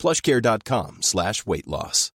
[0.00, 2.12] plushcare.com slash weight loss.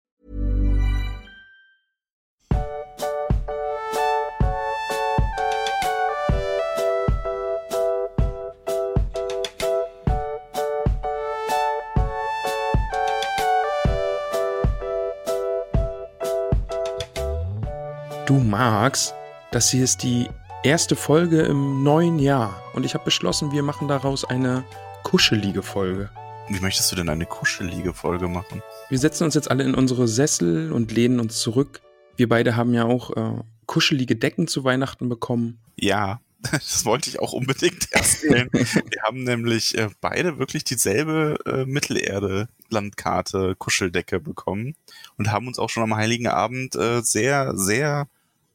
[18.27, 19.15] Du magst,
[19.53, 20.31] das hier ist die
[20.63, 24.65] erste Folge im neuen Jahr und ich habe beschlossen, wir machen daraus eine
[25.03, 26.09] kuschelige Folge.
[26.49, 28.63] Wie möchtest du denn eine kuschelige Folge machen?
[28.91, 31.81] Wir setzen uns jetzt alle in unsere Sessel und lehnen uns zurück.
[32.17, 35.59] Wir beide haben ja auch äh, kuschelige Decken zu Weihnachten bekommen.
[35.77, 36.21] Ja,
[36.53, 38.51] das wollte ich auch unbedingt erzählen.
[38.53, 44.75] Wir haben nämlich äh, beide wirklich dieselbe äh, Mittelerde-Landkarte Kuscheldecke bekommen
[45.17, 48.07] und haben uns auch schon am Heiligen Abend äh, sehr, sehr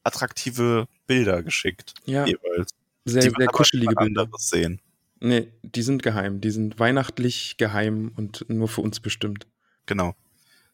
[0.04, 1.96] attraktive Bilder geschickt.
[2.06, 2.72] Ja, jeweils.
[3.06, 4.28] sehr, sehr kuschelige Bilder.
[4.38, 4.80] sehen.
[5.22, 6.42] Nee, die sind geheim.
[6.42, 9.48] Die sind weihnachtlich geheim und nur für uns bestimmt.
[9.86, 10.16] Genau.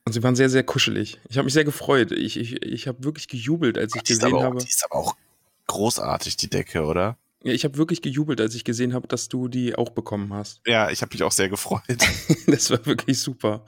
[0.05, 1.19] Und sie waren sehr, sehr kuschelig.
[1.29, 2.11] Ich habe mich sehr gefreut.
[2.11, 4.59] Ich, ich, ich habe wirklich gejubelt, als ich Die gesehen auch, habe.
[4.59, 5.15] die ist aber auch
[5.67, 7.17] großartig, die Decke, oder?
[7.43, 10.61] Ja, ich habe wirklich gejubelt, als ich gesehen habe, dass du die auch bekommen hast.
[10.65, 11.81] Ja, ich habe mich auch sehr gefreut.
[12.47, 13.65] Das war wirklich super.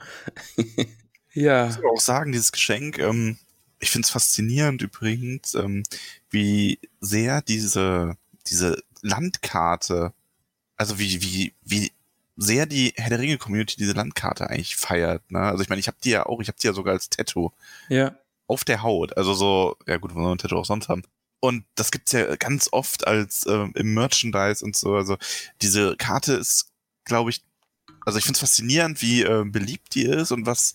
[1.32, 1.66] ja.
[1.66, 3.38] muss aber auch sagen, dieses Geschenk, ähm,
[3.80, 5.82] ich finde es faszinierend übrigens, ähm,
[6.30, 10.12] wie sehr diese, diese Landkarte,
[10.78, 11.92] also wie, wie, wie
[12.36, 15.30] sehr die Herr der Ringe-Community diese Landkarte eigentlich feiert.
[15.30, 15.40] Ne?
[15.40, 17.50] Also ich meine, ich habe die ja auch, ich habe die ja sogar als Tattoo
[17.88, 18.16] Ja.
[18.46, 19.16] auf der Haut.
[19.16, 21.02] Also so, ja gut, wo soll ein Tattoo auch sonst haben?
[21.40, 24.94] Und das gibt's ja ganz oft als ähm, im Merchandise und so.
[24.94, 25.18] Also
[25.62, 26.70] diese Karte ist,
[27.04, 27.42] glaube ich,
[28.06, 30.74] also ich finde es faszinierend, wie äh, beliebt die ist und was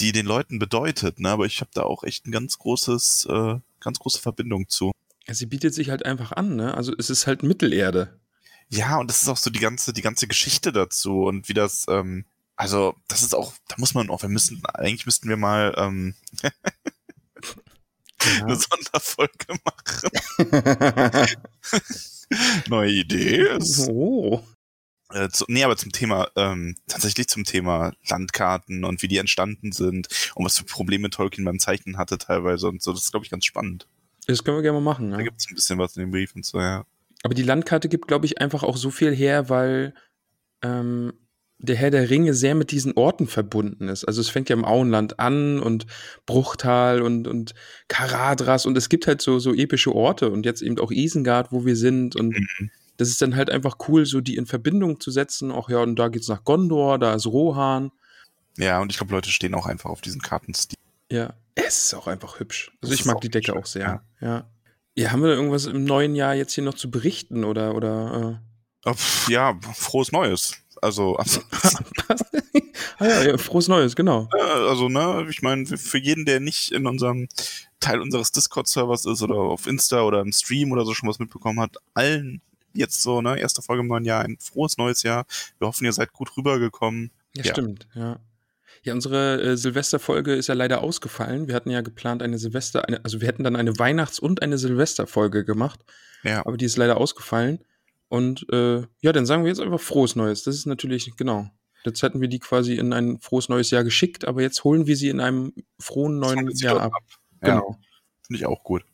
[0.00, 1.20] die den Leuten bedeutet.
[1.20, 1.30] Ne?
[1.30, 4.92] Aber ich habe da auch echt ein ganz großes, äh, ganz große Verbindung zu.
[5.26, 6.74] Ja, Sie bietet sich halt einfach an, ne?
[6.74, 8.18] Also es ist halt Mittelerde.
[8.70, 11.86] Ja, und das ist auch so die ganze, die ganze Geschichte dazu und wie das,
[11.88, 12.24] ähm,
[12.56, 16.14] also das ist auch, da muss man auch, wir müssen, eigentlich müssten wir mal ähm,
[18.42, 20.10] eine Sonderfolge machen.
[22.68, 23.58] Neue Idee.
[23.88, 24.42] oh.
[25.10, 29.72] Äh, zu, nee, aber zum Thema, ähm, tatsächlich zum Thema Landkarten und wie die entstanden
[29.72, 32.92] sind und was für Probleme Tolkien beim Zeichnen hatte teilweise und so.
[32.92, 33.86] Das ist, glaube ich, ganz spannend.
[34.26, 35.24] Das können wir gerne mal machen, Da ja.
[35.24, 36.84] gibt es ein bisschen was in dem Brief und so, ja.
[37.24, 39.94] Aber die Landkarte gibt, glaube ich, einfach auch so viel her, weil
[40.62, 41.12] ähm,
[41.60, 44.04] der Herr der Ringe sehr mit diesen Orten verbunden ist.
[44.04, 45.86] Also es fängt ja im Auenland an und
[46.24, 47.54] Bruchtal und, und
[47.88, 51.64] Karadras und es gibt halt so, so epische Orte und jetzt eben auch Isengard, wo
[51.64, 52.70] wir sind und Mhm.
[52.96, 55.50] das ist dann halt einfach cool, so die in Verbindung zu setzen.
[55.50, 57.90] Auch ja, und da geht's nach Gondor, da ist Rohan.
[58.56, 60.76] Ja, und ich glaube, Leute stehen auch einfach auf diesen Kartenstil.
[61.10, 62.70] Ja, es ist auch einfach hübsch.
[62.82, 64.02] Also Es ich mag die Decke schön, auch sehr.
[64.20, 64.26] Ja.
[64.28, 64.50] ja.
[65.06, 68.42] Haben wir da irgendwas im neuen Jahr jetzt hier noch zu berichten oder oder
[68.84, 70.54] Oh, pf, ja, frohes Neues.
[70.80, 72.60] Also, also, äh,
[72.98, 74.28] ah ja, ja, frohes Neues, genau.
[74.36, 77.28] äh, also ne, ich meine, für jeden, der nicht in unserem
[77.80, 81.60] Teil unseres Discord-Servers ist oder auf Insta oder im Stream oder so schon was mitbekommen
[81.60, 82.40] hat, allen
[82.74, 85.24] jetzt so, ne, erste Folge im neuen Jahr, ein frohes neues Jahr.
[85.58, 87.10] Wir hoffen, ihr seid gut rübergekommen.
[87.34, 87.52] Ja, Ja.
[87.52, 88.20] stimmt, ja.
[88.84, 91.48] Ja, unsere äh, Silvesterfolge ist ja leider ausgefallen.
[91.48, 94.58] Wir hatten ja geplant eine Silvester, eine, also wir hätten dann eine Weihnachts- und eine
[94.58, 95.80] Silvesterfolge gemacht,
[96.22, 97.60] Ja, aber die ist leider ausgefallen.
[98.08, 100.42] Und äh, ja, dann sagen wir jetzt einfach frohes Neues.
[100.44, 101.50] Das ist natürlich, genau.
[101.84, 104.96] Jetzt hätten wir die quasi in ein frohes neues Jahr geschickt, aber jetzt holen wir
[104.96, 106.92] sie in einem frohen neuen Jahr ab.
[107.42, 107.54] Ja.
[107.54, 107.78] Genau.
[108.26, 108.84] finde ich auch gut.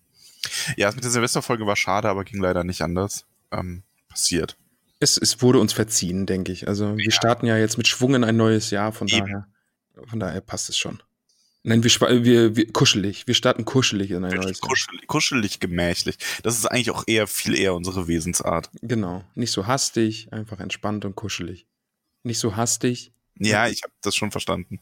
[0.76, 3.24] Ja, das mit der Silvesterfolge war schade, aber ging leider nicht anders.
[3.50, 4.56] Ähm, passiert.
[5.00, 6.68] Es, es wurde uns verziehen, denke ich.
[6.68, 7.10] Also wir Ja.
[7.10, 9.20] starten ja jetzt mit Schwung in ein neues Jahr, von Eben.
[9.20, 9.46] daher,
[10.06, 11.02] von daher passt es schon.
[11.66, 11.90] Nein, wir,
[12.24, 13.26] wir, wir kuschelig.
[13.26, 14.68] Wir starten kuschelig in ein neues Jahr.
[14.68, 16.18] Kuschelig, kuschelig, gemächlich.
[16.42, 18.70] Das ist eigentlich auch eher viel eher unsere Wesensart.
[18.82, 19.24] Genau.
[19.34, 21.66] Nicht so hastig, einfach entspannt und kuschelig.
[22.22, 23.12] Nicht so hastig.
[23.38, 24.80] Ja, ich habe das schon verstanden.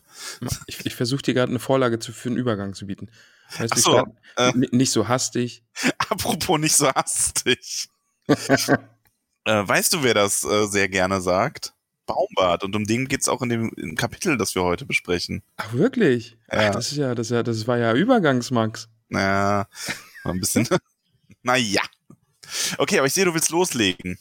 [0.66, 3.10] Ich, ich versuche dir gerade eine Vorlage zu, für einen Übergang zu bieten.
[3.58, 4.76] Heißt, Ach wir so, starten- äh.
[4.76, 5.62] Nicht so hastig.
[6.08, 7.88] Apropos nicht so hastig.
[8.26, 8.76] äh,
[9.44, 11.74] weißt du, wer das äh, sehr gerne sagt?
[12.14, 12.64] Baumbart.
[12.64, 15.42] Und um den geht's auch in dem im Kapitel, das wir heute besprechen.
[15.56, 16.36] Ach, wirklich?
[16.50, 16.68] Ja.
[16.68, 18.88] Ach, das ist ja, das ist ja, das war ja Übergangsmax.
[19.08, 19.66] Naja,
[20.24, 20.68] war ein bisschen.
[21.42, 21.82] naja.
[22.78, 24.18] Okay, aber ich sehe, du willst loslegen.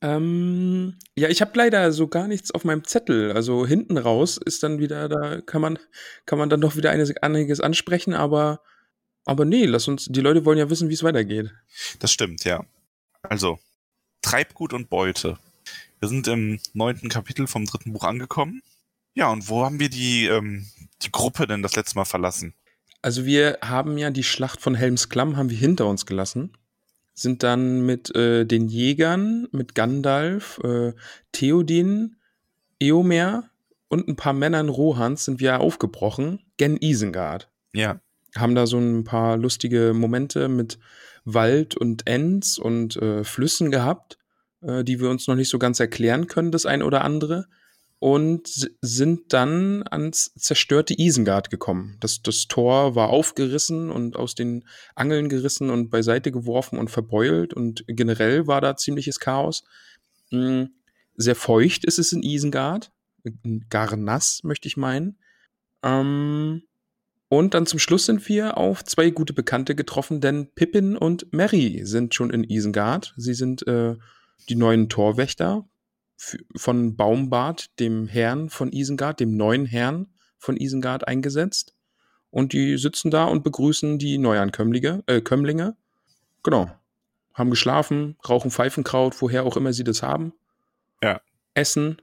[0.00, 3.32] Ähm, ja, ich habe leider so gar nichts auf meinem Zettel.
[3.32, 5.78] Also hinten raus ist dann wieder, da kann man,
[6.26, 8.60] kann man dann doch wieder einiges ansprechen, aber,
[9.24, 11.52] aber nee, lass uns, die Leute wollen ja wissen, wie es weitergeht.
[12.00, 12.64] Das stimmt, ja.
[13.22, 13.58] Also,
[14.20, 15.38] Treibgut und Beute.
[16.04, 18.60] Wir sind im neunten Kapitel vom dritten Buch angekommen.
[19.14, 20.66] Ja, und wo haben wir die, ähm,
[21.00, 22.52] die Gruppe denn das letzte Mal verlassen?
[23.00, 26.52] Also wir haben ja die Schlacht von Helmsklamm haben wir hinter uns gelassen
[27.14, 30.92] sind dann mit äh, den Jägern, mit Gandalf, äh,
[31.32, 32.16] Theoden,
[32.78, 33.48] Eomer
[33.88, 37.48] und ein paar Männern Rohans sind wir aufgebrochen, gen Isengard.
[37.72, 37.98] Ja.
[38.36, 40.78] Haben da so ein paar lustige Momente mit
[41.24, 44.18] Wald und Ents und äh, Flüssen gehabt,
[44.66, 47.46] äh, die wir uns noch nicht so ganz erklären können, das ein oder andere
[48.04, 51.96] und sind dann ans zerstörte Isengard gekommen.
[52.00, 57.54] Das, das Tor war aufgerissen und aus den Angeln gerissen und beiseite geworfen und verbeult
[57.54, 59.64] und generell war da ziemliches Chaos.
[60.30, 60.74] Hm,
[61.16, 62.92] sehr feucht ist es in Isengard,
[63.70, 65.16] gar nass, möchte ich meinen.
[65.82, 66.62] Ähm,
[67.28, 71.80] und dann zum Schluss sind wir auf zwei gute Bekannte getroffen, denn Pippin und Mary
[71.84, 73.14] sind schon in Isengard.
[73.16, 73.96] Sie sind äh,
[74.48, 75.66] die neuen Torwächter
[76.56, 80.08] von Baumbart, dem Herrn von Isengard, dem neuen Herrn
[80.38, 81.74] von Isengard, eingesetzt.
[82.30, 85.04] Und die sitzen da und begrüßen die Neuankömmlinge.
[85.06, 85.76] Äh, Kömmlinge.
[86.42, 86.70] Genau.
[87.32, 90.32] Haben geschlafen, rauchen Pfeifenkraut, woher auch immer sie das haben.
[91.02, 91.20] Ja.
[91.54, 92.00] Essen.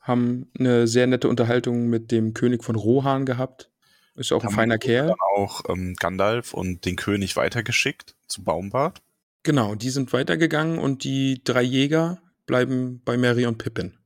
[0.00, 3.70] Haben eine sehr nette Unterhaltung mit dem König von Rohan gehabt.
[4.14, 5.08] Ist auch ein feiner Kerl.
[5.08, 9.02] Dann auch ähm, Gandalf und den König weitergeschickt zu Baumbart.
[9.46, 13.96] Genau, die sind weitergegangen und die drei Jäger, bleiben bei Mary und Pippin.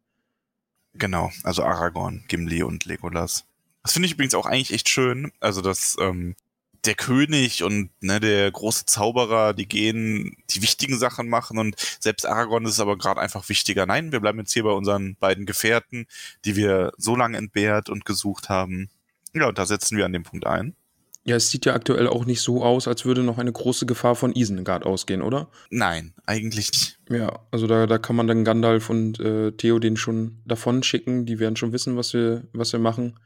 [0.93, 3.47] Genau, also Aragorn, Gimli und Legolas.
[3.83, 5.33] Das finde ich übrigens auch eigentlich echt schön.
[5.41, 6.37] Also, dass ähm,
[6.85, 12.27] der König und ne, der große Zauberer, die gehen, die wichtigen Sachen machen und selbst
[12.27, 13.87] Aragorn ist aber gerade einfach wichtiger.
[13.87, 16.07] Nein, wir bleiben jetzt hier bei unseren beiden Gefährten,
[16.45, 18.91] die wir so lange entbehrt und gesucht haben.
[19.33, 20.77] Ja, und da setzen wir an dem Punkt ein.
[21.25, 24.15] Ja, es sieht ja aktuell auch nicht so aus, als würde noch eine große Gefahr
[24.15, 25.51] von Isengard ausgehen, oder?
[25.69, 26.99] Nein, eigentlich nicht.
[27.11, 31.27] Ja, also da, da kann man dann Gandalf und äh, Theoden schon davon schicken.
[31.27, 33.21] Die werden schon wissen, was wir, was wir machen.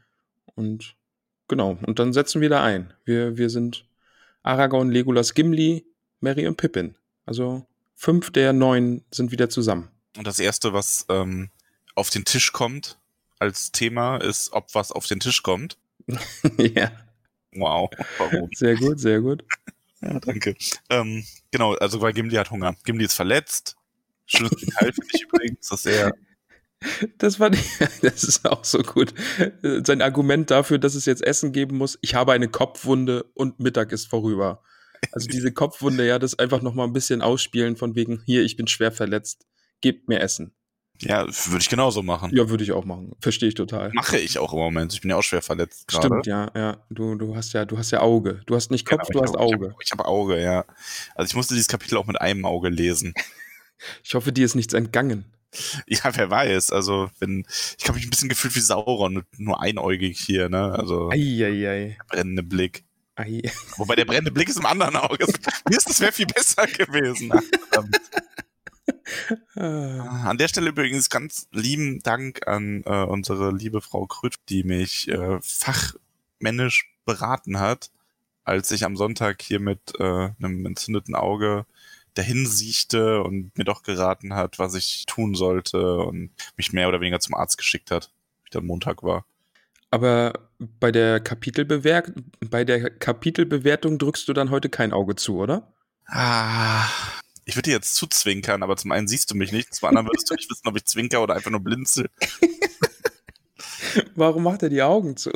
[0.55, 0.95] Und
[1.47, 2.93] genau, und dann setzen wir da ein.
[3.05, 3.85] Wir, wir sind
[4.43, 5.85] Aragorn, Legolas, Gimli,
[6.19, 6.95] Mary und Pippin.
[7.25, 7.65] Also
[7.95, 9.89] fünf der neun sind wieder zusammen.
[10.17, 11.49] Und das erste, was ähm,
[11.95, 12.97] auf den Tisch kommt
[13.39, 15.77] als Thema, ist, ob was auf den Tisch kommt.
[16.57, 16.91] ja.
[17.55, 18.49] Wow, warum?
[18.53, 19.43] Sehr gut, sehr gut.
[20.01, 20.55] Ja, danke.
[20.89, 22.75] Ähm, genau, also weil Gimli hat Hunger.
[22.83, 23.75] Gimli ist verletzt.
[24.25, 26.13] Schönes Detail finde ich übrigens, dass er
[27.17, 27.49] das war,
[28.01, 29.13] das ist auch so gut.
[29.61, 31.97] Sein Argument dafür, dass es jetzt Essen geben muss.
[32.01, 34.61] Ich habe eine Kopfwunde und Mittag ist vorüber.
[35.11, 38.55] Also diese Kopfwunde, ja, das einfach noch mal ein bisschen ausspielen von wegen, hier, ich
[38.55, 39.45] bin schwer verletzt.
[39.81, 40.54] Gebt mir Essen.
[41.01, 42.31] Ja, würde ich genauso machen.
[42.33, 43.11] Ja, würde ich auch machen.
[43.19, 43.91] Verstehe ich total.
[43.93, 44.93] Mache ich auch im Moment.
[44.93, 46.07] Ich bin ja auch schwer verletzt gerade.
[46.07, 46.77] Stimmt, ja, ja.
[46.89, 48.41] Du, du hast ja, du hast ja Auge.
[48.45, 49.75] Du hast nicht Kopf, ja, du hast auch, Auge.
[49.83, 50.65] Ich habe hab Auge, ja.
[51.15, 53.13] Also ich musste dieses Kapitel auch mit einem Auge lesen.
[54.03, 55.25] ich hoffe, dir ist nichts entgangen.
[55.87, 56.71] Ja, wer weiß.
[56.71, 57.45] Also, wenn,
[57.77, 60.73] ich habe mich ein bisschen gefühlt wie Sauron, nur einäugig hier, ne?
[60.73, 61.09] Also.
[61.11, 61.97] Eieiei.
[62.09, 62.83] Brennende Blick.
[63.15, 63.41] Ei.
[63.77, 65.25] Wobei der brennende Blick ist im anderen Auge.
[65.69, 67.31] Mir ist das wäre viel besser gewesen.
[69.55, 75.07] An der Stelle übrigens ganz lieben Dank an äh, unsere liebe Frau Krütt, die mich
[75.07, 77.91] äh, fachmännisch beraten hat,
[78.43, 81.65] als ich am Sonntag hier mit äh, einem entzündeten Auge
[82.15, 87.01] dahin siechte und mir doch geraten hat, was ich tun sollte und mich mehr oder
[87.01, 88.11] weniger zum Arzt geschickt hat,
[88.43, 89.25] wie dann Montag war.
[89.91, 95.73] Aber bei der Kapitelbewertung, bei der Kapitelbewertung drückst du dann heute kein Auge zu, oder?
[96.07, 96.85] Ah,
[97.45, 100.29] ich würde dir jetzt zuzwinkern, aber zum einen siehst du mich nicht, zum anderen würdest
[100.29, 102.09] du nicht wissen, ob ich zwinker oder einfach nur blinzel.
[104.15, 105.31] Warum macht er die Augen zu?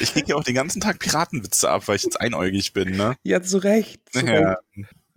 [0.00, 3.16] ich kriege ja auch den ganzen Tag Piratenwitze ab, weil ich jetzt einäugig bin, ne?
[3.22, 4.02] Ja, zu Recht.
[4.12, 4.58] Zu ja.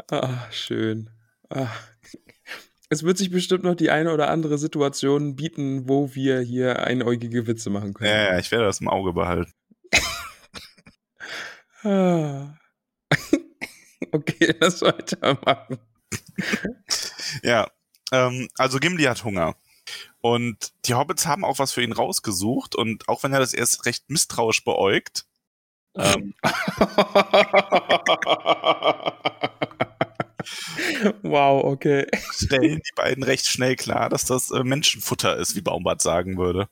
[0.09, 1.09] Ah, schön.
[1.49, 1.67] Ah.
[2.89, 7.47] Es wird sich bestimmt noch die eine oder andere Situation bieten, wo wir hier einäugige
[7.47, 8.11] Witze machen können.
[8.11, 9.51] Ja, ja ich werde das im Auge behalten.
[11.83, 12.55] ah.
[14.15, 15.77] Okay, lass weitermachen.
[17.43, 17.67] ja,
[18.11, 19.55] ähm, also Gimli hat Hunger.
[20.21, 22.75] Und die Hobbits haben auch was für ihn rausgesucht.
[22.75, 25.25] Und auch wenn er das erst recht misstrauisch beäugt,
[25.97, 26.33] ähm,
[31.21, 32.05] wow, okay.
[32.31, 36.67] Stellen die beiden recht schnell klar, dass das äh, Menschenfutter ist, wie Baumbart sagen würde.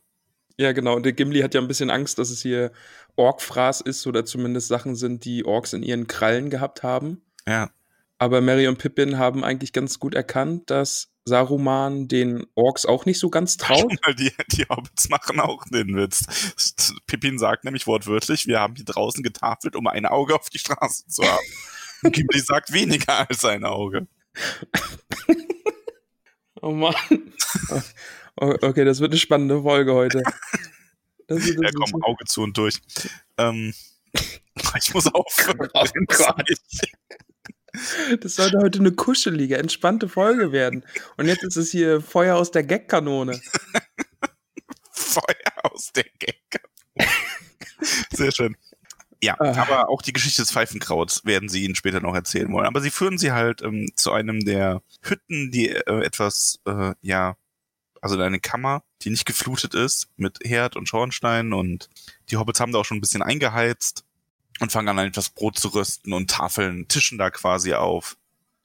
[0.57, 0.95] Ja, genau.
[0.95, 2.71] Und der Gimli hat ja ein bisschen Angst, dass es hier
[3.15, 7.21] Orkfraß ist oder zumindest Sachen sind, die Orks in ihren Krallen gehabt haben.
[7.47, 7.69] Ja.
[8.17, 13.19] Aber Mary und Pippin haben eigentlich ganz gut erkannt, dass Saruman den Orks auch nicht
[13.19, 13.91] so ganz traut.
[14.05, 16.25] Mal die, die Hobbits machen auch den Witz.
[17.07, 21.07] Pippin sagt nämlich wortwörtlich, wir haben hier draußen getafelt, um ein Auge auf die Straße
[21.07, 21.45] zu haben.
[22.03, 24.07] Und Gimli sagt weniger als ein Auge.
[26.61, 26.95] oh Mann.
[28.35, 30.23] Okay, das wird eine spannende Folge heute.
[31.27, 32.79] Das, ja, komm, Auge zu und durch.
[33.37, 33.73] Ähm,
[34.77, 35.69] ich muss aufhören.
[38.19, 40.85] Das sollte heute eine kuschelige, entspannte Folge werden.
[41.17, 43.41] Und jetzt ist es hier Feuer aus der Gagkanone.
[44.91, 47.11] Feuer aus der Gagkanone.
[48.11, 48.55] Sehr schön.
[49.23, 49.55] Ja, ah.
[49.61, 52.67] aber auch die Geschichte des Pfeifenkrauts werden sie ihnen später noch erzählen wollen.
[52.67, 57.37] Aber sie führen sie halt ähm, zu einem der Hütten, die äh, etwas, äh, ja,
[58.01, 61.89] also eine Kammer, die nicht geflutet ist, mit Herd und Schornstein und
[62.29, 64.02] die Hobbits haben da auch schon ein bisschen eingeheizt
[64.59, 68.17] und fangen an, etwas Brot zu rösten und Tafeln, Tischen da quasi auf.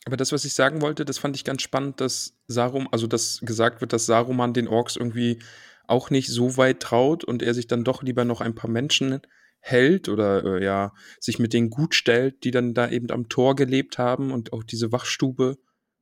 [0.05, 3.41] Aber das, was ich sagen wollte, das fand ich ganz spannend, dass Sarum, also dass
[3.43, 5.41] gesagt wird, dass Saruman den Orks irgendwie
[5.87, 9.21] auch nicht so weit traut und er sich dann doch lieber noch ein paar Menschen
[9.61, 13.57] hält oder äh, ja, sich mit denen gut stellt, die dann da eben am Tor
[13.57, 15.59] gelebt haben und auch diese Wachstube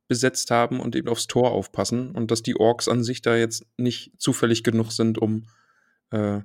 [0.07, 3.65] besetzt haben und eben aufs Tor aufpassen und dass die Orks an sich da jetzt
[3.77, 5.47] nicht zufällig genug sind, um
[6.11, 6.41] äh,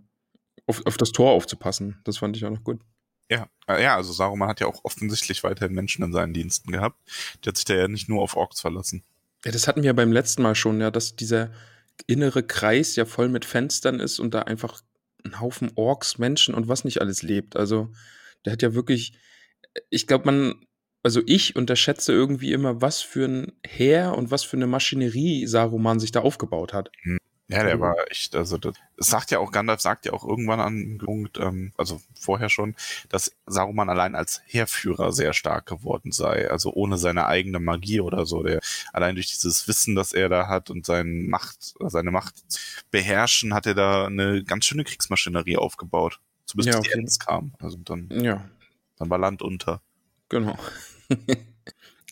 [0.67, 2.01] auf, auf das Tor aufzupassen.
[2.05, 2.81] Das fand ich auch noch gut.
[3.33, 7.01] Ja, äh, ja, also Saruman hat ja auch offensichtlich weiterhin Menschen in seinen Diensten gehabt.
[7.43, 9.05] Der hat sich da ja nicht nur auf Orks verlassen.
[9.45, 11.51] Ja, das hatten wir beim letzten Mal schon, ja, dass dieser
[12.07, 14.83] innere Kreis ja voll mit Fenstern ist und da einfach
[15.25, 17.57] ein Haufen Orks, Menschen und was nicht alles lebt.
[17.57, 17.91] Also,
[18.45, 19.15] der hat ja wirklich,
[19.89, 20.67] ich glaube, man,
[21.03, 26.01] also ich unterschätze irgendwie immer, was für ein Heer und was für eine Maschinerie Saruman
[26.01, 26.91] sich da aufgebaut hat.
[27.49, 30.75] Ja, der war echt, also das, sagt ja auch, Gandalf sagt ja auch irgendwann an
[30.75, 32.75] einem Punkt, ähm, also vorher schon,
[33.11, 38.25] dass Saruman allein als Heerführer sehr stark geworden sei, also ohne seine eigene Magie oder
[38.25, 38.61] so, der
[38.93, 42.35] allein durch dieses Wissen, das er da hat und seine Macht, seine Macht
[42.91, 46.21] beherrschen, hat er da eine ganz schöne Kriegsmaschinerie aufgebaut.
[46.47, 47.53] Zumindest ja, bis die Ends kam.
[47.61, 48.49] Also dann, ja.
[48.97, 49.83] dann war Land unter.
[50.29, 50.57] Genau.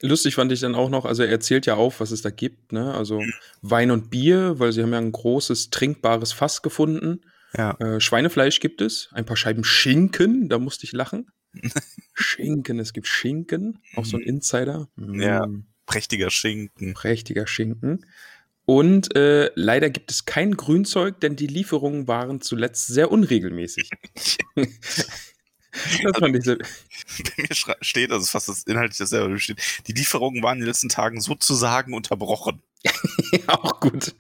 [0.03, 2.73] Lustig fand ich dann auch noch, also er erzählt ja auf, was es da gibt,
[2.73, 2.95] ne?
[2.95, 3.23] Also
[3.61, 7.21] Wein und Bier, weil sie haben ja ein großes trinkbares Fass gefunden.
[7.57, 7.73] Ja.
[7.81, 11.27] Äh, Schweinefleisch gibt es, ein paar Scheiben Schinken, da musste ich lachen.
[12.15, 14.89] Schinken, es gibt Schinken, auch so ein Insider.
[14.97, 15.67] Ja, mm.
[15.85, 16.95] prächtiger Schinken.
[16.95, 18.07] Prächtiger Schinken.
[18.67, 23.91] Und äh, leider gibt es kein Grünzeug, denn die Lieferungen waren zuletzt sehr unregelmäßig.
[26.03, 26.57] Das fand ich so.
[26.57, 26.65] Bei
[27.43, 31.21] mir steht, also fast das inhaltlich dasselbe steht, die Lieferungen waren in den letzten Tagen
[31.21, 32.63] sozusagen unterbrochen.
[33.47, 34.15] auch gut.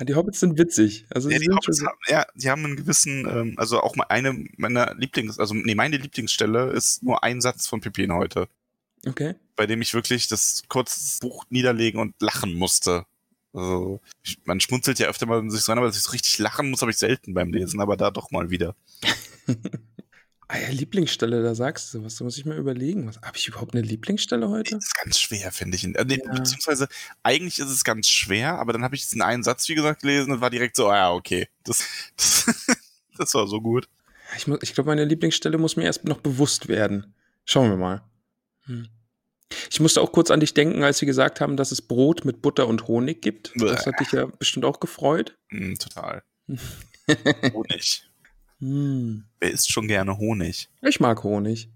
[0.00, 1.06] die Hobbits sind witzig.
[1.10, 4.44] Also ja, die Hobbits haben, ja, die haben einen gewissen, ähm, also auch mal eine
[4.56, 8.48] meiner Lieblings, also nee, meine Lieblingsstelle ist nur ein Satz von Pippin heute.
[9.06, 9.34] Okay.
[9.56, 13.06] Bei dem ich wirklich das kurze Buch niederlegen und lachen musste.
[13.54, 14.00] Also,
[14.44, 16.70] man schmunzelt ja öfter mal in sich so rein, aber dass ich so richtig lachen
[16.70, 18.74] muss, habe ich selten beim Lesen, aber da doch mal wieder.
[20.48, 22.16] Ah ja, Lieblingsstelle, da sagst du was.
[22.16, 23.10] Da muss ich mal überlegen.
[23.22, 24.76] Habe ich überhaupt eine Lieblingsstelle heute?
[24.76, 25.84] Das ist ganz schwer, finde ich.
[25.84, 26.32] Äh, nee, ja.
[26.32, 26.88] Beziehungsweise,
[27.22, 30.32] eigentlich ist es ganz schwer, aber dann habe ich diesen einen Satz, wie gesagt, gelesen
[30.32, 31.48] und war direkt so, ah ja, okay.
[31.64, 31.84] Das,
[32.16, 32.46] das,
[33.18, 33.88] das war so gut.
[34.36, 37.14] Ich, ich glaube, meine Lieblingsstelle muss mir erst noch bewusst werden.
[37.44, 38.02] Schauen wir mal.
[38.66, 38.88] Hm.
[39.70, 42.42] Ich musste auch kurz an dich denken, als sie gesagt haben, dass es Brot mit
[42.42, 43.52] Butter und Honig gibt.
[43.56, 45.36] Das hat dich ja bestimmt auch gefreut.
[45.50, 46.22] Mm, total.
[47.52, 48.08] Honig.
[48.64, 49.24] Mm.
[49.40, 50.70] Wer isst schon gerne Honig?
[50.80, 51.68] Ich mag Honig.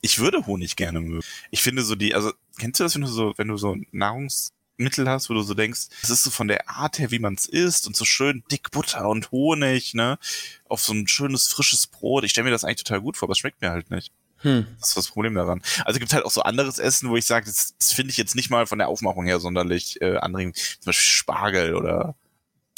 [0.00, 1.26] Ich würde Honig gerne mögen.
[1.50, 5.06] Ich finde so die, also kennst du das, wenn du so, wenn du so Nahrungsmittel
[5.06, 7.44] hast, wo du so denkst, das ist so von der Art her, wie man es
[7.44, 10.18] isst und so schön dick Butter und Honig, ne,
[10.66, 12.24] auf so ein schönes frisches Brot.
[12.24, 14.10] Ich stelle mir das eigentlich total gut vor, aber es schmeckt mir halt nicht.
[14.38, 14.66] Hm.
[14.78, 15.60] Das ist das Problem daran.
[15.84, 18.34] Also gibt halt auch so anderes Essen, wo ich sage, das, das finde ich jetzt
[18.34, 20.56] nicht mal von der Aufmachung her sonderlich äh, anregend.
[20.56, 22.14] Zum Beispiel Spargel oder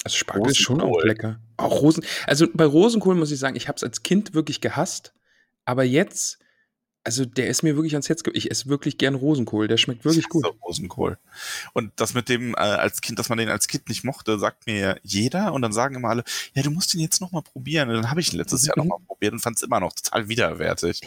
[0.04, 1.38] also Spargel ist schon auch lecker.
[1.56, 2.04] Auch Rosen.
[2.26, 5.12] Also bei Rosenkohl muss ich sagen, ich habe es als Kind wirklich gehasst,
[5.64, 6.38] aber jetzt,
[7.04, 8.22] also der ist mir wirklich ans Herz.
[8.32, 9.68] Ich esse wirklich gern Rosenkohl.
[9.68, 10.44] Der schmeckt wirklich gut.
[10.64, 11.18] Rosenkohl.
[11.72, 14.66] Und das mit dem äh, als Kind, dass man den als Kind nicht mochte, sagt
[14.66, 15.52] mir jeder.
[15.52, 17.88] Und dann sagen immer alle, ja, du musst ihn jetzt noch mal probieren.
[17.88, 18.68] Und dann habe ich ihn letztes mhm.
[18.68, 21.00] Jahr noch mal probiert und fand es immer noch total widerwärtig.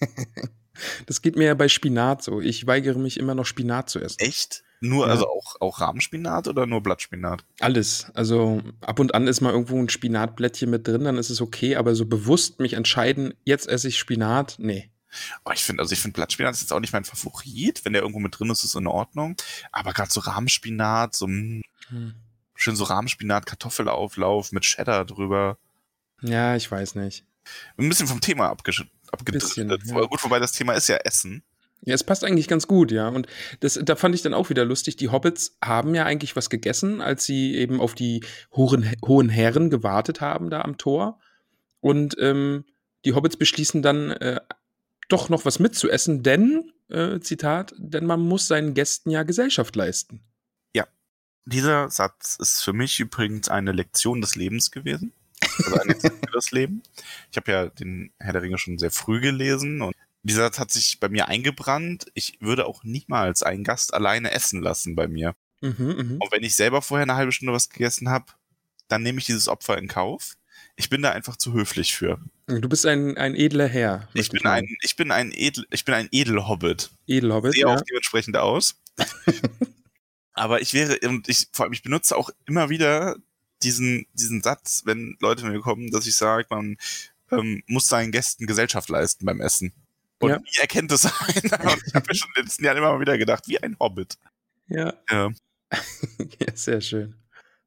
[1.06, 2.40] das geht mir ja bei Spinat so.
[2.40, 4.20] Ich weigere mich immer noch Spinat zu essen.
[4.20, 4.64] Echt?
[4.80, 5.12] Nur, ja.
[5.12, 7.44] also auch, auch Rahmenspinat oder nur Blattspinat?
[7.60, 8.10] Alles.
[8.14, 11.76] Also ab und an ist mal irgendwo ein Spinatblättchen mit drin, dann ist es okay,
[11.76, 14.90] aber so bewusst mich entscheiden, jetzt esse ich Spinat, nee.
[15.44, 17.84] Oh, ich finde, also ich finde Blattspinat ist jetzt auch nicht mein Favorit.
[17.84, 19.36] Wenn der irgendwo mit drin ist, ist es in Ordnung.
[19.72, 21.62] Aber gerade so Rahmenspinat, so hm.
[22.54, 25.58] schön so Rahmenspinat, Kartoffelauflauf mit Cheddar drüber.
[26.20, 27.24] Ja, ich weiß nicht.
[27.78, 29.82] Ein bisschen vom Thema abgedriftet.
[29.86, 30.00] Ja.
[30.04, 31.42] Gut, wobei das Thema ist ja Essen.
[31.82, 33.08] Ja, es passt eigentlich ganz gut, ja.
[33.08, 33.26] Und
[33.60, 34.96] das, da fand ich dann auch wieder lustig.
[34.96, 39.70] Die Hobbits haben ja eigentlich was gegessen, als sie eben auf die hohen, hohen Herren
[39.70, 41.20] gewartet haben da am Tor.
[41.80, 42.64] Und ähm,
[43.04, 44.40] die Hobbits beschließen dann äh,
[45.08, 50.20] doch noch was mitzuessen, denn, äh, Zitat, denn man muss seinen Gästen ja Gesellschaft leisten.
[50.74, 50.86] Ja.
[51.46, 55.12] Dieser Satz ist für mich übrigens eine Lektion des Lebens gewesen.
[55.40, 56.82] Also eine Lektion für das Leben.
[57.30, 59.94] Ich habe ja den Herr der Ringe schon sehr früh gelesen und
[60.28, 62.06] dieser Satz hat sich bei mir eingebrannt.
[62.14, 65.34] Ich würde auch niemals einen Gast alleine essen lassen bei mir.
[65.60, 66.16] Mhm, mh.
[66.20, 68.26] Und wenn ich selber vorher eine halbe Stunde was gegessen habe,
[68.88, 70.36] dann nehme ich dieses Opfer in Kauf.
[70.76, 72.20] Ich bin da einfach zu höflich für.
[72.46, 74.08] Du bist ein, ein edler Herr.
[74.14, 76.90] Ich bin ein, ich bin ein edel, ich bin ein Edelhobbit.
[77.06, 77.54] Edelhobbit.
[77.54, 77.74] Sehe ja.
[77.74, 78.80] auch dementsprechend aus.
[80.32, 83.16] Aber ich wäre, und ich, vor allem, ich benutze auch immer wieder
[83.62, 86.76] diesen, diesen Satz, wenn Leute mir kommen, dass ich sage, man
[87.32, 89.72] ähm, muss seinen Gästen Gesellschaft leisten beim Essen.
[90.20, 90.40] Und ja.
[90.42, 91.72] wie erkennt es einer?
[91.72, 93.76] Und ich habe mir schon in den letzten Jahren immer mal wieder gedacht, wie ein
[93.78, 94.18] Hobbit.
[94.66, 94.94] Ja.
[95.10, 95.30] Ja,
[95.70, 97.14] ja sehr schön.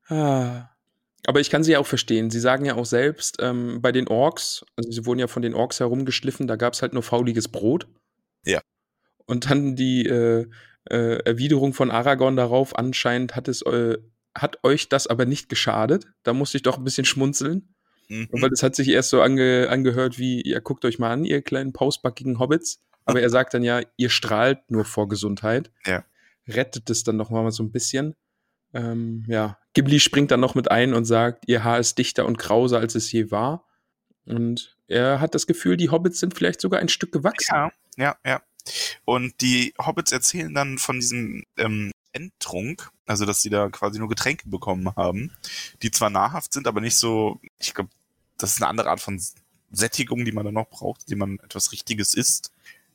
[0.08, 0.70] Ah.
[1.28, 2.32] Aber ich kann sie ja auch verstehen.
[2.32, 5.54] Sie sagen ja auch selbst, ähm, bei den Orks, also sie wurden ja von den
[5.54, 7.88] Orks herumgeschliffen, da gab es halt nur fauliges Brot.
[8.44, 8.62] Ja.
[9.26, 10.48] Und dann die äh,
[10.90, 13.98] äh, Erwiderung von Aragorn darauf, anscheinend hat es äh,
[14.36, 16.08] hat euch das aber nicht geschadet.
[16.24, 17.71] Da musste ich doch ein bisschen schmunzeln.
[18.12, 18.28] Mhm.
[18.32, 21.42] Weil das hat sich erst so ange angehört wie, ja, guckt euch mal an, ihr
[21.42, 22.84] kleinen pausbackigen Hobbits.
[23.06, 25.72] Aber er sagt dann ja, ihr strahlt nur vor Gesundheit.
[25.86, 26.04] Ja.
[26.48, 28.16] Rettet es dann noch mal so ein bisschen.
[28.74, 32.38] Ähm, ja, Ghibli springt dann noch mit ein und sagt, ihr Haar ist dichter und
[32.38, 33.66] grauser, als es je war.
[34.26, 37.56] Und er hat das Gefühl, die Hobbits sind vielleicht sogar ein Stück gewachsen.
[37.56, 38.42] Ja, ja, ja.
[39.06, 44.10] Und die Hobbits erzählen dann von diesem ähm, Endtrunk, also dass sie da quasi nur
[44.10, 45.32] Getränke bekommen haben,
[45.82, 47.90] die zwar nahrhaft sind, aber nicht so, ich glaube,
[48.42, 49.22] das ist eine andere Art von
[49.72, 52.52] Sättigung, die man dann noch braucht, die man etwas Richtiges isst.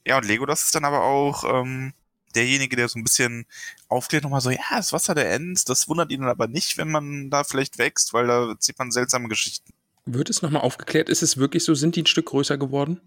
[0.07, 1.93] Ja, und Lego, das ist dann aber auch ähm,
[2.35, 3.47] derjenige, der so ein bisschen
[3.88, 7.31] aufklärt, nochmal so, ja, das Wasser der Ents, das wundert ihn aber nicht, wenn man
[7.31, 9.73] da vielleicht wächst, weil da sieht man seltsame Geschichten.
[10.05, 11.09] Wird es nochmal aufgeklärt?
[11.09, 11.75] Ist es wirklich so?
[11.75, 13.00] Sind die ein Stück größer geworden?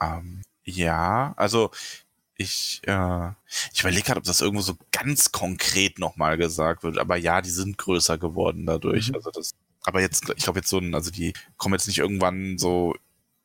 [0.00, 1.72] Ähm, ja, also
[2.36, 3.30] ich, äh,
[3.72, 7.50] ich überlege gerade, ob das irgendwo so ganz konkret nochmal gesagt wird, aber ja, die
[7.50, 9.08] sind größer geworden dadurch.
[9.08, 9.16] Mhm.
[9.16, 9.54] Also das,
[9.88, 12.94] aber jetzt, ich glaube jetzt so ein, also die kommen jetzt nicht irgendwann so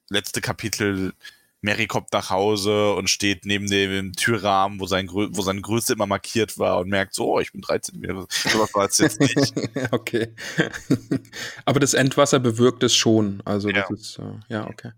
[0.10, 1.14] letzte Kapitel
[1.62, 6.06] Mary kommt nach Hause und steht neben dem Türrahmen, wo, sein, wo seine Größe immer
[6.06, 8.28] markiert war und merkt so, oh, ich bin 13 Meter.
[8.30, 9.54] Sowas war es jetzt nicht.
[9.92, 10.36] okay.
[11.66, 13.42] Aber das Endwasser bewirkt es schon.
[13.46, 13.86] Also ja.
[13.88, 14.92] das ist, äh, ja, okay.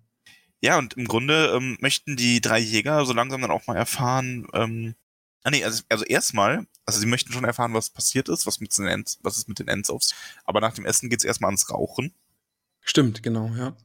[0.59, 4.47] Ja, und im Grunde ähm, möchten die drei Jäger so langsam dann auch mal erfahren,
[4.53, 4.95] ähm,
[5.45, 8.75] ah nee, also, also erstmal, also sie möchten schon erfahren, was passiert ist, was mit
[8.77, 10.01] den Ents, was ist mit den Ents auf
[10.43, 12.13] Aber nach dem Essen geht's erstmal ans Rauchen.
[12.81, 13.75] Stimmt, genau, ja.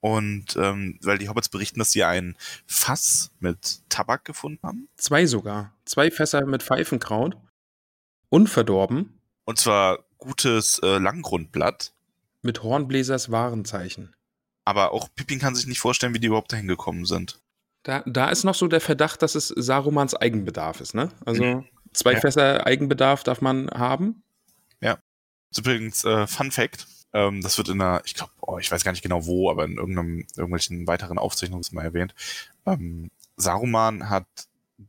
[0.00, 4.88] Und ähm, weil die Hobbits berichten, dass sie ein Fass mit Tabak gefunden haben.
[4.96, 5.72] Zwei sogar.
[5.84, 7.36] Zwei Fässer mit Pfeifenkraut.
[8.28, 9.20] Unverdorben.
[9.44, 11.92] Und zwar gutes äh, Langgrundblatt.
[12.42, 14.14] Mit Hornbläsers Warenzeichen.
[14.64, 17.40] Aber auch Pippin kann sich nicht vorstellen, wie die überhaupt dahin gekommen sind.
[17.86, 21.12] Da, da ist noch so der Verdacht, dass es Sarumans Eigenbedarf ist, ne?
[21.24, 21.66] Also mhm.
[21.92, 22.20] zwei ja.
[22.20, 24.24] Fässer Eigenbedarf darf man haben.
[24.80, 24.94] Ja.
[25.50, 26.88] Das ist übrigens äh, Fun Fact.
[27.12, 29.66] Ähm, das wird in einer, ich glaube, oh, ich weiß gar nicht genau wo, aber
[29.66, 32.12] in irgendeinem, irgendwelchen weiteren Aufzeichnungen ist mal erwähnt.
[32.66, 34.26] Ähm, Saruman hat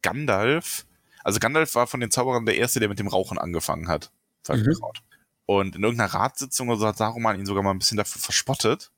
[0.01, 0.87] Gandalf,
[1.23, 4.09] also Gandalf war von den Zauberern der Erste, der mit dem Rauchen angefangen hat.
[4.49, 4.75] Mhm.
[5.45, 8.89] Und in irgendeiner Ratssitzung oder so hat Saruman ihn sogar mal ein bisschen dafür verspottet.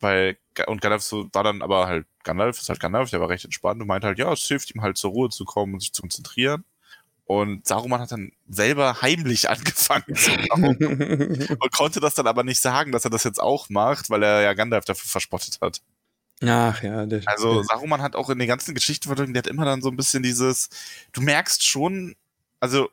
[0.00, 0.38] Weil,
[0.68, 3.80] und Gandalf so, war dann aber halt, Gandalf ist halt Gandalf, der war recht entspannt
[3.80, 6.02] und meint halt, ja, es hilft ihm halt zur Ruhe zu kommen und sich zu
[6.02, 6.64] konzentrieren.
[7.24, 10.76] Und Saruman hat dann selber heimlich angefangen zu rauchen
[11.60, 14.42] und konnte das dann aber nicht sagen, dass er das jetzt auch macht, weil er
[14.42, 15.80] ja Gandalf dafür verspottet hat.
[16.44, 17.06] Ach ja.
[17.06, 17.64] Der, also der.
[17.64, 20.68] Saruman hat auch in den ganzen Geschichten, der hat immer dann so ein bisschen dieses,
[21.12, 22.16] du merkst schon,
[22.58, 22.90] also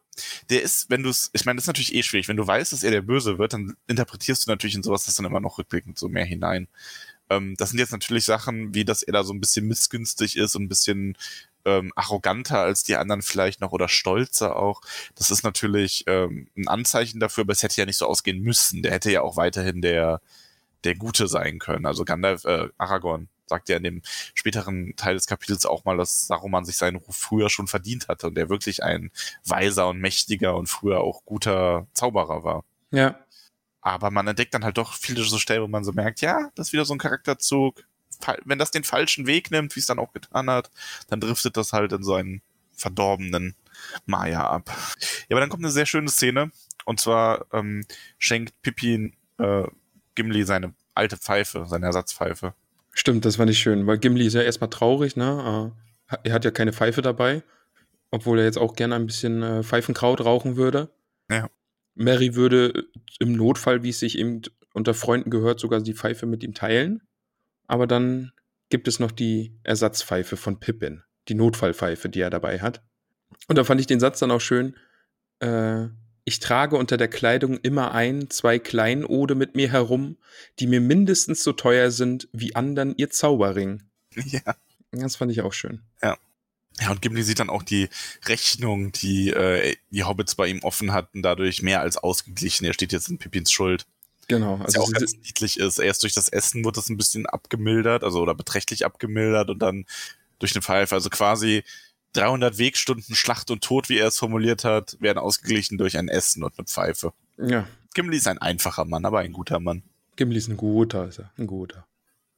[0.49, 2.73] der ist, wenn du es, ich meine, das ist natürlich eh schwierig, wenn du weißt,
[2.73, 5.57] dass er der Böse wird, dann interpretierst du natürlich in sowas das dann immer noch
[5.57, 6.67] rückblickend so mehr hinein.
[7.29, 10.55] Ähm, das sind jetzt natürlich Sachen, wie dass er da so ein bisschen missgünstig ist
[10.55, 11.17] und ein bisschen
[11.65, 14.81] ähm, arroganter als die anderen vielleicht noch oder stolzer auch.
[15.15, 18.81] Das ist natürlich ähm, ein Anzeichen dafür, aber es hätte ja nicht so ausgehen müssen.
[18.81, 20.21] Der hätte ja auch weiterhin der,
[20.83, 21.85] der Gute sein können.
[21.85, 24.01] Also Gandalf, äh, Aragorn sagt ja in dem
[24.35, 28.27] späteren Teil des Kapitels auch mal, dass Saruman sich seinen Ruf früher schon verdient hatte
[28.27, 29.11] und der wirklich ein
[29.43, 32.63] weiser und mächtiger und früher auch guter Zauberer war.
[32.91, 33.19] Ja.
[33.81, 36.67] Aber man entdeckt dann halt doch viele so Stellen, wo man so merkt, ja, das
[36.67, 37.83] ist wieder so ein Charakterzug,
[38.45, 40.69] wenn das den falschen Weg nimmt, wie es dann auch getan hat,
[41.07, 42.41] dann driftet das halt in so einen
[42.73, 43.55] verdorbenen
[44.05, 44.69] Maya ab.
[45.29, 46.51] Ja, aber dann kommt eine sehr schöne Szene.
[46.85, 47.85] Und zwar ähm,
[48.17, 49.63] schenkt Pippin äh,
[50.15, 52.53] Gimli seine alte Pfeife, seine Ersatzpfeife.
[52.91, 55.71] Stimmt, das war nicht schön, weil Gimli ist ja erstmal traurig, ne?
[56.23, 57.43] er hat ja keine Pfeife dabei,
[58.11, 60.89] obwohl er jetzt auch gerne ein bisschen äh, Pfeifenkraut rauchen würde.
[61.29, 61.49] Ja.
[61.95, 62.85] Mary würde
[63.19, 64.41] im Notfall, wie es sich eben
[64.73, 67.01] unter Freunden gehört, sogar die Pfeife mit ihm teilen.
[67.67, 68.31] Aber dann
[68.69, 72.81] gibt es noch die Ersatzpfeife von Pippin, die Notfallpfeife, die er dabei hat.
[73.47, 74.75] Und da fand ich den Satz dann auch schön.
[75.39, 75.87] Äh,
[76.23, 80.17] ich trage unter der Kleidung immer ein, zwei Kleinode mit mir herum,
[80.59, 83.83] die mir mindestens so teuer sind wie anderen ihr Zauberring.
[84.25, 84.55] Ja.
[84.91, 85.83] Das fand ich auch schön.
[86.01, 86.17] Ja.
[86.79, 87.89] Ja, und Gimli sieht dann auch die
[88.25, 92.65] Rechnung, die äh, die Hobbits bei ihm offen hatten, dadurch mehr als ausgeglichen.
[92.65, 93.85] Er steht jetzt in Pippins Schuld.
[94.29, 94.59] Genau.
[94.59, 95.79] Was ja Also auch ganz niedlich ist.
[95.79, 99.85] Erst durch das Essen wird das ein bisschen abgemildert, also oder beträchtlich abgemildert und dann
[100.37, 100.95] durch eine Pfeife.
[100.95, 101.63] Also quasi
[102.13, 106.43] 300 Wegstunden Schlacht und Tod, wie er es formuliert hat, werden ausgeglichen durch ein Essen
[106.43, 107.13] und eine Pfeife.
[107.37, 109.83] ja, Gimli ist ein einfacher Mann, aber ein guter Mann.
[110.15, 111.31] Gimli ist ein guter, ist er.
[111.37, 111.85] Ein guter.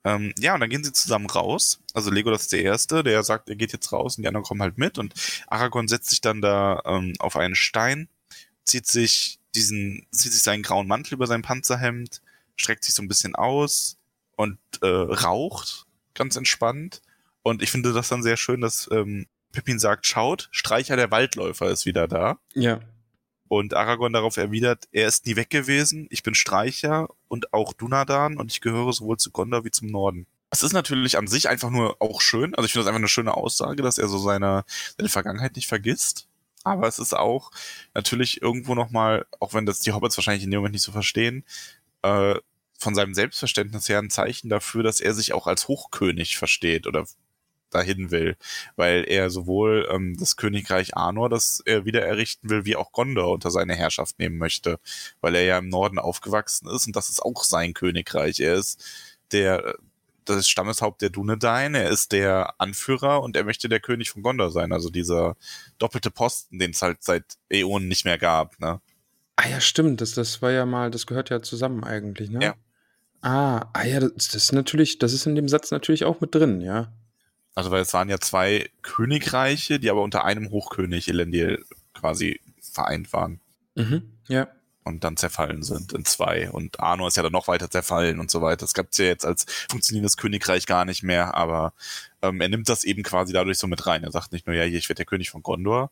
[0.04, 1.80] Ähm, ja, und dann gehen sie zusammen raus.
[1.94, 4.62] Also Legolas ist der Erste, der sagt, er geht jetzt raus und die anderen kommen
[4.62, 4.98] halt mit.
[4.98, 5.14] Und
[5.48, 8.10] Aragorn setzt sich dann da ähm, auf einen Stein,
[8.64, 12.22] zieht sich diesen, zieht sich seinen grauen Mantel über sein Panzerhemd,
[12.56, 13.98] streckt sich so ein bisschen aus
[14.36, 17.02] und äh, raucht ganz entspannt.
[17.44, 21.70] Und ich finde das dann sehr schön, dass ähm, Pippin sagt, schaut, Streicher der Waldläufer
[21.70, 22.40] ist wieder da.
[22.54, 22.80] Ja,
[23.52, 28.38] Und Aragorn darauf erwidert, er ist nie weg gewesen, ich bin Streicher und auch Dunadan
[28.38, 30.26] und ich gehöre sowohl zu Gondor wie zum Norden.
[30.52, 33.10] Es ist natürlich an sich einfach nur auch schön, also ich finde das einfach eine
[33.10, 34.64] schöne Aussage, dass er so seine,
[34.98, 36.30] seine Vergangenheit nicht vergisst.
[36.64, 37.52] Aber es ist auch
[37.94, 41.44] natürlich irgendwo nochmal, auch wenn das die Hobbits wahrscheinlich in dem Moment nicht so verstehen,
[42.04, 42.36] äh,
[42.80, 47.06] von seinem Selbstverständnis her ein Zeichen dafür, dass er sich auch als Hochkönig versteht oder
[47.72, 48.36] dahin will,
[48.76, 53.32] weil er sowohl ähm, das Königreich Arnor, das er wieder errichten will, wie auch Gondor
[53.32, 54.80] unter seine Herrschaft nehmen möchte,
[55.22, 58.40] weil er ja im Norden aufgewachsen ist und das ist auch sein Königreich.
[58.40, 58.84] Er ist
[59.32, 59.76] der
[60.26, 64.52] das Stammeshaupt der Dunedain, er ist der Anführer und er möchte der König von Gondor
[64.52, 65.36] sein, also dieser
[65.78, 68.82] doppelte Posten, den es halt seit Äonen nicht mehr gab, ne?
[69.36, 70.02] Ah ja, stimmt.
[70.02, 72.44] Das, das war ja mal, das gehört ja zusammen eigentlich, ne?
[72.44, 72.56] Ja.
[73.22, 76.34] Ah, ah ja, das, das ist natürlich, das ist in dem Satz natürlich auch mit
[76.36, 76.92] drin, ja.
[77.56, 83.12] Also weil es waren ja zwei Königreiche, die aber unter einem Hochkönig Elendil quasi vereint
[83.14, 83.40] waren.
[83.76, 84.12] Mhm.
[84.28, 84.48] Ja.
[84.84, 86.50] und dann zerfallen sind in zwei.
[86.50, 88.58] Und Arno ist ja dann noch weiter zerfallen und so weiter.
[88.58, 91.74] Das gab's ja jetzt als funktionierendes Königreich gar nicht mehr, aber
[92.22, 94.04] ähm, er nimmt das eben quasi dadurch so mit rein.
[94.04, 95.92] Er sagt nicht nur, ja, hier, ich werde der König von Gondor.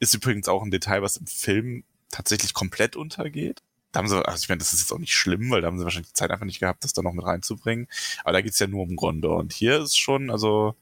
[0.00, 3.62] Ist übrigens auch ein Detail, was im Film tatsächlich komplett untergeht.
[3.96, 5.78] Da haben sie, also ich meine, das ist jetzt auch nicht schlimm, weil da haben
[5.78, 7.88] sie wahrscheinlich die Zeit einfach nicht gehabt, das da noch mit reinzubringen.
[8.24, 9.38] Aber da geht's ja nur um Gondor.
[9.38, 10.74] Und hier ist schon, also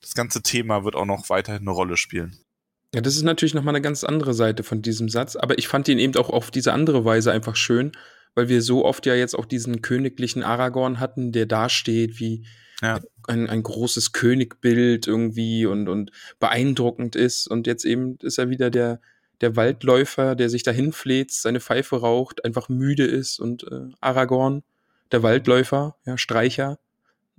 [0.00, 2.38] das ganze Thema wird auch noch weiterhin eine Rolle spielen.
[2.94, 5.86] Ja, das ist natürlich nochmal eine ganz andere Seite von diesem Satz, aber ich fand
[5.88, 7.92] ihn eben auch auf diese andere Weise einfach schön,
[8.34, 12.46] weil wir so oft ja jetzt auch diesen königlichen Aragorn hatten, der dasteht wie
[12.80, 13.00] Ja.
[13.28, 17.48] ein, ein großes Königbild irgendwie und, und beeindruckend ist.
[17.48, 19.02] Und jetzt eben ist er wieder der,
[19.42, 24.62] der Waldläufer, der sich dahin fleht, seine Pfeife raucht, einfach müde ist und äh, Aragorn,
[25.10, 26.78] der Waldläufer, ja, Streicher,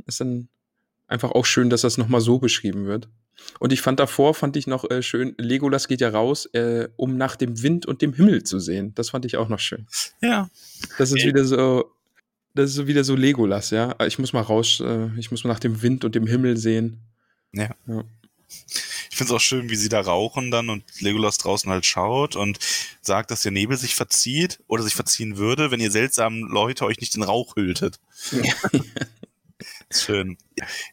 [0.06, 0.50] ist dann
[1.08, 3.10] einfach auch schön, dass das nochmal so beschrieben wird.
[3.60, 7.18] Und ich fand davor, fand ich noch äh, schön, Legolas geht ja raus, äh, um
[7.18, 8.94] nach dem Wind und dem Himmel zu sehen.
[8.96, 9.88] Das fand ich auch noch schön.
[10.22, 10.50] Ja.
[10.98, 11.92] Das ist wieder so,
[12.54, 13.96] das ist wieder so Legolas, ja.
[14.06, 17.00] Ich muss mal raus, äh, ich muss mal nach dem Wind und dem Himmel sehen.
[17.54, 17.76] Ja.
[17.88, 18.04] Ja.
[19.14, 22.36] Ich finde es auch schön, wie sie da rauchen dann und Legolas draußen halt schaut
[22.36, 22.58] und
[23.00, 27.00] sagt, dass der Nebel sich verzieht oder sich verziehen würde, wenn ihr seltsamen Leute euch
[27.00, 28.00] nicht in Rauch hülltet.
[29.92, 30.40] Schön.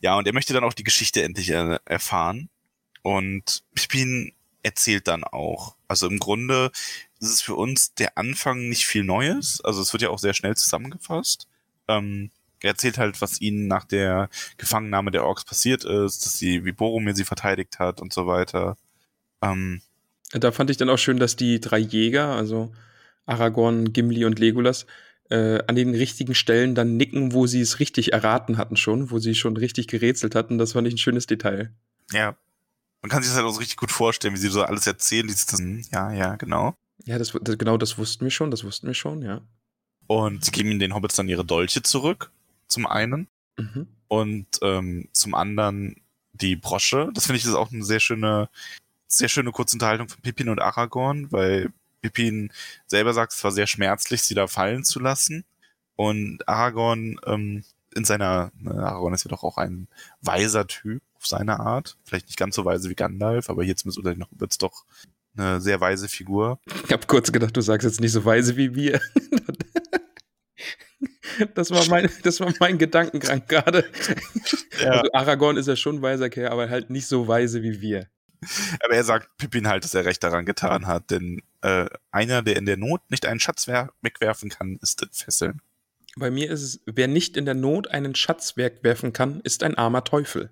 [0.02, 2.50] Ja, und er möchte dann auch die Geschichte endlich er erfahren.
[3.00, 5.76] Und Pippin erzählt dann auch.
[5.88, 6.72] Also im Grunde
[7.20, 9.62] ist es für uns der Anfang nicht viel Neues.
[9.62, 11.48] Also es wird ja auch sehr schnell zusammengefasst.
[11.88, 12.30] Ähm,
[12.68, 17.14] erzählt halt, was ihnen nach der Gefangennahme der Orks passiert ist, dass sie, wie Boromir
[17.14, 18.76] sie verteidigt hat und so weiter.
[19.42, 19.80] Ähm,
[20.32, 22.72] Da fand ich dann auch schön, dass die drei Jäger, also
[23.26, 24.86] Aragorn, Gimli und Legolas,
[25.30, 29.18] äh, an den richtigen Stellen dann nicken, wo sie es richtig erraten hatten schon, wo
[29.20, 30.58] sie schon richtig gerätselt hatten.
[30.58, 31.72] Das fand ich ein schönes Detail.
[32.12, 32.36] ja.
[33.02, 35.26] Man kann sich das halt auch so richtig gut vorstellen, wie sie so alles erzählen.
[35.26, 36.74] Dieses, das, hm, ja, ja, genau.
[37.06, 39.40] Ja, das, das, genau das wussten wir schon, das wussten wir schon, ja.
[40.06, 42.30] Und sie geben den Hobbits dann ihre Dolche zurück,
[42.70, 43.28] zum einen.
[43.59, 43.88] Mhm.
[44.09, 45.96] Und ähm, zum anderen
[46.33, 47.11] die Brosche.
[47.14, 48.48] Das finde ich ist auch eine sehr schöne,
[49.06, 52.52] sehr schöne kurze Unterhaltung von Pippin und Aragorn, weil Pippin
[52.87, 55.44] selber sagt, es war sehr schmerzlich, sie da fallen zu lassen.
[55.96, 59.88] Und Aragorn ähm, in seiner, ne, Aragorn ist ja doch auch ein
[60.22, 61.96] weiser Typ auf seine Art.
[62.04, 64.85] Vielleicht nicht ganz so weise wie Gandalf, aber hier zumindest den Hobbits doch
[65.37, 66.59] eine sehr weise Figur.
[66.85, 69.00] Ich habe kurz gedacht, du sagst jetzt nicht so weise wie wir.
[71.54, 73.84] Das war mein, das war mein Gedankengang gerade.
[74.82, 74.90] Ja.
[74.90, 78.08] Also Aragorn ist ja schon weiser Kerl, aber halt nicht so weise wie wir.
[78.82, 82.56] Aber er sagt Pippin halt, dass er recht daran getan hat, denn äh, einer, der
[82.56, 85.60] in der Not nicht einen Schatz wer- wegwerfen kann, ist Fesseln.
[86.16, 89.76] Bei mir ist es, wer nicht in der Not einen Schatz wegwerfen kann, ist ein
[89.76, 90.50] armer Teufel.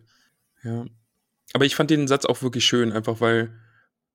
[0.62, 0.84] Ja.
[1.54, 3.58] Aber ich fand den Satz auch wirklich schön, einfach weil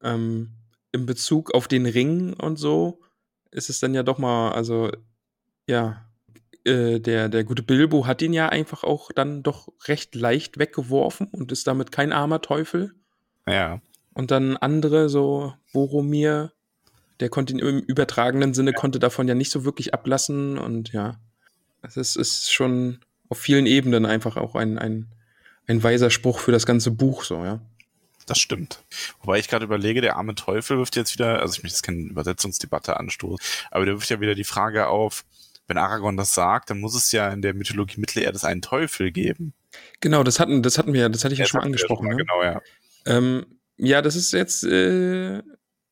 [0.04, 0.52] ähm,
[0.92, 3.02] in Bezug auf den Ring und so
[3.50, 4.92] ist es dann ja doch mal, also
[5.68, 6.06] ja,
[6.66, 11.28] äh, der, der gute Bilbo hat ihn ja einfach auch dann doch recht leicht weggeworfen
[11.28, 12.94] und ist damit kein armer Teufel.
[13.48, 13.82] Ja.
[14.14, 16.54] Und dann andere, so Boromir,
[17.20, 20.58] der konnte ihn im übertragenen Sinne, konnte davon ja nicht so wirklich ablassen.
[20.58, 21.20] Und ja,
[21.82, 23.00] es ist, ist schon
[23.30, 25.08] auf vielen Ebenen einfach auch ein, ein,
[25.68, 27.60] ein weiser Spruch für das ganze Buch, so, ja.
[28.26, 28.84] Das stimmt.
[29.20, 32.04] Wobei ich gerade überlege, der arme Teufel wirft jetzt wieder, also ich möchte jetzt keine
[32.04, 35.26] Übersetzungsdebatte anstoßen, aber der wirft ja wieder die Frage auf,
[35.68, 39.54] wenn Aragorn das sagt, dann muss es ja in der Mythologie Mittelerdes einen Teufel geben.
[40.02, 42.08] Genau, das hatten, das hatten wir, das hatte ich ja Das schon mal angesprochen.
[42.08, 42.18] mal, ne?
[42.18, 42.62] Genau, ja.
[43.06, 43.46] Ähm,
[43.78, 45.42] ja, das ist jetzt, äh,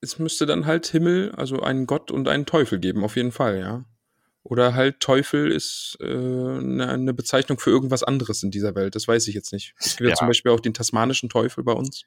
[0.01, 3.59] es müsste dann halt Himmel, also einen Gott und einen Teufel geben, auf jeden Fall,
[3.59, 3.85] ja.
[4.43, 8.95] Oder halt Teufel ist äh, eine, eine Bezeichnung für irgendwas anderes in dieser Welt.
[8.95, 9.75] Das weiß ich jetzt nicht.
[9.77, 10.09] Es gibt ja.
[10.09, 10.15] Ja.
[10.15, 12.05] zum Beispiel auch den tasmanischen Teufel bei uns.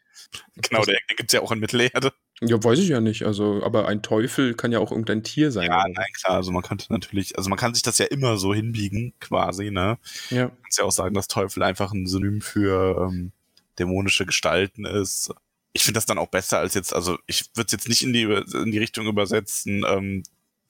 [0.57, 2.13] Genau, der, den gibt's ja auch in Mittelerde.
[2.41, 3.23] Ja, weiß ich ja nicht.
[3.25, 5.69] Also, aber ein Teufel kann ja auch irgendein Tier sein.
[5.69, 8.37] Ja, oder nein, klar, also man könnte natürlich, also man kann sich das ja immer
[8.37, 9.99] so hinbiegen, quasi, ne?
[10.31, 10.47] ja.
[10.47, 13.33] Du kannst ja auch sagen, dass Teufel einfach ein Synonym für ähm,
[13.79, 15.33] dämonische Gestalten ist.
[15.73, 18.13] Ich finde das dann auch besser als jetzt, also ich würde es jetzt nicht in
[18.13, 20.25] die, in die Richtung übersetzen, ähm,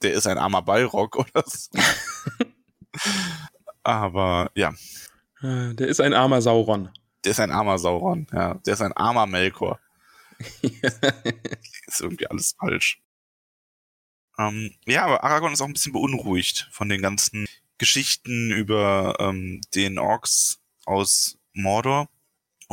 [0.05, 1.71] der ist ein armer Ballrock oder so.
[3.83, 4.73] Aber ja,
[5.43, 6.90] Äh, Der ist ein armer Sauron.
[7.25, 8.55] der ist ein armer Sauron, ja.
[8.67, 9.81] Der ist ein armer Melkor.
[11.87, 13.01] Ist irgendwie alles falsch.
[14.38, 17.47] Ähm, ja, aber Aragorn ist auch ein bisschen beunruhigt von den ganzen
[17.79, 22.09] Geschichten über ähm, den Orks aus Mordor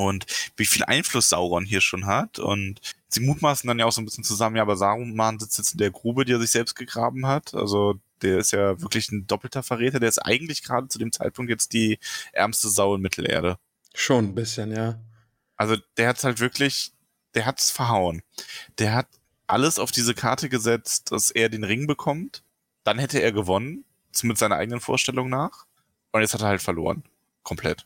[0.01, 0.25] und
[0.57, 2.39] wie viel Einfluss Sauron hier schon hat.
[2.39, 5.73] Und sie mutmaßen dann ja auch so ein bisschen zusammen, ja, aber Saruman sitzt jetzt
[5.73, 7.53] in der Grube, die er sich selbst gegraben hat.
[7.53, 9.99] Also der ist ja wirklich ein doppelter Verräter.
[9.99, 11.99] Der ist eigentlich gerade zu dem Zeitpunkt jetzt die
[12.31, 13.57] ärmste Sau in Mittelerde.
[13.93, 14.99] Schon ein bisschen, ja.
[15.57, 16.93] Also der hat's halt wirklich,
[17.35, 18.21] der hat's verhauen.
[18.79, 19.07] Der hat
[19.47, 22.43] alles auf diese Karte gesetzt, dass er den Ring bekommt.
[22.83, 25.65] Dann hätte er gewonnen, zumindest seiner eigenen Vorstellung nach.
[26.11, 27.03] Und jetzt hat er halt verloren.
[27.43, 27.85] Komplett.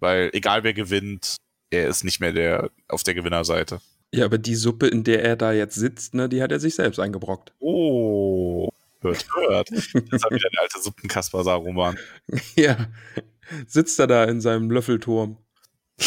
[0.00, 1.36] Weil egal wer gewinnt,
[1.70, 3.80] er ist nicht mehr der auf der Gewinnerseite.
[4.12, 6.74] Ja, aber die Suppe, in der er da jetzt sitzt, ne, die hat er sich
[6.74, 7.52] selbst eingebrockt.
[7.58, 9.70] Oh, hört, hört.
[9.70, 11.98] Das hat wieder der alte Suppenkasper Saruman.
[12.56, 12.88] ja.
[13.66, 15.36] Sitzt er da in seinem Löffelturm.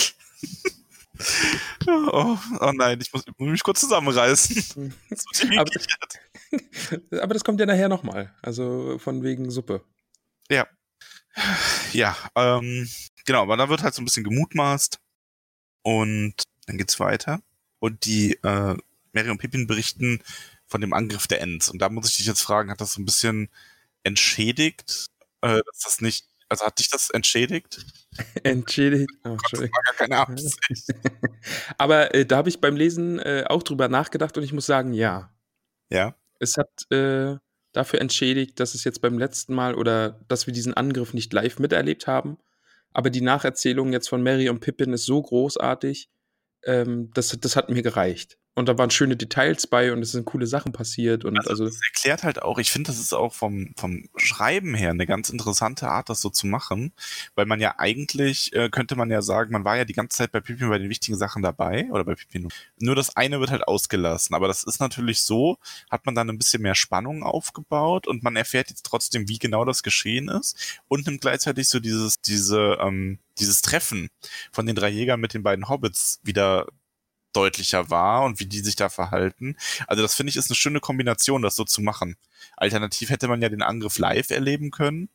[1.87, 4.93] Oh, oh nein, ich muss, ich muss mich kurz zusammenreißen.
[5.09, 7.21] Das Aber-.
[7.21, 8.33] Aber das kommt ja nachher nochmal.
[8.41, 9.83] Also von wegen Suppe.
[10.49, 10.67] Ja.
[11.93, 12.89] Ja, ähm,
[13.25, 15.00] genau, aber da wird halt so ein bisschen gemutmaßt
[15.83, 16.35] und
[16.67, 17.41] dann geht's weiter.
[17.79, 18.75] Und die äh,
[19.13, 20.21] Mary und Pippin berichten
[20.67, 21.69] von dem Angriff der Ents.
[21.69, 23.49] Und da muss ich dich jetzt fragen, hat das so ein bisschen
[24.03, 25.07] entschädigt?
[25.41, 27.85] Äh, dass das nicht, also hat dich das entschädigt?
[28.43, 29.09] Entschädigt.
[29.23, 29.73] Oh, Das Entschuldigung.
[29.75, 30.59] war gar keine Absicht.
[31.77, 34.93] Aber äh, da habe ich beim Lesen äh, auch drüber nachgedacht und ich muss sagen,
[34.93, 35.33] ja.
[35.89, 37.35] Ja, Es hat äh,
[37.73, 41.59] dafür entschädigt, dass es jetzt beim letzten Mal oder dass wir diesen Angriff nicht live
[41.59, 42.37] miterlebt haben.
[42.93, 46.09] Aber die Nacherzählung jetzt von Mary und Pippin ist so großartig,
[46.63, 48.37] ähm, das, das hat mir gereicht.
[48.53, 51.23] Und da waren schöne Details bei und es sind coole Sachen passiert.
[51.23, 54.89] Und also, das erklärt halt auch, ich finde, das ist auch vom, vom Schreiben her
[54.89, 56.91] eine ganz interessante Art, das so zu machen,
[57.35, 60.33] weil man ja eigentlich, äh, könnte man ja sagen, man war ja die ganze Zeit
[60.33, 63.65] bei Pippin bei den wichtigen Sachen dabei, oder bei Pippin, nur das eine wird halt
[63.65, 65.57] ausgelassen, aber das ist natürlich so,
[65.89, 69.63] hat man dann ein bisschen mehr Spannung aufgebaut und man erfährt jetzt trotzdem, wie genau
[69.63, 74.09] das geschehen ist und nimmt gleichzeitig so dieses, diese, ähm, dieses Treffen
[74.51, 76.67] von den drei Jägern mit den beiden Hobbits wieder
[77.33, 79.55] deutlicher war und wie die sich da verhalten.
[79.87, 82.15] Also das finde ich ist eine schöne Kombination, das so zu machen.
[82.57, 85.09] Alternativ hätte man ja den Angriff live erleben können.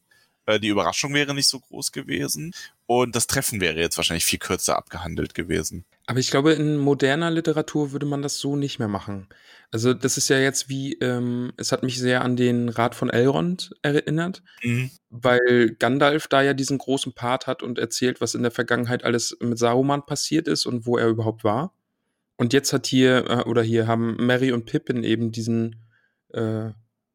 [0.47, 2.55] Äh, die Überraschung wäre nicht so groß gewesen.
[2.87, 5.85] Und das Treffen wäre jetzt wahrscheinlich viel kürzer abgehandelt gewesen.
[6.07, 9.27] aber ich glaube, in moderner Literatur würde man das so nicht mehr machen.
[9.73, 13.11] Also, das ist ja jetzt wie, ähm, es hat mich sehr an den Rat von
[13.11, 14.43] Elrond erinnert.
[14.63, 14.91] Mhm.
[15.11, 19.37] weil Gandalf da ja diesen großen Part hat und erzählt, was in der Vergangenheit alles
[19.41, 21.73] mit Saruman passiert ist und wo er überhaupt war.
[22.37, 25.87] Und jetzt hat hier, äh, oder hier haben Mary und Pippin eben diesen
[26.33, 26.70] äh,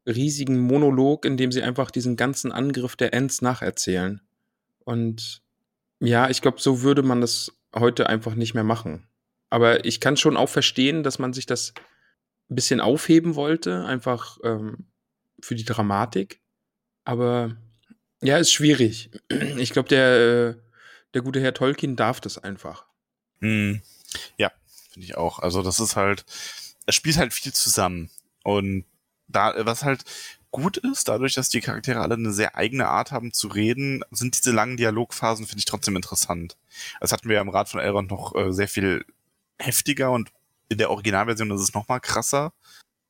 [0.06, 4.20] riesigen Monolog, in dem sie einfach diesen ganzen Angriff der Ents nacherzählen.
[4.84, 5.42] Und
[6.00, 9.06] ja, ich glaube, so würde man das heute einfach nicht mehr machen.
[9.48, 11.74] Aber ich kann schon auch verstehen, dass man sich das
[12.50, 14.86] ein bisschen aufheben wollte, einfach ähm,
[15.40, 16.40] für die Dramatik.
[17.04, 17.56] Aber
[18.22, 19.10] Ja, ist schwierig.
[19.58, 20.54] Ich glaube, der, äh,
[21.14, 22.86] der gute Herr Tolkien darf das einfach.
[23.40, 23.82] Hm.
[24.38, 24.52] Ja,
[24.92, 25.38] finde ich auch.
[25.38, 26.24] Also das ist halt,
[26.86, 28.10] es spielt halt viel zusammen.
[28.44, 28.84] Und
[29.28, 30.04] da, was halt
[30.50, 34.38] gut ist, dadurch, dass die Charaktere alle eine sehr eigene Art haben zu reden, sind
[34.38, 36.56] diese langen Dialogphasen, finde ich trotzdem interessant.
[37.00, 39.04] Das hatten wir ja im Rat von Elrond noch äh, sehr viel
[39.58, 40.30] heftiger und
[40.68, 42.52] in der Originalversion ist es noch mal krasser,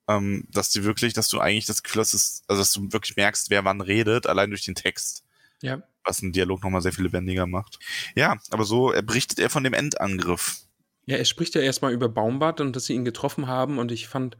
[0.09, 3.51] ähm, dass du wirklich, dass du eigentlich das Gefühl hast, also dass du wirklich merkst,
[3.51, 5.25] wer wann redet, allein durch den Text.
[5.61, 5.83] Ja.
[6.05, 7.79] Was einen Dialog noch mal sehr viel lebendiger macht.
[8.15, 10.63] Ja, aber so er berichtet er von dem Endangriff.
[11.07, 14.09] Ja, er spricht ja erstmal über Baumbart und dass sie ihn getroffen haben und ich
[14.09, 14.37] fand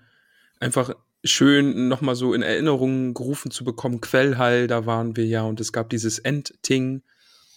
[0.61, 0.95] einfach
[1.25, 5.73] schön nochmal so in Erinnerung gerufen zu bekommen, Quellhall, da waren wir ja und es
[5.73, 7.03] gab dieses Endting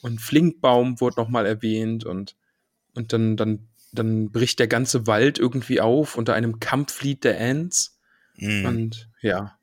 [0.01, 2.35] und Flinkbaum wurde nochmal erwähnt und,
[2.93, 7.95] und dann, dann, dann bricht der ganze Wald irgendwie auf unter einem Kampflied der Ents
[8.37, 8.65] Mhm.
[8.65, 9.57] und ja,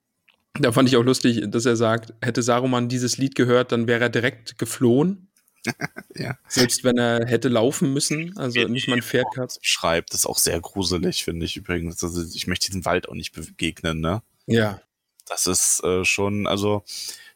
[0.59, 4.05] da fand ich auch lustig, dass er sagt, hätte Saruman dieses Lied gehört, dann wäre
[4.05, 5.29] er direkt geflohen.
[6.15, 6.39] Ja.
[6.47, 9.53] Selbst wenn er hätte laufen müssen, also Ja, nicht mal ein Pferd gehabt.
[9.53, 12.03] Das beschreibt, ist auch sehr gruselig, finde ich übrigens.
[12.05, 14.23] Also ich möchte diesem Wald auch nicht begegnen, ne?
[14.47, 14.83] Ja,
[15.29, 16.85] Das ist äh, schon, also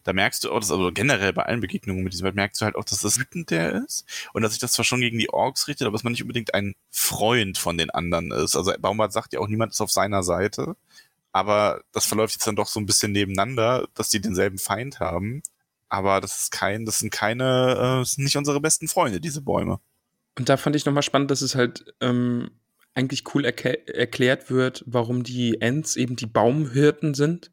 [0.05, 2.65] da merkst du auch, dass, also generell bei allen Begegnungen mit diesem Wald merkst du
[2.65, 5.31] halt auch, dass das wütend der ist und dass sich das zwar schon gegen die
[5.31, 8.57] Orks richtet, aber dass man nicht unbedingt ein Freund von den anderen ist.
[8.57, 10.77] Also Baumbart sagt ja auch, niemand ist auf seiner Seite,
[11.33, 15.43] aber das verläuft jetzt dann doch so ein bisschen nebeneinander, dass die denselben Feind haben.
[15.89, 19.41] Aber das ist kein, das sind keine, äh, das sind nicht unsere besten Freunde, diese
[19.41, 19.79] Bäume.
[20.39, 22.51] Und da fand ich nochmal spannend, dass es halt ähm,
[22.95, 27.51] eigentlich cool erklärt wird, warum die Ents eben die Baumhirten sind.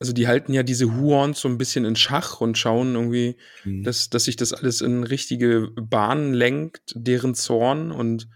[0.00, 3.82] Also die halten ja diese Huons so ein bisschen in Schach und schauen irgendwie, Mhm.
[3.82, 7.90] dass, dass sich das alles in richtige Bahnen lenkt, deren Zorn.
[7.90, 8.28] Und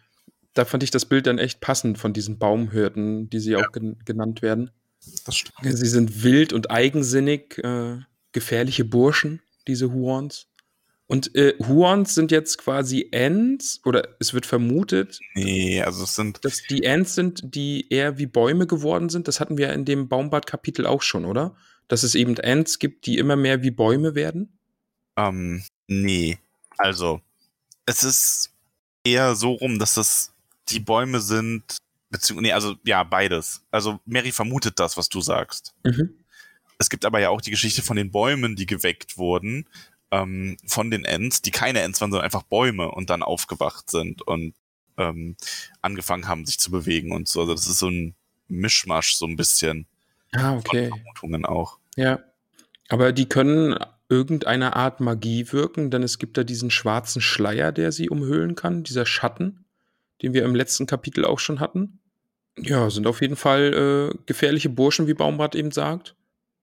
[0.55, 3.99] da fand ich das Bild dann echt passend von diesen Baumhirten, die sie auch gen
[4.05, 4.71] genannt werden.
[5.25, 5.57] Das stimmt.
[5.79, 7.99] Sie sind wild und eigensinnig, äh,
[8.33, 10.49] gefährliche Burschen, diese Huons.
[11.07, 16.43] Und äh, Huons sind jetzt quasi Ents, oder es wird vermutet, Nee, also es sind,
[16.43, 19.29] dass die Ents sind, die eher wie Bäume geworden sind.
[19.29, 21.55] Das hatten wir in dem Baumbart-Kapitel auch schon, oder?
[21.89, 24.59] Dass es eben Ents gibt, die immer mehr wie Bäume werden.
[25.19, 26.39] ähm, nee.
[26.79, 27.21] Also,
[27.85, 28.53] es ist
[29.05, 30.33] eher so rum, dass das
[30.71, 31.77] die Bäume sind,
[32.11, 33.63] beziehungsweise, nee, also ja, beides.
[33.71, 35.75] Also Mary vermutet das, was du sagst.
[35.85, 36.15] Mhm.
[36.83, 39.69] Es gibt aber ja auch die Geschichte von den Bäumen, die geweckt wurden,
[40.11, 44.23] ähm, von den Ents, die keine Ents waren, sondern einfach Bäume und dann aufgewacht sind
[44.23, 44.55] und
[44.99, 45.37] ähm,
[45.81, 47.43] angefangen haben, sich zu bewegen und so.
[47.43, 48.17] Also das ist so ein
[48.49, 49.87] Mischmasch, so ein bisschen
[50.33, 50.89] Ah, okay.
[50.89, 51.79] Vermutungen auch.
[51.95, 52.19] Ja.
[52.89, 53.77] Aber die können
[54.09, 58.83] irgendeine Art Magie wirken, denn es gibt da diesen schwarzen Schleier, der sie umhüllen kann,
[58.83, 59.67] dieser Schatten,
[60.21, 62.01] den wir im letzten Kapitel auch schon hatten.
[62.59, 66.17] Ja, sind auf jeden Fall äh, gefährliche Burschen, wie Baumbart eben sagt.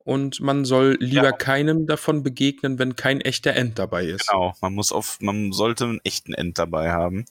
[0.09, 1.31] Und man soll lieber Ja.
[1.31, 4.27] keinem davon begegnen, wenn kein echter End dabei ist.
[4.27, 7.25] Genau, man muss auf, man sollte einen echten End dabei haben,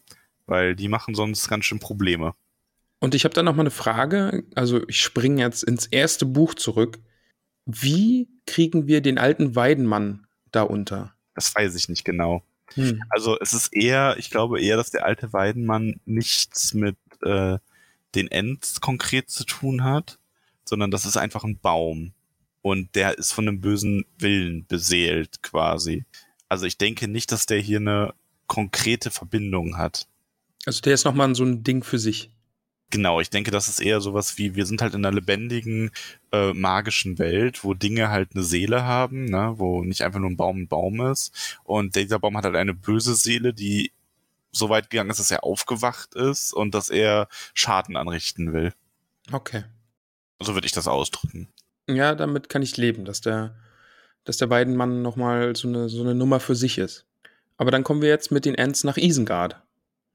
[0.46, 2.34] weil die machen sonst ganz schön Probleme.
[3.00, 4.44] Und ich habe da noch mal eine Frage.
[4.54, 7.00] Also ich springe jetzt ins erste Buch zurück.
[7.66, 11.14] Wie kriegen wir den alten Weidenmann da unter?
[11.34, 12.42] Das weiß ich nicht genau.
[12.74, 13.02] Hm.
[13.10, 17.58] Also es ist eher, ich glaube eher, dass der alte Weidenmann nichts mit äh,
[18.14, 20.18] den Ents konkret zu tun hat,
[20.64, 22.12] sondern das ist einfach ein Baum.
[22.62, 26.04] Und der ist von einem bösen Willen beseelt quasi.
[26.48, 28.14] Also ich denke nicht, dass der hier eine
[28.46, 30.08] konkrete Verbindung hat.
[30.66, 32.30] Also der ist noch mal so ein Ding für sich.
[32.90, 35.90] Genau, ich denke, das ist eher sowas wie, wir sind halt in einer lebendigen,
[36.32, 39.54] äh, magischen Welt, wo Dinge halt eine Seele haben, ne?
[39.56, 41.58] wo nicht einfach nur ein Baum ein Baum ist.
[41.64, 43.92] Und dieser Baum hat halt eine böse Seele, die
[44.52, 48.72] so weit gegangen ist, dass er aufgewacht ist und dass er Schaden anrichten will.
[49.32, 49.64] Okay.
[50.40, 51.48] So würde ich das ausdrücken.
[51.88, 53.56] Ja, damit kann ich leben, dass der,
[54.24, 57.06] dass der Weidenmann noch mal so eine, so eine Nummer für sich ist.
[57.56, 59.60] Aber dann kommen wir jetzt mit den Ents nach Isengard.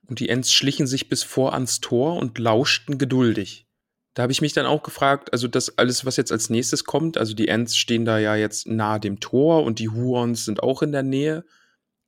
[0.08, 3.66] Und die Ents schlichen sich bis vor ans Tor und lauschten geduldig.
[4.14, 7.18] Da habe ich mich dann auch gefragt, also das alles, was jetzt als nächstes kommt,
[7.18, 10.84] also die Ents stehen da ja jetzt nahe dem Tor und die Huons sind auch
[10.84, 11.46] in der Nähe.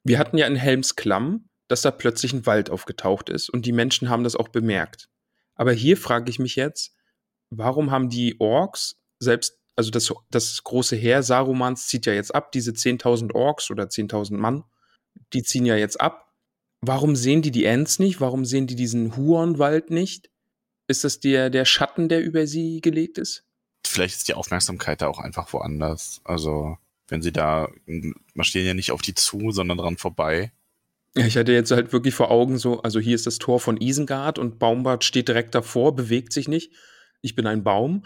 [0.04, 3.72] Wir hatten ja in Helms Klamm, dass da plötzlich ein Wald aufgetaucht ist und die
[3.72, 5.10] Menschen haben das auch bemerkt.
[5.56, 6.96] Aber hier frage ich mich jetzt,
[7.50, 12.52] warum haben die Orks selbst, also das, das große Heer Sarumans zieht ja jetzt ab,
[12.52, 14.64] diese 10.000 Orks oder 10.000 Mann,
[15.34, 16.34] die ziehen ja jetzt ab.
[16.82, 18.22] Warum sehen die die Ents nicht?
[18.22, 20.30] Warum sehen die diesen Huonwald nicht?
[20.88, 23.44] Ist das der, der Schatten, der über sie gelegt ist?
[23.86, 26.22] Vielleicht ist die Aufmerksamkeit da auch einfach woanders.
[26.24, 27.70] Also, wenn sie da,
[28.34, 30.52] marschieren ja nicht auf die zu, sondern dran vorbei.
[31.16, 33.80] Ja, ich hatte jetzt halt wirklich vor Augen so, also hier ist das Tor von
[33.80, 36.72] Isengard und Baumbart steht direkt davor, bewegt sich nicht.
[37.22, 38.04] Ich bin ein Baum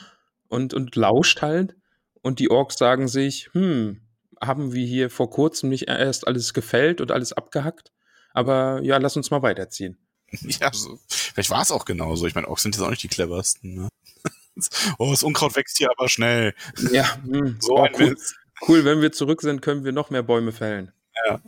[0.50, 1.76] und, und lauscht halt.
[2.22, 4.02] Und die Orks sagen sich, hm,
[4.42, 7.92] haben wir hier vor kurzem nicht erst alles gefällt und alles abgehackt.
[8.34, 9.98] Aber ja, lass uns mal weiterziehen.
[10.62, 11.00] Ja, so.
[11.08, 12.28] vielleicht war es auch genauso.
[12.28, 13.74] Ich meine, Ochs sind jetzt auch nicht die cleversten.
[13.74, 13.90] Ne?
[15.00, 16.54] oh, das Unkraut wächst hier aber schnell.
[16.92, 18.12] Ja, mh, hm, so oh, ein cool.
[18.12, 18.36] Witz.
[18.68, 20.92] cool, wenn wir zurück sind, können wir noch mehr Bäume fällen.
[21.26, 21.42] Ja.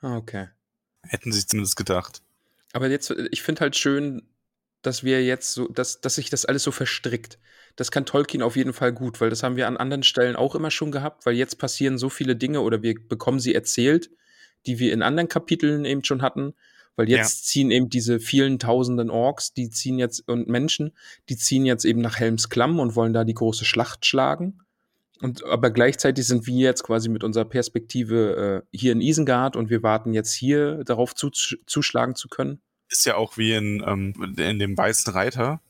[0.00, 0.48] Ah, okay.
[1.02, 2.22] Hätten sie zumindest gedacht.
[2.72, 4.28] Aber jetzt, ich finde halt schön,
[4.86, 7.38] dass wir jetzt so, dass, dass sich das alles so verstrickt.
[7.76, 10.54] Das kann Tolkien auf jeden Fall gut, weil das haben wir an anderen Stellen auch
[10.54, 14.10] immer schon gehabt, weil jetzt passieren so viele Dinge oder wir bekommen sie erzählt,
[14.64, 16.54] die wir in anderen Kapiteln eben schon hatten.
[16.98, 17.48] Weil jetzt ja.
[17.48, 20.92] ziehen eben diese vielen tausenden Orks, die ziehen jetzt, und Menschen,
[21.28, 24.60] die ziehen jetzt eben nach Helms Klamm und wollen da die große Schlacht schlagen.
[25.20, 29.68] Und aber gleichzeitig sind wir jetzt quasi mit unserer Perspektive äh, hier in Isengard und
[29.68, 32.60] wir warten jetzt hier darauf zu, zuschlagen zu können.
[32.88, 35.60] Ist ja auch wie in, ähm, in dem Weißen Reiter,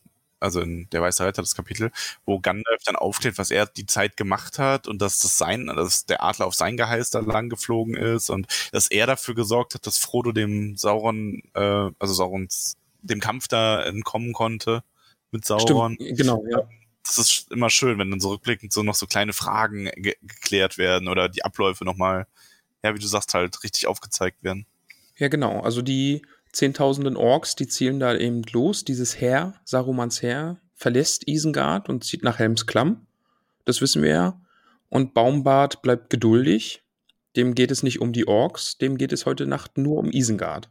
[0.40, 1.90] also in der Weiße Reiter das Kapitel,
[2.24, 6.06] wo Gandalf dann aufklärt, was er die Zeit gemacht hat und dass das sein, dass
[6.06, 9.86] der Adler auf sein Geheiß da lang geflogen ist und dass er dafür gesorgt hat,
[9.86, 14.82] dass Frodo dem Sauron, äh, also Saurons, dem Kampf da entkommen konnte
[15.30, 15.94] mit Sauron.
[15.94, 16.68] Stimmt, genau, ja.
[17.06, 20.76] Das ist immer schön, wenn dann so rückblickend so noch so kleine Fragen ge geklärt
[20.76, 22.26] werden oder die Abläufe nochmal,
[22.82, 24.66] ja, wie du sagst, halt richtig aufgezeigt werden.
[25.16, 25.60] Ja, genau.
[25.60, 26.26] Also die,
[26.56, 28.84] zehntausenden Orks, die zielen da eben los.
[28.84, 33.06] Dieses Heer, Sarumans Heer, verlässt Isengard und zieht nach Helms Klamm.
[33.66, 34.40] Das wissen wir ja.
[34.88, 36.82] Und Baumbart bleibt geduldig.
[37.36, 40.70] Dem geht es nicht um die Orks, dem geht es heute Nacht nur um Isengard.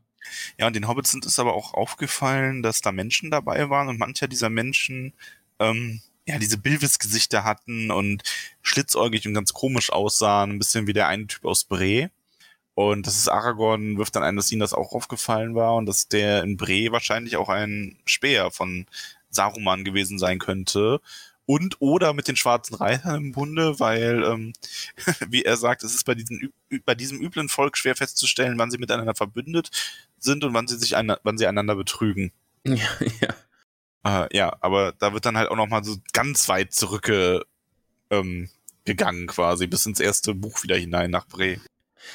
[0.57, 3.99] Ja, und den Hobbits sind es aber auch aufgefallen, dass da Menschen dabei waren und
[3.99, 5.13] mancher dieser Menschen
[5.59, 8.23] ähm, ja diese Bilvis-Gesichter hatten und
[8.63, 12.09] schlitzäugig und ganz komisch aussahen, ein bisschen wie der eine Typ aus Bre.
[12.75, 16.09] Und das ist Aragorn, wirft dann ein, dass ihm das auch aufgefallen war und dass
[16.09, 18.85] der in Bre wahrscheinlich auch ein Speer von
[19.29, 20.99] Saruman gewesen sein könnte.
[21.47, 24.53] Und oder mit den schwarzen Reitern im Bunde, weil, ähm,
[25.29, 26.51] wie er sagt, es ist bei, diesen,
[26.85, 29.69] bei diesem üblen Volk schwer festzustellen, wann sie miteinander verbündet
[30.17, 32.31] sind und wann sie sich ein, wann sie einander betrügen.
[32.67, 32.89] Ja,
[33.21, 34.25] ja.
[34.25, 37.43] Äh, ja, aber da wird dann halt auch nochmal so ganz weit zurückgegangen,
[38.09, 38.49] ähm,
[38.85, 41.59] gegangen quasi, bis ins erste Buch wieder hinein nach Bre.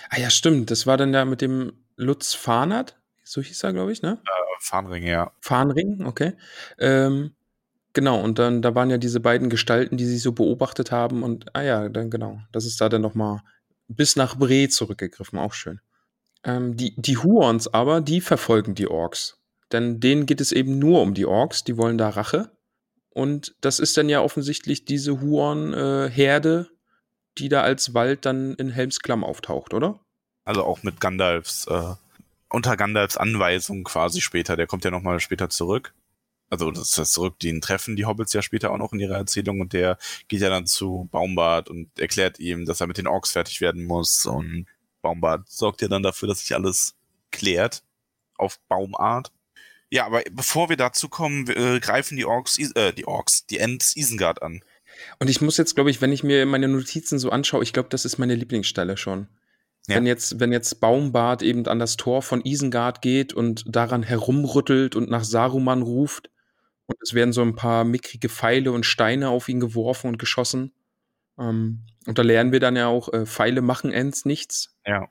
[0.09, 0.71] Ah ja, stimmt.
[0.71, 2.99] Das war dann ja mit dem Lutz Fahnert.
[3.25, 4.19] So hieß er, glaube ich, ne?
[4.25, 5.33] Äh, Fahnring, ja.
[5.41, 6.35] Fahnring, okay.
[6.79, 7.35] Ähm,
[7.93, 11.23] genau, und dann, da waren ja diese beiden Gestalten, die sich so beobachtet haben.
[11.23, 12.41] Und, ah ja, dann genau.
[12.53, 13.41] Das ist da dann nochmal
[13.89, 15.39] bis nach Bre zurückgegriffen.
[15.39, 15.81] Auch schön.
[16.45, 19.39] Ähm, die, die Huons aber, die verfolgen die Orks.
[19.73, 21.65] Denn denen geht es eben nur um die Orks.
[21.65, 22.51] Die wollen da Rache.
[23.11, 26.80] Und das ist dann ja offensichtlich diese Huon-Herde, äh,
[27.41, 29.99] die da als Wald dann in Helms Klamm auftaucht, oder?
[30.45, 31.95] Also auch mit Gandalfs, äh,
[32.49, 34.57] unter Gandalfs Anweisung quasi später.
[34.57, 35.95] Der kommt ja nochmal später zurück.
[36.51, 39.61] Also das ist zurück, den treffen die Hobbits ja später auch noch in ihrer Erzählung
[39.61, 43.31] und der geht ja dann zu Baumbart und erklärt ihm, dass er mit den Orks
[43.31, 44.67] fertig werden muss und
[45.01, 46.97] Baumbart sorgt ja dann dafür, dass sich alles
[47.31, 47.85] klärt
[48.37, 49.31] auf Baumart.
[49.91, 53.97] Ja, aber bevor wir dazu kommen, äh, greifen die Orks, äh, die Orks, die Ents
[53.97, 54.63] Isengard an.
[55.19, 57.89] Und ich muss jetzt, glaube ich, wenn ich mir meine Notizen so anschaue, ich glaube,
[57.89, 59.29] das ist meine Lieblingsstelle schon.
[59.87, 59.97] Ja.
[59.97, 64.95] Wenn jetzt, wenn jetzt Baumbart eben an das Tor von Isengard geht und daran herumrüttelt
[64.95, 66.31] und nach Saruman ruft
[66.87, 70.73] und es werden so ein paar mickrige Pfeile und Steine auf ihn geworfen und geschossen.
[71.39, 74.77] Ähm, und da lernen wir dann ja auch, äh, Pfeile machen Ents nichts.
[74.87, 75.09] Ja.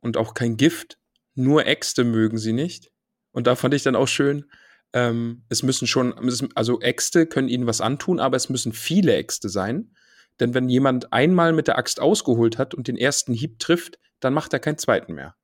[0.00, 0.98] Und auch kein Gift.
[1.34, 2.90] Nur Äxte mögen sie nicht.
[3.30, 4.44] Und da fand ich dann auch schön,
[4.92, 6.14] ähm, es müssen schon,
[6.54, 9.94] also Äxte können ihnen was antun, aber es müssen viele Äxte sein.
[10.40, 14.34] Denn wenn jemand einmal mit der Axt ausgeholt hat und den ersten Hieb trifft, dann
[14.34, 15.34] macht er keinen zweiten mehr.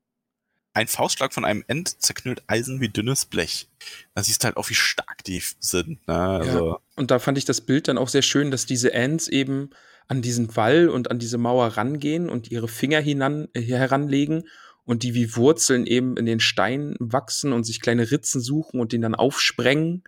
[0.74, 3.68] Ein Faustschlag von einem End zerknüllt Eisen wie dünnes Blech.
[4.14, 6.06] Da siehst du halt auch, wie stark die sind.
[6.06, 6.14] Ne?
[6.14, 6.78] Also ja.
[6.94, 9.70] Und da fand ich das Bild dann auch sehr schön, dass diese Ents eben
[10.06, 14.44] an diesen Wall und an diese Mauer rangehen und ihre Finger hinan, äh, heranlegen
[14.88, 18.92] und die wie Wurzeln eben in den Stein wachsen und sich kleine Ritzen suchen und
[18.92, 20.02] den dann aufsprengen.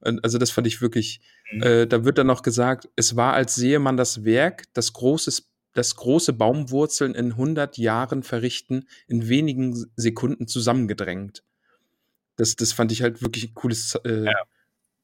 [0.00, 1.20] Und also das fand ich wirklich,
[1.52, 1.62] mhm.
[1.62, 5.44] äh, da wird dann noch gesagt, es war, als sehe man das Werk, das große,
[5.72, 11.44] das große Baumwurzeln in 100 Jahren verrichten, in wenigen Sekunden zusammengedrängt.
[12.34, 13.94] Das, das fand ich halt wirklich ein cooles.
[14.04, 14.34] Äh, ja.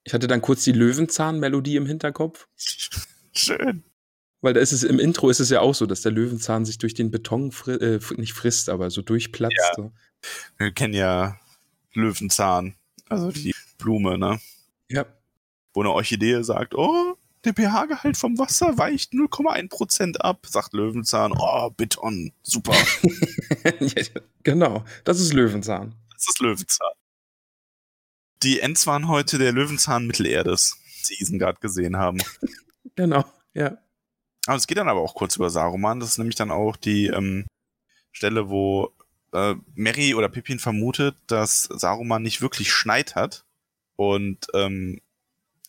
[0.02, 2.48] Ich hatte dann kurz die Löwenzahn-Melodie im Hinterkopf.
[3.32, 3.84] Schön.
[4.42, 6.78] Weil da ist es im Intro ist es ja auch so, dass der Löwenzahn sich
[6.78, 9.54] durch den Beton fri äh, nicht frisst, aber so durchplatzt.
[9.56, 9.74] Ja.
[9.76, 9.92] So.
[10.56, 11.38] Wir kennen ja
[11.92, 12.74] Löwenzahn,
[13.08, 14.40] also die Blume, ne?
[14.88, 15.06] Ja.
[15.74, 21.70] Wo eine Orchidee sagt, oh, der pH-Gehalt vom Wasser weicht 0,1% ab, sagt Löwenzahn, oh,
[21.70, 22.74] Beton, super.
[24.42, 25.94] genau, das ist Löwenzahn.
[26.12, 26.92] Das ist Löwenzahn.
[28.42, 30.78] Die Ents waren heute der Löwenzahn Mittelerdes,
[31.08, 32.18] die Isengard gesehen haben.
[32.94, 33.24] genau,
[33.54, 33.78] ja.
[34.46, 36.00] Aber es geht dann aber auch kurz über Saruman.
[36.00, 37.46] Das ist nämlich dann auch die ähm,
[38.12, 38.92] Stelle, wo
[39.32, 43.44] äh, Mary oder Pippin vermutet, dass Saruman nicht wirklich Schneid hat
[43.96, 45.00] und ähm,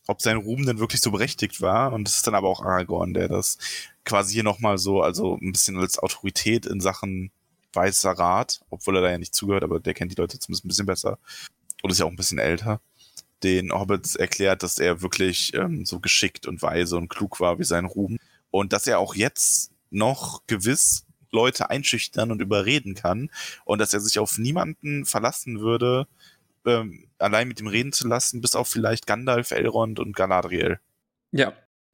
[0.08, 1.94] ob sein Ruhm denn wirklich so berechtigt war.
[1.94, 3.58] Und es ist dann aber auch Aragorn, der das
[4.06, 7.32] quasi hier nochmal so, also ein bisschen als Autorität in Sachen
[7.74, 10.70] weißer Rat, obwohl er da ja nicht zugehört, aber der kennt die Leute zumindest ein
[10.70, 11.20] bisschen besser
[11.82, 12.82] und ist ja auch ein bisschen älter,
[13.44, 17.64] den Hobbits erklärt, dass er wirklich ähm, so geschickt und weise und klug war wie
[17.64, 18.18] sein Ruhm
[18.52, 23.32] und dass er auch jetzt noch gewiss Leute einschüchtern und überreden kann
[23.66, 26.08] und dass er sich auf niemanden verlassen würde,
[26.66, 30.80] ähm, allein mit ihm reden zu lassen, bis auf vielleicht Gandalf, Elrond und Galadriel.
[31.32, 31.54] Ja,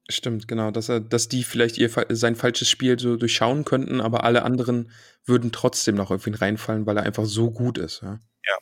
[0.10, 4.24] stimmt, genau, dass er, dass die vielleicht ihr sein falsches Spiel so durchschauen könnten, aber
[4.24, 4.92] alle anderen
[5.26, 8.02] würden trotzdem noch auf ihn reinfallen, weil er einfach so gut ist.
[8.02, 8.58] Ja, ja.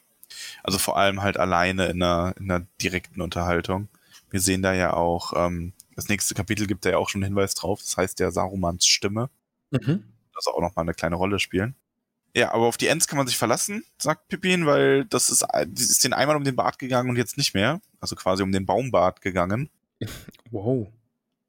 [0.64, 3.88] also vor allem halt alleine in einer, in einer direkten Unterhaltung.
[4.30, 7.34] Wir sehen da ja auch, ähm, das nächste Kapitel gibt da ja auch schon einen
[7.34, 9.30] Hinweis drauf, das heißt der Sarumans Stimme.
[9.72, 10.04] Mhm.
[10.34, 11.76] Das auch nochmal eine kleine Rolle spielen.
[12.36, 15.90] Ja, aber auf die Ents kann man sich verlassen, sagt Pippin, weil das ist, das
[15.90, 17.80] ist den einmal um den Bart gegangen und jetzt nicht mehr.
[18.02, 19.70] Also quasi um den Baumbart gegangen.
[20.52, 20.88] Wow.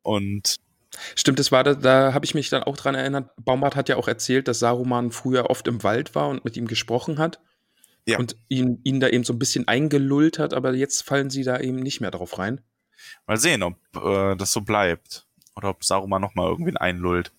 [0.02, 0.56] Und
[1.14, 3.30] Stimmt, das war da, da habe ich mich dann auch dran erinnert.
[3.44, 6.66] Baumbart hat ja auch erzählt, dass Saruman früher oft im Wald war und mit ihm
[6.66, 7.40] gesprochen hat.
[8.06, 8.18] Ja.
[8.18, 11.58] Und ihn, ihn da eben so ein bisschen eingelullt hat, aber jetzt fallen sie da
[11.58, 12.60] eben nicht mehr drauf rein.
[13.26, 15.26] Mal sehen, ob äh, das so bleibt.
[15.54, 17.32] Oder ob Saruman nochmal irgendwen einlullt.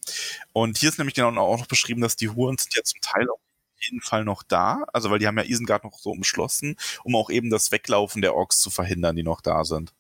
[0.52, 3.30] Und hier ist nämlich genau auch noch beschrieben, dass die Huren sind ja zum Teil
[3.30, 3.40] auf
[3.80, 4.86] jeden Fall noch da.
[4.92, 8.34] Also, weil die haben ja Isengard noch so umschlossen, um auch eben das Weglaufen der
[8.34, 9.94] Orks zu verhindern, die noch da sind.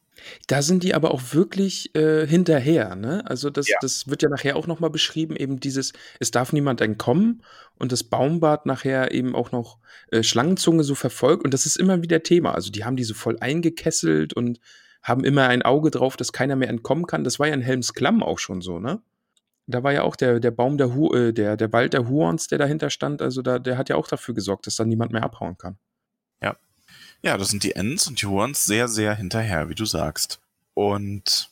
[0.47, 3.23] Da sind die aber auch wirklich äh, hinterher, ne?
[3.27, 3.77] Also das, ja.
[3.81, 7.43] das wird ja nachher auch nochmal beschrieben, eben dieses, es darf niemand entkommen
[7.77, 9.77] und das Baumbad nachher eben auch noch
[10.11, 12.53] äh, Schlangenzunge so verfolgt und das ist immer wieder Thema.
[12.55, 14.59] Also die haben die so voll eingekesselt und
[15.07, 17.23] haben immer ein Auge drauf, dass keiner mehr entkommen kann.
[17.23, 19.01] Das war ja in Helms Klamm auch schon so, ne?
[19.65, 22.47] Da war ja auch der, der Baum der, Hu äh, der, der Wald der Huons,
[22.47, 25.23] der dahinter stand, also da, der hat ja auch dafür gesorgt, dass da niemand mehr
[25.23, 25.77] abhauen kann.
[26.41, 26.57] Ja.
[27.21, 30.39] Ja, das sind die Ents und die Huons sehr, sehr hinterher, wie du sagst.
[30.73, 31.49] Und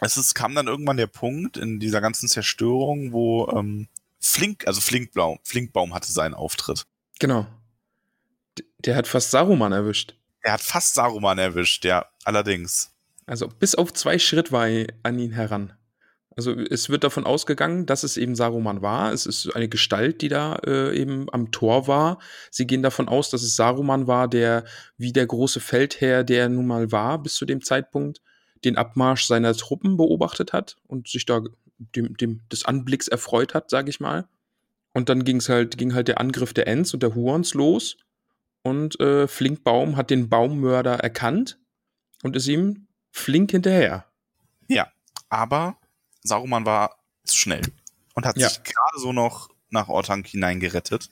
[0.00, 3.88] es ist, kam dann irgendwann der Punkt in dieser ganzen Zerstörung, wo ähm,
[4.20, 6.86] Flink, also Flinkbaum, Flinkbaum hatte seinen Auftritt.
[7.18, 7.46] Genau.
[8.78, 10.14] Der hat fast Saruman erwischt.
[10.42, 12.89] Er hat fast Saruman erwischt, ja, allerdings.
[13.30, 15.72] Also bis auf zwei Schritt war er an ihn heran.
[16.36, 19.12] Also es wird davon ausgegangen, dass es eben Saruman war.
[19.12, 22.18] Es ist eine Gestalt, die da äh, eben am Tor war.
[22.50, 24.64] Sie gehen davon aus, dass es Saruman war, der
[24.96, 28.20] wie der große Feldherr, der nun mal war bis zu dem Zeitpunkt,
[28.64, 31.40] den Abmarsch seiner Truppen beobachtet hat und sich da
[31.78, 34.26] dem, dem des Anblicks erfreut hat, sage ich mal.
[34.92, 37.96] Und dann ging's halt, ging halt der Angriff der Ents und der Huons los
[38.62, 41.60] und äh, Flinkbaum hat den Baummörder erkannt
[42.24, 44.06] und ist ihm flink hinterher.
[44.68, 44.88] Ja,
[45.28, 45.76] aber
[46.22, 47.62] Saruman war zu schnell
[48.14, 48.48] und hat ja.
[48.48, 51.10] sich gerade so noch nach Ortank hineingerettet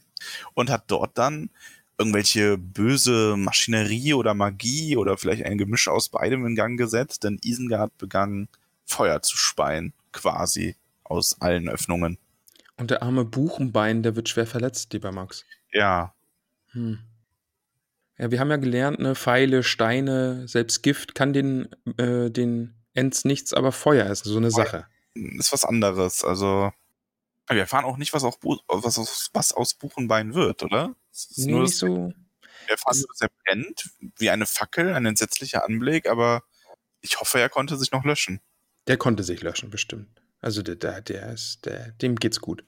[0.55, 1.51] und hat dort dann
[1.99, 7.38] irgendwelche böse Maschinerie oder Magie oder vielleicht ein Gemisch aus beidem in Gang gesetzt, denn
[7.42, 8.49] Isengard begann
[8.84, 12.18] Feuer zu speien, quasi aus allen Öffnungen.
[12.76, 15.44] Und der arme Buchenbein, der wird schwer verletzt, lieber Max.
[15.72, 16.14] Ja.
[16.70, 17.01] Hm.
[18.19, 23.25] Ja, wir haben ja gelernt, ne, Pfeile, Steine, selbst Gift kann den, äh, den Ents
[23.25, 24.87] nichts, aber Feuer ist so eine Sache.
[25.14, 26.25] Ist was anderes.
[26.25, 26.73] Also,
[27.49, 30.95] wir erfahren auch nicht, was, auch was, aus, was aus Buchenbein wird, oder?
[31.37, 32.12] nee, nur, nicht so.
[32.66, 36.43] Wir erfahren nur, dass er brennt, wie eine Fackel, ein entsetzlicher Anblick, aber
[37.01, 38.41] ich hoffe, er konnte sich noch löschen.
[38.89, 40.21] Der konnte sich löschen, bestimmt.
[40.41, 42.64] Also der, der, der ist, der, dem geht's gut.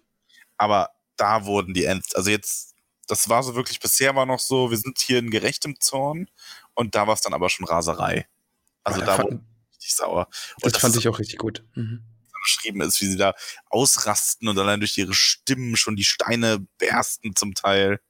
[0.56, 2.74] Aber da wurden die Ents, also jetzt
[3.06, 6.28] das war so wirklich, bisher war noch so, wir sind hier in gerechtem Zorn
[6.74, 8.26] und da war es dann aber schon Raserei.
[8.84, 9.40] Also oh, da fand, war
[9.72, 10.26] richtig sauer.
[10.56, 11.64] Und das, das fand ich auch richtig gut.
[11.74, 12.02] Mhm.
[12.42, 13.34] beschrieben ist, wie sie da
[13.68, 18.00] ausrasten und allein durch ihre Stimmen schon die Steine bersten zum Teil.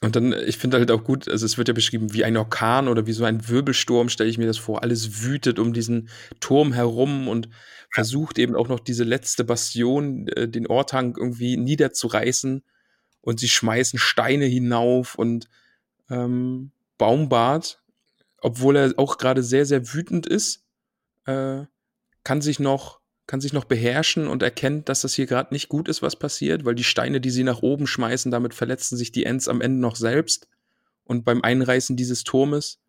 [0.00, 2.88] Und dann, ich finde halt auch gut, also es wird ja beschrieben wie ein Orkan
[2.88, 4.82] oder wie so ein Wirbelsturm, stelle ich mir das vor.
[4.82, 6.10] Alles wütet um diesen
[6.40, 7.48] Turm herum und
[7.90, 12.62] versucht eben auch noch diese letzte Bastion, äh, den Ortank irgendwie niederzureißen
[13.24, 15.48] und sie schmeißen Steine hinauf und
[16.10, 17.82] ähm, Baumbart,
[18.40, 20.62] obwohl er auch gerade sehr, sehr wütend ist,
[21.24, 21.62] äh,
[22.22, 25.88] kann sich noch kann sich noch beherrschen und erkennt, dass das hier gerade nicht gut
[25.88, 29.24] ist, was passiert, weil die Steine, die sie nach oben schmeißen, damit verletzen sich die
[29.24, 30.46] Ents am Ende noch selbst.
[31.04, 32.82] Und beim Einreißen dieses Turmes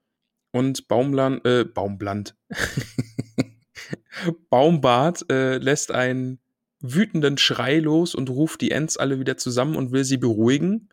[0.51, 2.35] und Baumland, äh, Baumland,
[4.49, 6.39] Baumbart äh, lässt ein
[6.79, 10.89] wütenden Schrei los und ruft die Ents alle wieder zusammen und will sie beruhigen.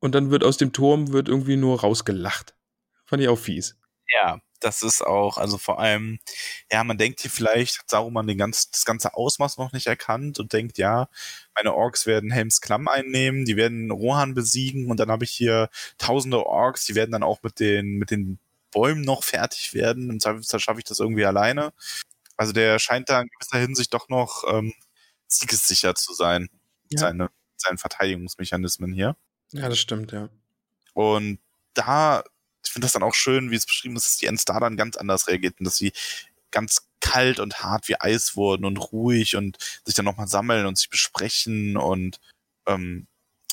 [0.00, 2.54] Und dann wird aus dem Turm wird irgendwie nur rausgelacht.
[3.06, 3.76] Fand ich auch fies.
[4.08, 6.18] Ja, das ist auch, also vor allem,
[6.70, 10.38] ja, man denkt hier vielleicht, hat Saruman den ganz, das ganze Ausmaß noch nicht erkannt
[10.38, 11.08] und denkt, ja,
[11.54, 15.68] meine Orks werden Helms Klamm einnehmen, die werden Rohan besiegen und dann habe ich hier
[15.98, 18.38] tausende Orks, die werden dann auch mit den, mit den
[18.72, 20.10] Bäumen noch fertig werden.
[20.10, 21.72] Im Zweifelsfall schaffe ich das irgendwie alleine.
[22.36, 24.74] Also der scheint da in gewisser Hinsicht doch noch ähm,
[25.28, 26.48] siegessicher zu sein.
[26.90, 27.00] Ja.
[27.00, 29.16] Seine, seinen Verteidigungsmechanismen hier.
[29.52, 30.28] Ja, das stimmt, ja.
[30.94, 31.40] Und
[31.74, 32.22] da
[32.66, 34.76] ich finde das dann auch schön, wie es beschrieben ist, dass die Ents da dann
[34.76, 35.92] ganz anders reagierten, dass sie
[36.50, 40.76] ganz kalt und hart wie Eis wurden und ruhig und sich dann nochmal sammeln und
[40.76, 42.18] sich besprechen und
[42.66, 43.06] ähm,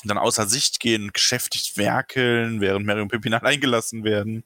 [0.04, 4.44] dann außer Sicht gehen und geschäftig werkeln, während Mary und Pippin eingelassen werden.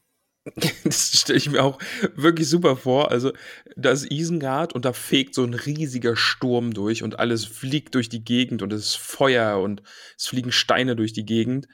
[0.84, 1.78] Das stelle ich mir auch
[2.14, 3.10] wirklich super vor.
[3.10, 3.32] Also,
[3.76, 8.08] da ist Isengard und da fegt so ein riesiger Sturm durch und alles fliegt durch
[8.08, 9.82] die Gegend und es ist Feuer und
[10.16, 11.66] es fliegen Steine durch die Gegend.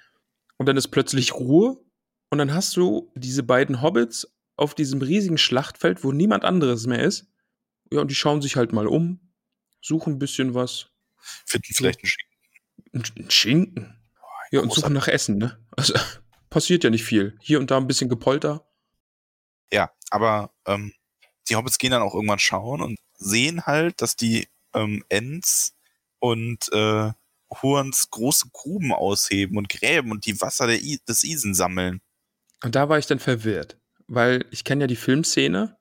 [0.56, 1.78] Und dann ist plötzlich Ruhe
[2.30, 7.02] und dann hast du diese beiden Hobbits auf diesem riesigen Schlachtfeld, wo niemand anderes mehr
[7.02, 7.26] ist.
[7.92, 9.20] Ja, und die schauen sich halt mal um,
[9.80, 10.90] suchen ein bisschen was.
[11.46, 13.24] Finden vielleicht einen Schinken.
[13.24, 14.04] Ein Schinken?
[14.50, 15.58] Ja, und suchen nach Essen, ne?
[15.76, 15.94] Also
[16.54, 17.36] passiert ja nicht viel.
[17.40, 18.64] Hier und da ein bisschen Gepolter.
[19.72, 20.92] Ja, aber ähm,
[21.48, 25.74] die Hobbits gehen dann auch irgendwann schauen und sehen halt, dass die ähm, Ents
[26.20, 27.10] und äh,
[27.50, 32.00] Hurns große Gruben ausheben und gräben und die Wasser I des Isen sammeln.
[32.62, 33.76] Und da war ich dann verwirrt,
[34.06, 35.76] weil ich kenne ja die Filmszene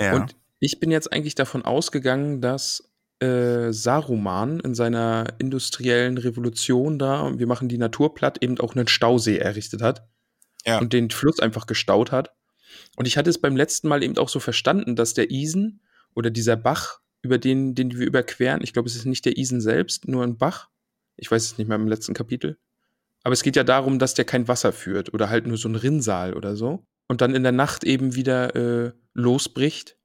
[0.00, 0.14] ja.
[0.14, 2.88] und ich bin jetzt eigentlich davon ausgegangen, dass
[3.20, 8.88] äh, Saruman in seiner industriellen Revolution da, wir machen die Natur platt, eben auch einen
[8.88, 10.06] Stausee errichtet hat
[10.66, 10.78] ja.
[10.78, 12.34] und den Fluss einfach gestaut hat.
[12.96, 15.80] Und ich hatte es beim letzten Mal eben auch so verstanden, dass der Isen
[16.14, 19.60] oder dieser Bach, über den, den wir überqueren, ich glaube, es ist nicht der Isen
[19.60, 20.68] selbst, nur ein Bach.
[21.16, 22.58] Ich weiß es nicht mehr im letzten Kapitel.
[23.22, 25.76] Aber es geht ja darum, dass der kein Wasser führt oder halt nur so ein
[25.76, 26.84] Rinnsal oder so.
[27.08, 29.96] Und dann in der Nacht eben wieder äh, losbricht.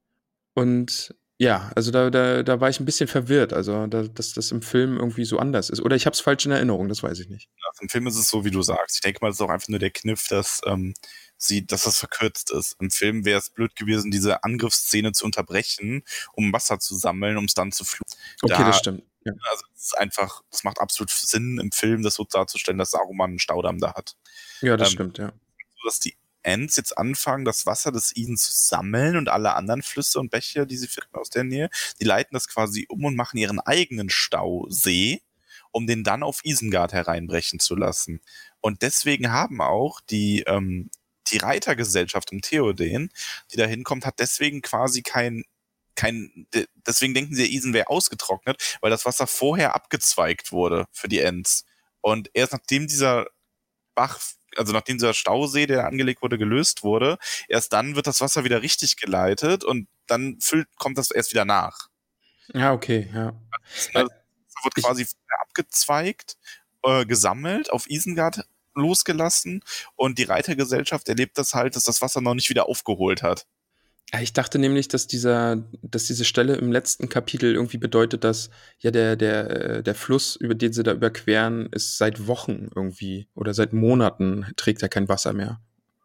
[0.54, 4.52] Und ja, also da, da, da war ich ein bisschen verwirrt, also da, dass das
[4.52, 5.80] im Film irgendwie so anders ist.
[5.80, 7.50] Oder ich habe es falsch in Erinnerung, das weiß ich nicht.
[7.56, 8.98] Ja, Im Film ist es so, wie du sagst.
[8.98, 10.94] Ich denke mal, es ist auch einfach nur der Kniff, dass ähm,
[11.38, 12.76] sie, dass das verkürzt ist.
[12.82, 17.46] Im Film wäre es blöd gewesen, diese Angriffsszene zu unterbrechen, um Wasser zu sammeln, um
[17.46, 18.04] es dann zu fliegen.
[18.42, 19.04] Okay, da, das stimmt.
[19.24, 19.32] Ja.
[19.50, 23.30] Also es ist einfach, es macht absolut Sinn im Film, das so darzustellen, dass Saruman
[23.30, 24.18] einen Staudamm da hat.
[24.60, 25.32] Ja, das ähm, stimmt, ja.
[25.86, 30.20] Dass die Ents jetzt anfangen, das Wasser des Isen zu sammeln und alle anderen Flüsse
[30.20, 31.70] und Bäche, die sie finden aus der Nähe,
[32.00, 35.22] die leiten das quasi um und machen ihren eigenen Stausee,
[35.72, 38.22] um den dann auf Isengard hereinbrechen zu lassen.
[38.62, 40.90] Und deswegen haben auch die, ähm,
[41.28, 43.12] die Reitergesellschaft im Theoden,
[43.52, 45.44] die da hinkommt, hat deswegen quasi kein
[45.96, 46.48] kein,
[46.88, 51.20] deswegen denken sie, der Isen wäre ausgetrocknet, weil das Wasser vorher abgezweigt wurde für die
[51.20, 51.66] Ents.
[52.00, 53.28] Und erst nachdem dieser
[53.96, 54.22] Bach,
[54.60, 58.62] also nachdem dieser Stausee, der angelegt wurde, gelöst wurde, erst dann wird das Wasser wieder
[58.62, 61.88] richtig geleitet und dann füllt, kommt das erst wieder nach.
[62.54, 63.34] Ja, okay, ja.
[63.94, 64.14] Das
[64.64, 65.10] wird quasi ich,
[65.42, 66.38] abgezweigt,
[66.84, 68.44] äh, gesammelt, auf Isengard
[68.76, 69.64] losgelassen
[69.96, 73.46] und die Reitergesellschaft erlebt das halt, dass das Wasser noch nicht wieder aufgeholt hat.
[74.18, 78.50] Ich dachte nämlich, dass dieser, dass diese Stelle im letzten Kapitel irgendwie bedeutet, dass
[78.80, 83.28] ja der, der, äh, der Fluss, über den sie da überqueren, ist seit Wochen irgendwie
[83.36, 85.62] oder seit Monaten trägt er kein Wasser mehr.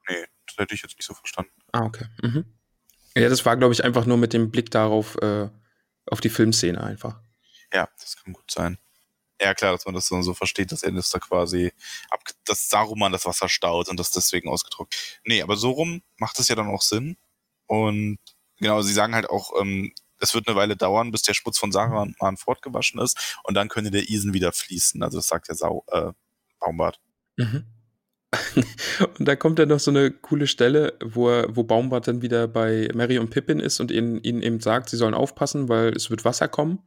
[0.09, 1.53] Nee, das hätte ich jetzt nicht so verstanden.
[1.73, 2.05] Ah, okay.
[2.23, 2.45] Mhm.
[3.17, 5.49] Ja, das war, glaube ich, einfach nur mit dem Blick darauf, äh,
[6.07, 7.21] auf die Filmszene einfach.
[7.73, 8.77] Ja, das kann gut sein.
[9.41, 11.73] Ja, klar, dass man das dann so versteht, dass Ennis da quasi,
[12.11, 15.21] ab, dass Saruman das Wasser staut und das deswegen ausgedruckt.
[15.25, 17.17] Nee, aber so rum macht es ja dann auch Sinn
[17.67, 18.19] und
[18.59, 21.73] genau, sie sagen halt auch, ähm, es wird eine Weile dauern, bis der Schmutz von
[21.73, 25.03] Saruman fortgewaschen ist und dann könnte der Isen wieder fließen.
[25.03, 26.13] Also das sagt der Sau, äh,
[26.61, 27.01] Baumbart.
[27.37, 27.65] Mhm.
[29.19, 32.49] und da kommt dann noch so eine coole Stelle, wo, er, wo Baumbart dann wieder
[32.49, 36.11] bei Mary und Pippin ist und ihnen, ihnen eben sagt, sie sollen aufpassen, weil es
[36.11, 36.81] wird Wasser kommen.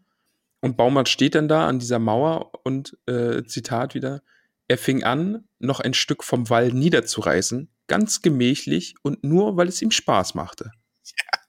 [0.59, 4.23] Und Baumbart steht dann da an dieser Mauer und, äh, Zitat wieder,
[4.67, 9.81] er fing an, noch ein Stück vom Wall niederzureißen, ganz gemächlich und nur, weil es
[9.81, 10.71] ihm Spaß machte.
[11.05, 11.39] Ja.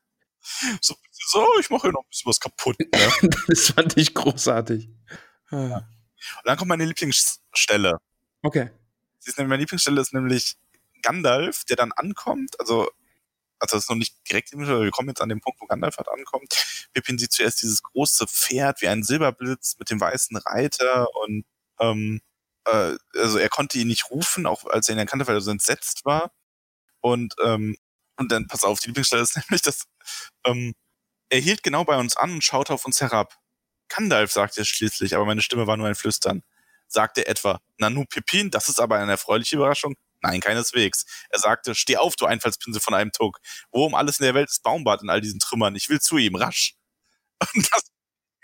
[0.80, 2.76] So, so ich mache hier noch ein bisschen was kaputt.
[2.80, 2.88] Ne?
[3.48, 4.88] das fand ich großartig.
[5.50, 5.76] Ja.
[5.76, 7.98] Und dann kommt meine Lieblingsstelle.
[8.42, 8.70] Okay.
[9.36, 10.56] meine Lieblingsstelle ist nämlich
[11.02, 12.88] Gandalf, der dann ankommt, also
[13.60, 15.96] also das ist noch nicht direkt im wir kommen jetzt an den Punkt, wo Gandalf
[15.96, 16.54] halt ankommt.
[16.92, 21.44] Pippin sieht zuerst dieses große Pferd wie ein Silberblitz mit dem weißen Reiter und
[21.80, 22.20] ähm,
[22.70, 25.50] äh, also er konnte ihn nicht rufen, auch als er ihn erkannte, weil er so
[25.50, 26.32] entsetzt war.
[27.00, 27.76] Und, ähm,
[28.18, 29.84] und dann, pass auf, die Lieblingsstelle ist nämlich, dass
[30.46, 30.74] ähm,
[31.30, 33.36] er hielt genau bei uns an und schaute auf uns herab.
[33.88, 36.42] Gandalf, sagte er schließlich, aber meine Stimme war nur ein Flüstern.
[36.88, 39.94] Sagte etwa, Nanu Pippin, das ist aber eine erfreuliche Überraschung.
[40.22, 41.06] Nein, keineswegs.
[41.30, 43.38] Er sagte, steh auf, du Einfallspinsel von einem Tuck.
[43.70, 45.76] Wo um alles in der Welt ist Baumbart in all diesen Trümmern?
[45.76, 46.74] Ich will zu ihm, rasch.
[47.54, 47.82] Und das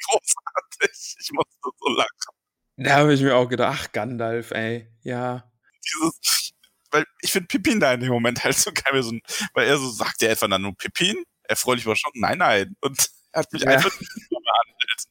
[0.04, 1.16] großartig.
[1.20, 2.43] Ich musste so lachen.
[2.78, 5.48] Da habe ich mir auch gedacht, ach, Gandalf, ey, ja.
[5.84, 6.52] Dieses,
[6.90, 9.12] weil ich finde Pippin da in dem Moment halt so geil, so,
[9.54, 11.16] weil er so sagt, er etwa dann nur Pippin?
[11.44, 12.20] Erfreulich überschrocken?
[12.20, 12.74] Nein, nein.
[12.80, 13.68] Und er hat mich Ja.
[13.70, 15.04] einfach nicht behandelt.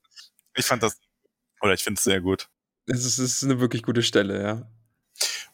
[0.55, 0.97] Ich fand das,
[1.61, 2.49] oder ich finde es sehr gut.
[2.87, 4.72] Es ist, es ist eine wirklich gute Stelle, ja.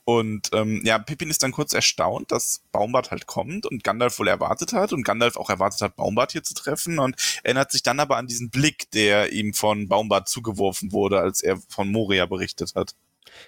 [0.09, 4.27] Und ähm, ja, Pippin ist dann kurz erstaunt, dass Baumbart halt kommt und Gandalf wohl
[4.27, 7.99] erwartet hat und Gandalf auch erwartet hat, Baumbart hier zu treffen und erinnert sich dann
[7.99, 12.73] aber an diesen Blick, der ihm von Baumbart zugeworfen wurde, als er von Moria berichtet
[12.73, 12.95] hat.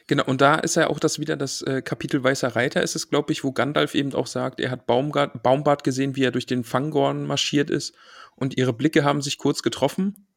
[0.05, 3.09] Genau, und da ist ja auch das wieder das äh, Kapitel Weißer Reiter, ist es,
[3.09, 6.45] glaube ich, wo Gandalf eben auch sagt, er hat Baumgart, Baumbart gesehen, wie er durch
[6.45, 7.95] den Fangorn marschiert ist
[8.35, 10.27] und ihre Blicke haben sich kurz getroffen.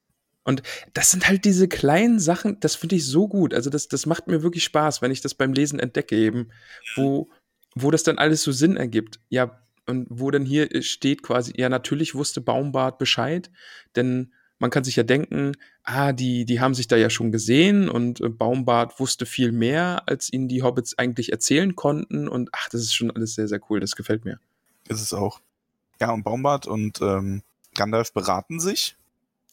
[0.44, 3.54] Und das sind halt diese kleinen Sachen, das finde ich so gut.
[3.54, 6.50] Also das, das macht mir wirklich Spaß, wenn ich das beim Lesen entdecke eben,
[6.96, 7.30] wo,
[7.74, 9.18] wo das dann alles so Sinn ergibt.
[9.30, 13.50] Ja, und wo dann hier steht quasi, ja, natürlich wusste Baumbart Bescheid,
[13.96, 17.88] denn man kann sich ja denken, ah, die, die haben sich da ja schon gesehen
[17.88, 22.28] und äh, Baumbart wusste viel mehr, als ihnen die Hobbits eigentlich erzählen konnten.
[22.28, 23.80] Und ach, das ist schon alles sehr, sehr cool.
[23.80, 24.38] Das gefällt mir.
[24.88, 25.40] Ist es auch.
[26.00, 27.42] Ja, und Baumbart und ähm,
[27.74, 28.96] Gandalf beraten sich.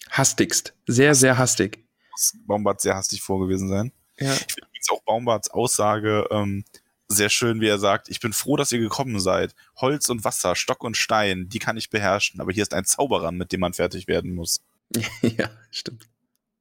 [0.09, 0.73] Hastigst.
[0.87, 1.79] Sehr, sehr hastig.
[2.11, 3.91] Muss Baumbart sehr hastig vorgewesen sein.
[4.17, 4.33] Ja.
[4.33, 6.63] Ich finde übrigens auch Baumbarts Aussage ähm,
[7.07, 9.53] sehr schön, wie er sagt, ich bin froh, dass ihr gekommen seid.
[9.77, 13.31] Holz und Wasser, Stock und Stein, die kann ich beherrschen, aber hier ist ein Zauberer,
[13.31, 14.61] mit dem man fertig werden muss.
[15.21, 16.07] ja, stimmt.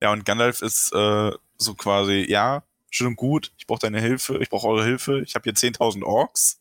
[0.03, 4.38] Ja, und Gandalf ist äh, so quasi, ja, schön und gut, ich brauche deine Hilfe,
[4.38, 6.61] ich brauche eure Hilfe, ich habe hier 10.000 Orks,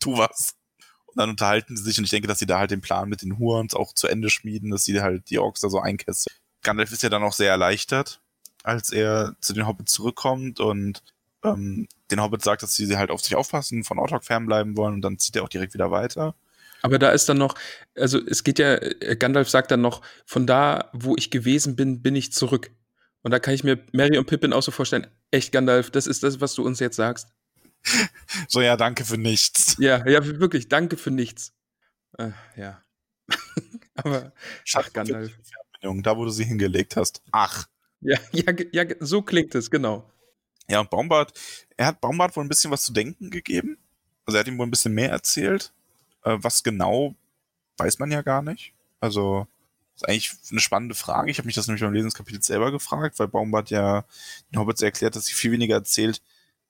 [0.00, 0.55] tu was.
[1.16, 3.22] Und dann unterhalten sie sich und ich denke, dass sie da halt den Plan mit
[3.22, 6.36] den Hurons auch zu Ende schmieden, dass sie halt die Orks da so einkesseln.
[6.62, 8.20] Gandalf ist ja dann auch sehr erleichtert,
[8.62, 11.02] als er zu den Hobbits zurückkommt und
[11.42, 15.00] ähm, den Hobbits sagt, dass sie halt auf sich aufpassen, von Ortok fernbleiben wollen und
[15.00, 16.34] dann zieht er auch direkt wieder weiter.
[16.82, 17.54] Aber da ist dann noch,
[17.96, 22.02] also es geht ja, äh, Gandalf sagt dann noch, von da, wo ich gewesen bin,
[22.02, 22.70] bin ich zurück.
[23.22, 26.22] Und da kann ich mir Mary und Pippin auch so vorstellen, echt Gandalf, das ist
[26.22, 27.30] das, was du uns jetzt sagst.
[28.48, 29.76] So, ja, danke für nichts.
[29.78, 31.52] Ja, ja, wirklich, danke für nichts.
[32.18, 32.82] Äh, ja.
[33.94, 34.32] Aber,
[34.74, 35.32] ach, Gandalf.
[35.80, 37.22] Da wo du sie hingelegt hast.
[37.30, 37.66] Ach.
[38.00, 40.10] Ja, ja, ja, so klingt es, genau.
[40.68, 41.32] Ja, und Baumbart,
[41.76, 43.78] er hat Baumbart wohl ein bisschen was zu denken gegeben.
[44.24, 45.72] Also er hat ihm wohl ein bisschen mehr erzählt.
[46.24, 47.14] Äh, was genau,
[47.78, 48.72] weiß man ja gar nicht.
[49.00, 49.46] Also,
[49.94, 51.30] ist eigentlich eine spannende Frage.
[51.30, 54.04] Ich habe mich das nämlich beim Lesen des Kapitels selber gefragt, weil Baumbart ja
[54.50, 56.20] den Hobbits erklärt, dass sie viel weniger erzählt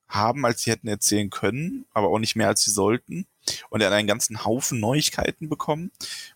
[0.09, 3.27] haben, als sie hätten erzählen können, aber auch nicht mehr, als sie sollten.
[3.71, 5.91] Und er hat einen ganzen Haufen Neuigkeiten bekommen,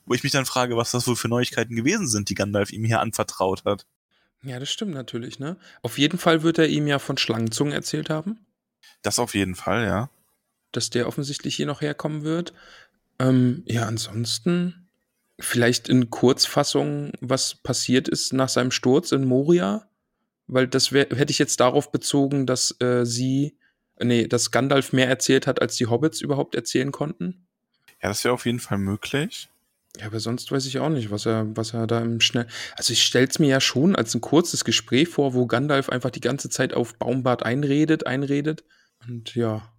[0.05, 2.85] wo ich mich dann frage, was das wohl für Neuigkeiten gewesen sind, die Gandalf ihm
[2.85, 3.87] hier anvertraut hat.
[4.43, 5.57] Ja, das stimmt natürlich, ne?
[5.83, 8.39] Auf jeden Fall wird er ihm ja von Schlangenzungen erzählt haben,
[9.03, 10.11] Das auf jeden Fall, ja.
[10.73, 12.55] dass der offensichtlich hier noch herkommen wird.
[13.19, 14.89] Ähm, ja, ansonsten
[15.39, 19.87] vielleicht in Kurzfassung, was passiert ist nach seinem Sturz in Moria,
[20.47, 23.57] weil das wär, hätte ich jetzt darauf bezogen, dass äh, sie,
[24.03, 27.47] nee, dass Gandalf mehr erzählt hat, als die Hobbits überhaupt erzählen konnten.
[28.03, 29.49] Ja, das wäre auf jeden Fall möglich.
[29.99, 32.47] Ja, aber sonst weiß ich auch nicht, was er, was er da im Schnell.
[32.77, 36.21] Also ich stell's mir ja schon als ein kurzes Gespräch vor, wo Gandalf einfach die
[36.21, 38.65] ganze Zeit auf Baumbart einredet, einredet.
[39.07, 39.73] Und ja,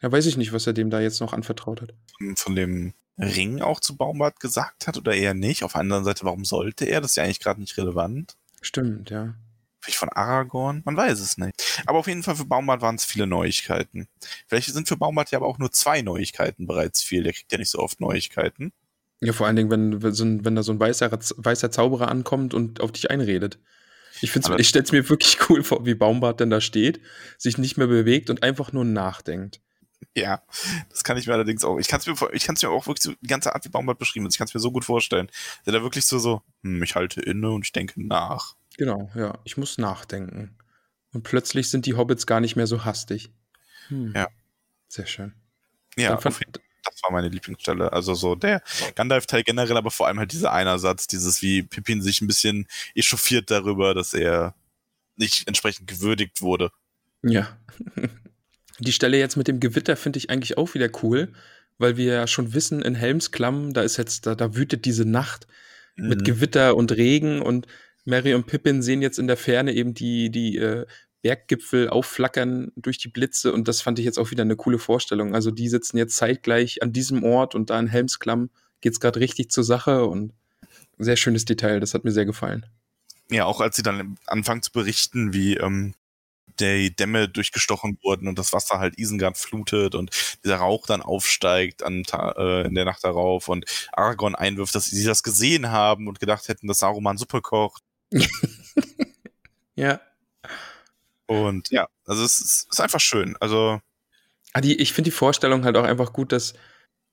[0.00, 1.94] ja, weiß ich nicht, was er dem da jetzt noch anvertraut hat.
[2.36, 5.62] von dem Ring auch zu Baumbart gesagt hat oder eher nicht.
[5.62, 7.02] Auf der anderen Seite, warum sollte er?
[7.02, 8.36] Das ist ja eigentlich gerade nicht relevant.
[8.62, 9.34] Stimmt, ja.
[9.80, 10.82] Vielleicht von Aragorn?
[10.84, 11.82] Man weiß es nicht.
[11.86, 14.08] Aber auf jeden Fall für Baumbart waren es viele Neuigkeiten.
[14.46, 17.22] Vielleicht sind für Baumbart ja aber auch nur zwei Neuigkeiten bereits viel.
[17.22, 18.72] Der kriegt ja nicht so oft Neuigkeiten.
[19.20, 22.80] Ja, vor allen Dingen, wenn, wenn, wenn da so ein weißer, weißer Zauberer ankommt und
[22.80, 23.58] auf dich einredet.
[24.22, 27.00] Ich, find's, ich stell's mir wirklich cool vor, wie Baumbart denn da steht,
[27.38, 29.60] sich nicht mehr bewegt und einfach nur nachdenkt.
[30.16, 30.42] Ja,
[30.88, 31.78] das kann ich mir allerdings auch.
[31.78, 33.68] Ich kann es mir, vor- ich kann's mir auch wirklich so, die ganze Art, wie
[33.68, 35.30] Baumbart beschrieben ist, ich kann es mir so gut vorstellen.
[35.66, 38.56] Der da wirklich so, so, hm, ich halte inne und ich denke nach.
[38.76, 39.38] Genau, ja.
[39.44, 40.56] Ich muss nachdenken.
[41.12, 43.30] Und plötzlich sind die Hobbits gar nicht mehr so hastig.
[43.88, 44.12] Hm.
[44.14, 44.28] Ja.
[44.88, 45.34] Sehr schön.
[45.96, 46.52] Ja, Dann auf fand, jeden
[46.84, 47.92] Das war meine Lieblingsstelle.
[47.92, 48.62] Also so der
[48.94, 53.50] Gandalf-Teil generell, aber vor allem halt dieser Einersatz, dieses wie Pippin sich ein bisschen echauffiert
[53.50, 54.54] darüber, dass er
[55.16, 56.70] nicht entsprechend gewürdigt wurde.
[57.22, 57.58] ja.
[58.78, 61.34] Die Stelle jetzt mit dem Gewitter finde ich eigentlich auch wieder cool,
[61.76, 65.46] weil wir ja schon wissen, in Helmsklamm, da ist jetzt, da, da wütet diese Nacht
[65.96, 66.24] mit Mhm.
[66.24, 67.66] Gewitter und Regen und
[68.10, 70.84] Mary und Pippin sehen jetzt in der Ferne eben die, die äh,
[71.22, 75.34] Berggipfel aufflackern durch die Blitze und das fand ich jetzt auch wieder eine coole Vorstellung.
[75.34, 78.50] Also die sitzen jetzt zeitgleich an diesem Ort und da in Helmsklamm
[78.80, 80.32] geht's gerade richtig zur Sache und
[80.98, 82.66] sehr schönes Detail, das hat mir sehr gefallen.
[83.30, 85.94] Ja, auch als sie dann anfangen zu berichten, wie ähm,
[86.58, 90.10] die Dämme durchgestochen wurden und das Wasser halt Isengard flutet und
[90.44, 95.04] dieser Rauch dann aufsteigt an, äh, in der Nacht darauf und Aragorn einwirft, dass sie
[95.04, 97.82] das gesehen haben und gedacht hätten, dass Saruman Suppe kocht.
[99.74, 100.00] ja.
[101.26, 103.36] Und ja, also es ist, ist einfach schön.
[103.40, 103.80] Also.
[104.62, 106.54] Die, ich finde die Vorstellung halt auch einfach gut, dass,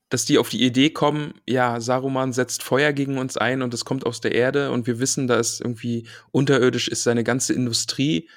[0.08, 3.84] dass die auf die Idee kommen, ja, Saruman setzt Feuer gegen uns ein und es
[3.84, 8.28] kommt aus der Erde und wir wissen, dass irgendwie unterirdisch ist seine ganze Industrie.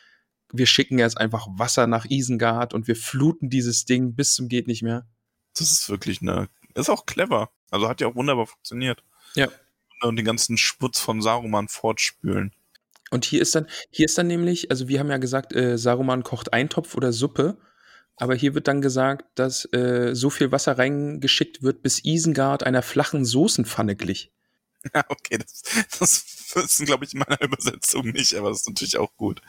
[0.54, 4.68] Wir schicken jetzt einfach Wasser nach Isengard und wir fluten dieses Ding bis zum geht
[4.68, 5.08] nicht mehr.
[5.56, 7.50] Das ist wirklich eine, ist auch clever.
[7.72, 9.04] Also hat ja auch wunderbar funktioniert.
[9.34, 9.48] Ja.
[10.02, 12.54] Und den ganzen Schmutz von Saruman fortspülen.
[13.12, 16.24] Und hier ist dann, hier ist dann nämlich, also wir haben ja gesagt, äh, Saruman
[16.24, 17.58] kocht Eintopf oder Suppe,
[18.16, 22.82] aber hier wird dann gesagt, dass äh, so viel Wasser reingeschickt wird, bis Isengard einer
[22.82, 24.32] flachen Soßenpfanne glich.
[24.94, 25.62] Ja, okay, das,
[26.00, 26.26] das
[26.56, 29.42] ist, glaube ich, in meiner Übersetzung nicht, aber das ist natürlich auch gut.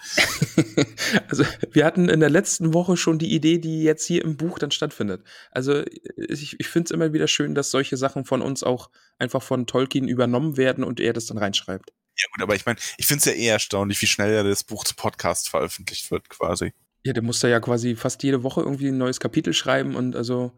[1.29, 4.59] also, wir hatten in der letzten Woche schon die Idee, die jetzt hier im Buch
[4.59, 5.25] dann stattfindet.
[5.51, 5.85] Also,
[6.17, 9.67] ich, ich finde es immer wieder schön, dass solche Sachen von uns auch einfach von
[9.67, 11.93] Tolkien übernommen werden und er das dann reinschreibt.
[12.17, 14.65] Ja gut, aber ich meine, ich finde es ja eher erstaunlich, wie schnell ja das
[14.65, 16.73] Buch zu Podcast veröffentlicht wird, quasi.
[17.05, 20.53] Ja, der musste ja quasi fast jede Woche irgendwie ein neues Kapitel schreiben und also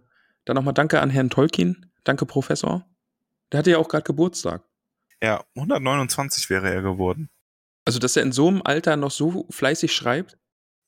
[0.44, 1.90] dann nochmal Danke an Herrn Tolkien.
[2.02, 2.86] Danke, Professor.
[3.54, 4.64] Der hatte ja auch gerade Geburtstag.
[5.22, 7.30] Ja, 129 wäre er geworden.
[7.84, 10.36] Also, dass er in so einem Alter noch so fleißig schreibt.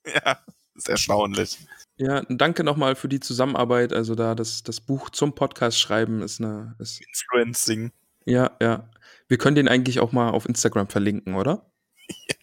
[0.04, 0.40] Ja,
[0.74, 1.60] ist erstaunlich.
[1.96, 3.92] Ja, danke nochmal für die Zusammenarbeit.
[3.92, 6.74] Also da das, das Buch zum Podcast schreiben ist eine.
[6.80, 7.92] Ist Influencing.
[8.24, 8.90] Ja, ja.
[9.28, 11.70] Wir können den eigentlich auch mal auf Instagram verlinken, oder?
[12.28, 12.34] Ja.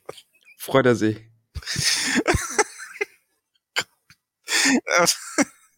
[0.58, 1.18] Freut er sich.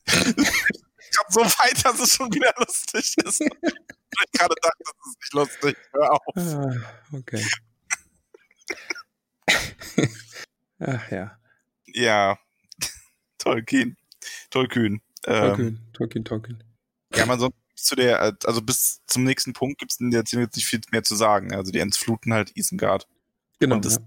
[0.05, 3.41] Kommt so weit, dass es schon wieder lustig ist.
[4.23, 5.77] ich gerade dachte, das ist nicht lustig.
[5.91, 6.35] Hör auf.
[6.35, 6.73] Ah,
[7.13, 7.45] okay.
[10.79, 11.39] Ach ja.
[11.87, 12.37] Ja.
[13.37, 13.97] Tolkien.
[14.49, 16.63] Tolkien, ähm, Tolkien, Tolkien.
[17.13, 20.81] Ja, man soll zu der, also bis zum nächsten Punkt gibt es jetzt nicht viel
[20.91, 21.53] mehr zu sagen.
[21.53, 23.07] Also die entfluten halt Isengard.
[23.59, 23.75] Genau.
[23.75, 24.01] Und das, ja.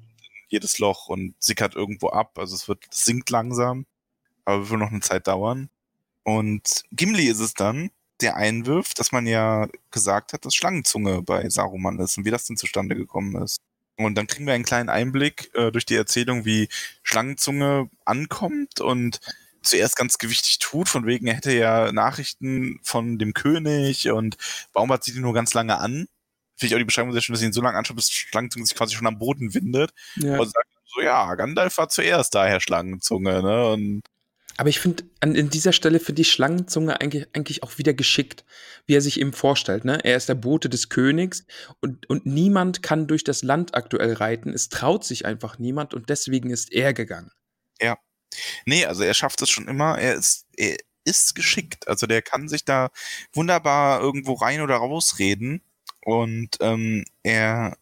[0.49, 2.39] jedes Loch und sickert irgendwo ab.
[2.39, 3.87] Also es wird, es sinkt langsam,
[4.45, 5.71] aber wird noch eine Zeit dauern.
[6.25, 7.91] Und Gimli ist es dann,
[8.21, 12.45] der einwirft, dass man ja gesagt hat, dass Schlangenzunge bei Saruman ist und wie das
[12.45, 13.59] denn zustande gekommen ist.
[13.97, 16.69] Und dann kriegen wir einen kleinen Einblick äh, durch die Erzählung, wie
[17.03, 19.21] Schlangenzunge ankommt und
[19.63, 24.37] zuerst ganz gewichtig tut, von wegen, er hätte ja Nachrichten von dem König und
[24.73, 26.07] Baumbart sieht ihn nur ganz lange an.
[26.57, 28.67] Finde ich auch die Beschreibung sehr schön, dass sie ihn so lange anschaut, bis Schlangenzunge
[28.67, 29.93] sich quasi schon am Boden windet.
[30.17, 30.39] Ja.
[30.39, 33.73] Und sagt so, ja, Gandalf war zuerst da, Herr Schlangenzunge, ne?
[33.73, 34.03] Und
[34.59, 38.45] aber ich finde, an dieser Stelle finde ich Schlangenzunge eigentlich, eigentlich auch wieder geschickt,
[38.87, 39.85] wie er sich eben vorstellt.
[39.85, 40.05] Ne?
[40.05, 41.47] Er ist der Bote des Königs
[41.81, 44.53] und, und niemand kann durch das Land aktuell reiten.
[44.53, 47.31] Es traut sich einfach niemand und deswegen ist er gegangen.
[47.81, 47.99] Ja.
[48.67, 49.97] Nee, also er schafft es schon immer.
[49.97, 51.87] Er ist, er ist geschickt.
[51.87, 52.91] Also der kann sich da
[53.33, 55.63] wunderbar irgendwo rein oder rausreden.
[56.05, 57.79] Und ähm, er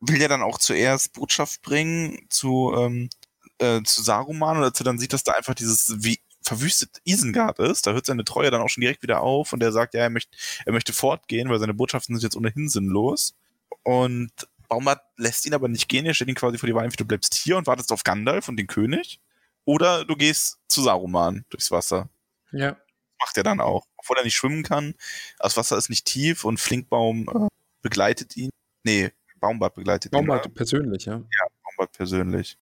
[0.00, 3.10] will ja dann auch zuerst Botschaft bringen zu, ähm,
[3.58, 7.58] äh, zu Saruman und als er dann sieht, dass da einfach dieses wie verwüstet Isengard
[7.58, 10.02] ist, da hört seine Treue dann auch schon direkt wieder auf und er sagt, ja,
[10.02, 10.36] er möchte,
[10.66, 13.34] er möchte fortgehen, weil seine Botschaften sind jetzt ohnehin sinnlos.
[13.82, 14.30] Und
[14.68, 17.08] Baumart lässt ihn aber nicht gehen, er stellt ihn quasi vor die Wahl, entweder du
[17.08, 19.20] bleibst hier und wartest auf Gandalf und den König,
[19.64, 22.10] oder du gehst zu Saruman durchs Wasser.
[22.52, 22.76] Ja.
[23.18, 23.86] Macht er dann auch.
[23.96, 24.94] Obwohl er nicht schwimmen kann.
[25.38, 27.48] Das Wasser ist nicht tief und Flinkbaum äh,
[27.80, 28.50] begleitet ihn.
[28.82, 30.50] Nee, Baumbart begleitet Baumbart ihn.
[30.50, 31.14] Baumbart persönlich, ja.
[31.14, 32.58] Ja, Baumbart persönlich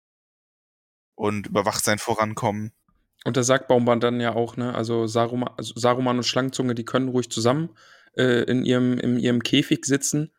[1.19, 2.71] und überwacht sein Vorankommen.
[3.25, 6.85] Und da sagt Baumband dann ja auch, ne, also Saruman, also Saruman und Schlangenzunge, die
[6.85, 7.71] können ruhig zusammen
[8.15, 10.31] äh, in, ihrem, in ihrem Käfig sitzen,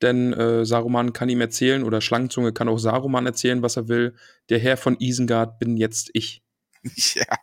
[0.00, 4.14] denn äh, Saruman kann ihm erzählen oder Schlangenzunge kann auch Saruman erzählen, was er will.
[4.48, 6.42] Der Herr von Isengard bin jetzt ich.
[7.14, 7.36] Ja,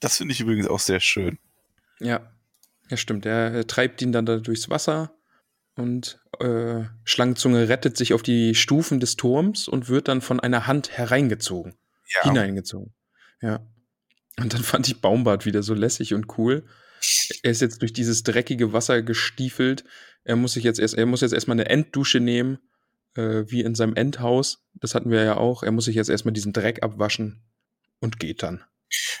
[0.00, 1.38] das finde ich übrigens auch sehr schön.
[2.00, 2.32] Ja,
[2.90, 3.24] ja stimmt.
[3.24, 5.14] Er, er treibt ihn dann da durchs Wasser
[5.76, 10.66] und äh, Schlangenzunge rettet sich auf die Stufen des Turms und wird dann von einer
[10.66, 11.76] Hand hereingezogen
[12.14, 12.24] Ja.
[12.24, 12.94] hineingezogen.
[13.40, 13.66] Ja.
[14.38, 16.64] Und dann fand ich Baumbart wieder so lässig und cool.
[17.42, 19.84] Er ist jetzt durch dieses dreckige Wasser gestiefelt.
[20.24, 22.58] Er muss sich jetzt erst, er muss jetzt erstmal eine Enddusche nehmen,
[23.14, 24.64] äh, wie in seinem Endhaus.
[24.74, 25.62] Das hatten wir ja auch.
[25.62, 27.42] Er muss sich jetzt erstmal diesen Dreck abwaschen
[28.00, 28.64] und geht dann.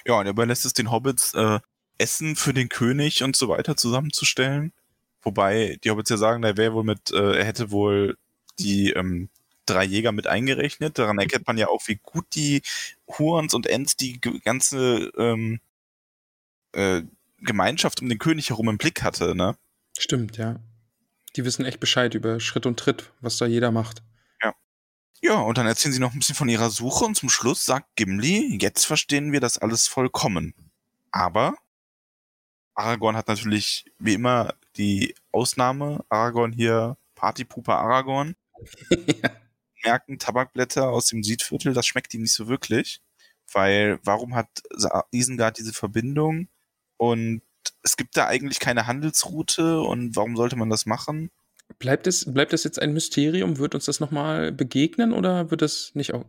[0.04, 1.60] Ja, und er überlässt es den Hobbits, äh,
[1.98, 4.72] Essen für den König und so weiter zusammenzustellen.
[5.22, 8.16] Wobei die Hobbits ja sagen, er wäre wohl mit, äh, er hätte wohl
[8.58, 9.28] die ähm,
[9.66, 10.98] drei Jäger mit eingerechnet.
[10.98, 12.62] Daran erkennt man ja auch, wie gut die
[13.06, 15.60] Hurons und Ents die ganze ähm,
[16.72, 17.02] äh,
[17.38, 19.56] Gemeinschaft um den König herum im Blick hatte, ne?
[19.98, 20.60] Stimmt, ja.
[21.36, 24.02] Die wissen echt Bescheid über Schritt und Tritt, was da jeder macht.
[25.22, 27.96] Ja, und dann erzählen sie noch ein bisschen von ihrer Suche und zum Schluss sagt
[27.96, 30.54] Gimli, jetzt verstehen wir das alles vollkommen.
[31.10, 31.56] Aber
[32.74, 36.04] Aragorn hat natürlich wie immer die Ausnahme.
[36.10, 38.36] Aragorn hier, Partypuper Aragorn.
[38.90, 39.30] ja.
[39.86, 43.00] Merken, Tabakblätter aus dem Südviertel, das schmeckt ihm nicht so wirklich.
[43.52, 44.48] Weil warum hat
[45.12, 46.48] Isengard diese Verbindung?
[46.96, 47.42] Und
[47.82, 51.30] es gibt da eigentlich keine Handelsroute und warum sollte man das machen?
[51.78, 53.58] Bleibt es, bleibt es jetzt ein Mysterium?
[53.58, 56.24] Wird uns das nochmal begegnen oder wird es nicht auch,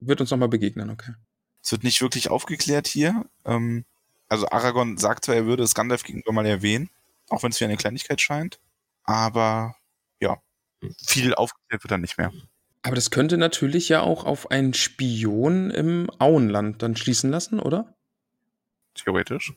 [0.00, 0.90] wird uns nochmal begegnen?
[0.90, 1.14] Okay.
[1.62, 3.24] Es wird nicht wirklich aufgeklärt hier.
[3.44, 3.84] Ähm,
[4.28, 6.90] also Aragorn sagt zwar, er würde es Gandalf gegenüber mal erwähnen,
[7.28, 8.60] auch wenn es wie eine Kleinigkeit scheint,
[9.04, 9.74] aber
[10.20, 10.40] ja,
[11.04, 12.32] viel aufgeklärt wird dann nicht mehr.
[12.82, 17.96] Aber das könnte natürlich ja auch auf einen Spion im Auenland dann schließen lassen, oder?
[18.94, 19.52] Theoretisch.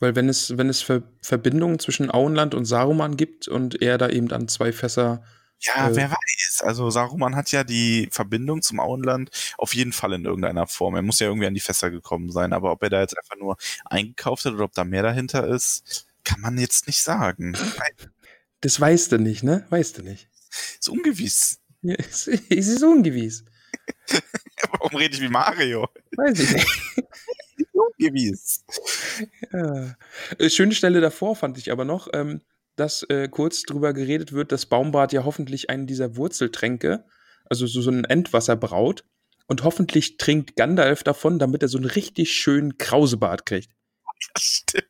[0.00, 4.08] Weil wenn es, wenn es Ver Verbindungen zwischen Auenland und Saruman gibt und er da
[4.08, 5.22] eben dann zwei Fässer.
[5.60, 6.62] Ja, äh, wer weiß.
[6.64, 10.96] Also Saruman hat ja die Verbindung zum Auenland auf jeden Fall in irgendeiner Form.
[10.96, 12.52] Er muss ja irgendwie an die Fässer gekommen sein.
[12.52, 16.06] Aber ob er da jetzt einfach nur eingekauft hat oder ob da mehr dahinter ist,
[16.24, 17.56] kann man jetzt nicht sagen.
[18.60, 19.66] Das weißt du nicht, ne?
[19.70, 20.28] Weißt du nicht.
[20.80, 21.61] Ist ungewiss.
[21.82, 23.44] Ja, es ist ungewiss.
[24.70, 25.88] Warum rede ich wie Mario?
[26.16, 26.68] Weiß ich nicht.
[27.98, 28.64] Gewiss.
[29.52, 29.96] Ja.
[30.38, 32.40] Äh, schöne Stelle davor fand ich aber noch, ähm,
[32.76, 37.04] dass äh, kurz drüber geredet wird, dass Baumbart ja hoffentlich einen dieser Wurzeltränke,
[37.44, 39.04] also so, so ein Endwasser braut.
[39.46, 43.70] Und hoffentlich trinkt Gandalf davon, damit er so einen richtig schönen Krausebart kriegt.
[44.34, 44.86] Das stimmt.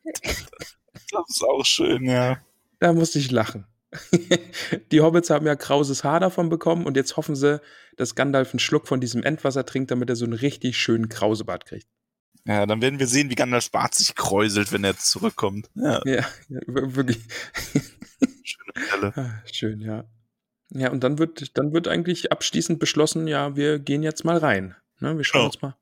[1.10, 2.38] Das ist auch schön, ja.
[2.78, 3.66] Da musste ich lachen.
[4.92, 7.60] die Hobbits haben ja krauses Haar davon bekommen und jetzt hoffen sie,
[7.96, 11.66] dass Gandalf einen Schluck von diesem Endwasser trinkt, damit er so einen richtig schönen Krausebart
[11.66, 11.86] kriegt.
[12.44, 15.70] Ja, dann werden wir sehen, wie Gandalf Bart sich kräuselt, wenn er zurückkommt.
[15.74, 17.20] Ja, ja, ja wirklich.
[18.42, 19.12] Schöne Stelle.
[19.16, 20.04] Ah, schön, ja.
[20.70, 24.74] Ja, und dann wird, dann wird eigentlich abschließend beschlossen, ja, wir gehen jetzt mal rein.
[25.00, 25.46] Ne, wir schauen, oh.
[25.46, 25.76] uns mal,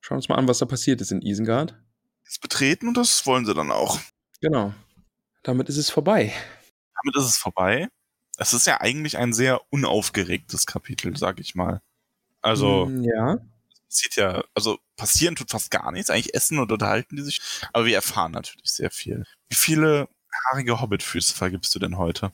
[0.00, 1.78] schauen uns mal an, was da passiert ist in Isengard.
[2.24, 4.00] Das betreten und das wollen sie dann auch.
[4.40, 4.74] Genau.
[5.42, 6.32] Damit ist es vorbei.
[7.02, 7.88] Damit ist es vorbei.
[8.38, 11.80] Es ist ja eigentlich ein sehr unaufgeregtes Kapitel, sag ich mal.
[12.40, 12.86] Also.
[12.86, 13.38] Mm, ja
[13.92, 16.08] passiert ja, also passieren tut fast gar nichts.
[16.10, 17.40] Eigentlich essen und unterhalten die sich.
[17.72, 19.24] Aber wir erfahren natürlich sehr viel.
[19.48, 20.08] Wie viele
[20.46, 22.32] haarige Hobbitfüße vergibst du denn heute?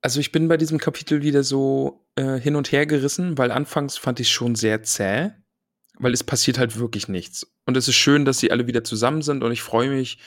[0.00, 3.98] Also ich bin bei diesem Kapitel wieder so äh, hin und her gerissen, weil anfangs
[3.98, 5.32] fand ich es schon sehr zäh,
[5.98, 7.46] weil es passiert halt wirklich nichts.
[7.66, 10.18] Und es ist schön, dass sie alle wieder zusammen sind und ich freue mich.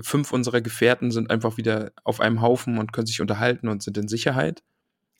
[0.00, 3.98] Fünf unserer Gefährten sind einfach wieder auf einem Haufen und können sich unterhalten und sind
[3.98, 4.62] in Sicherheit.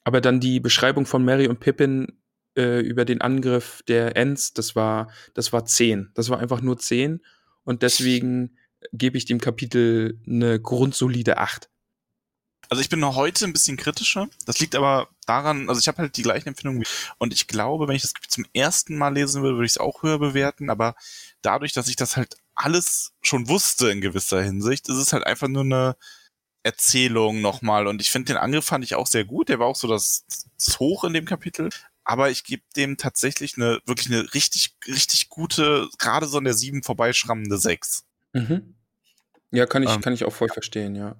[0.04, 2.18] Aber dann die Beschreibung von Mary und Pippin
[2.56, 6.10] äh, über den Angriff der Ents, das war, das war 10.
[6.14, 7.20] Das war einfach nur 10.
[7.64, 8.56] Und deswegen
[8.92, 11.68] gebe ich dem Kapitel eine grundsolide 8.
[12.68, 14.28] Also ich bin noch heute ein bisschen kritischer.
[14.46, 16.84] Das liegt aber daran, also ich habe halt die gleichen Empfindungen
[17.18, 20.02] und ich glaube, wenn ich das zum ersten Mal lesen würde, würde ich es auch
[20.02, 20.70] höher bewerten.
[20.70, 20.94] Aber
[21.42, 25.48] dadurch, dass ich das halt alles schon wusste in gewisser Hinsicht, ist es halt einfach
[25.48, 25.96] nur eine
[26.62, 27.86] Erzählung nochmal.
[27.86, 29.48] Und ich finde den Angriff fand ich auch sehr gut.
[29.48, 30.24] Der war auch so das,
[30.58, 31.70] das Hoch in dem Kapitel
[32.04, 36.54] aber ich gebe dem tatsächlich eine wirklich eine richtig richtig gute, gerade so an der
[36.54, 38.04] 7 vorbeischrammende 6.
[38.32, 38.74] Mhm.
[39.50, 41.16] Ja, kann ich ähm, kann ich auch voll verstehen, ja.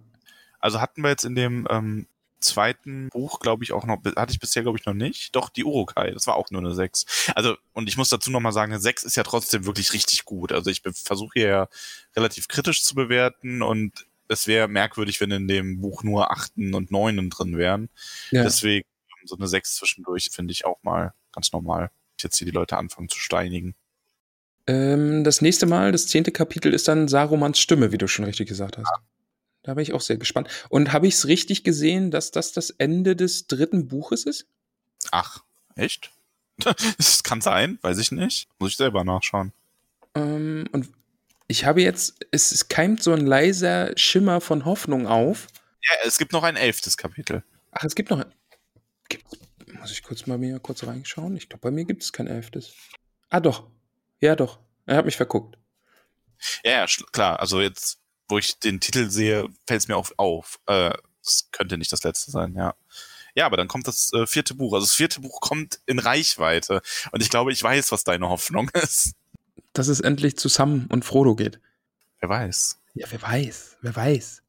[0.59, 2.07] Also hatten wir jetzt in dem ähm,
[2.43, 5.35] zweiten Buch, glaube ich, auch noch, hatte ich bisher, glaube ich, noch nicht.
[5.35, 7.33] Doch, die Urukai, das war auch nur eine 6.
[7.35, 10.53] Also, und ich muss dazu nochmal sagen, eine 6 ist ja trotzdem wirklich richtig gut.
[10.53, 11.69] Also ich versuche hier ja
[12.17, 16.91] relativ kritisch zu bewerten und es wäre merkwürdig, wenn in dem Buch nur Achten und
[16.91, 17.89] Neunen drin wären.
[18.31, 18.43] Ja.
[18.43, 18.87] Deswegen
[19.25, 21.91] so eine 6 zwischendurch finde ich auch mal ganz normal.
[22.21, 23.75] Jetzt hier die Leute anfangen zu steinigen.
[24.67, 28.49] Ähm, das nächste Mal, das zehnte Kapitel, ist dann Sarumans Stimme, wie du schon richtig
[28.49, 28.87] gesagt hast.
[28.87, 29.03] Ja.
[29.63, 30.49] Da bin ich auch sehr gespannt.
[30.69, 34.47] Und habe ich es richtig gesehen, dass das das Ende des dritten Buches ist?
[35.11, 35.43] Ach,
[35.77, 36.11] echt?
[36.99, 38.49] Das kann sein, weiß ich nicht.
[38.59, 39.53] Muss ich selber nachschauen.
[40.15, 40.89] Ähm, und
[41.49, 45.49] ich habe jetzt, es, es keimt so ein leiser Schimmer von Hoffnung auf.
[45.83, 47.43] Ja, es gibt noch ein elftes Kapitel.
[47.73, 48.33] Ach, es gibt noch ein.
[49.81, 51.37] Muss ich kurz mal mir kurz reinschauen?
[51.37, 52.75] Ich glaube, bei mir gibt es kein elftes.
[53.31, 53.67] Ah, doch.
[54.21, 54.61] Ja, doch.
[54.87, 55.59] Er hat mich verguckt.
[56.65, 57.41] Ja, klar.
[57.41, 57.99] Also jetzt,
[58.29, 60.59] wo ich den Titel sehe, fällt es mir auch auf.
[60.67, 60.93] Äh,
[61.25, 62.75] es könnte nicht das letzte sein, ja.
[63.35, 64.75] Ja, aber dann kommt das äh, vierte Buch.
[64.75, 66.83] Also das vierte Buch kommt in Reichweite.
[67.13, 69.15] Und ich glaube, ich weiß, was deine Hoffnung ist.
[69.73, 71.59] Dass es endlich zu Sam und Frodo geht.
[72.21, 72.79] Wer weiß.
[72.95, 73.79] Ja, wer weiß.
[73.81, 74.43] Wer weiß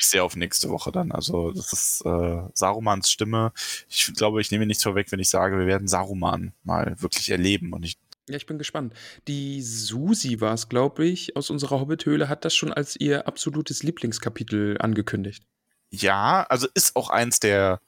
[0.00, 1.12] ich sehr auf nächste Woche dann.
[1.12, 3.52] Also das ist äh, Sarumans Stimme.
[3.88, 7.72] Ich glaube, ich nehme nichts vorweg, wenn ich sage, wir werden Saruman mal wirklich erleben
[7.72, 8.00] und nicht.
[8.30, 8.94] Ja, ich bin gespannt.
[9.26, 13.82] Die Susi war es, glaube ich, aus unserer Hobbithöhle, hat das schon als ihr absolutes
[13.82, 15.42] Lieblingskapitel angekündigt.
[15.90, 17.80] Ja, also ist auch eins der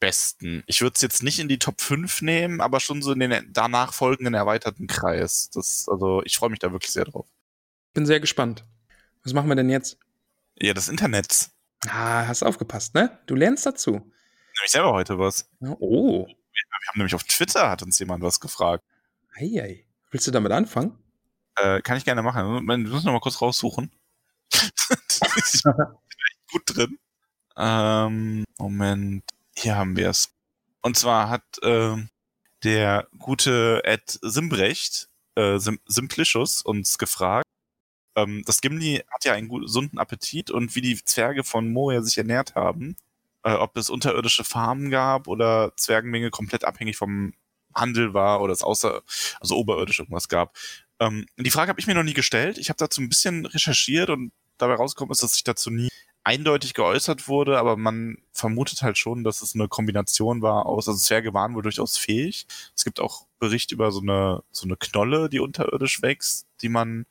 [0.00, 0.62] besten.
[0.66, 3.52] Ich würde es jetzt nicht in die Top 5 nehmen, aber schon so in den
[3.52, 5.50] danach folgenden erweiterten Kreis.
[5.52, 7.26] Das, also ich freue mich da wirklich sehr drauf.
[7.92, 8.64] Bin sehr gespannt.
[9.22, 9.98] Was machen wir denn jetzt?
[10.58, 11.50] Ja, das Internet.
[11.88, 13.18] Ah, hast aufgepasst, ne?
[13.26, 13.92] Du lernst dazu.
[13.92, 15.46] Nämlich selber heute was.
[15.60, 16.26] Oh.
[16.26, 18.82] Wir haben nämlich auf Twitter hat uns jemand was gefragt.
[19.34, 19.86] Eieiei.
[20.10, 20.96] Willst du damit anfangen?
[21.56, 22.66] Äh, kann ich gerne machen.
[22.66, 23.90] Wir müssen noch mal kurz raussuchen.
[24.52, 25.74] ich bin
[26.52, 26.98] gut drin.
[27.56, 29.24] Ähm, Moment.
[29.56, 30.30] Hier haben wir es.
[30.82, 31.96] Und zwar hat äh,
[32.62, 37.44] der gute Ed Simbrecht, äh, Sim Simplicious, uns gefragt,
[38.16, 42.18] ähm, das Gimli hat ja einen gesunden Appetit und wie die Zwerge von Moria sich
[42.18, 42.96] ernährt haben,
[43.42, 47.34] äh, ob es unterirdische Farmen gab oder Zwergenmenge komplett abhängig vom
[47.74, 49.02] Handel war oder es außer,
[49.40, 50.56] also oberirdisch irgendwas gab.
[51.00, 52.58] Ähm, die Frage habe ich mir noch nie gestellt.
[52.58, 55.88] Ich habe dazu ein bisschen recherchiert und dabei rausgekommen ist, dass sich dazu nie
[56.24, 60.98] eindeutig geäußert wurde, aber man vermutet halt schon, dass es eine Kombination war aus, also
[60.98, 62.46] Zwerge waren wohl durchaus fähig.
[62.74, 67.04] Es gibt auch Bericht über so eine, so eine Knolle, die unterirdisch wächst, die man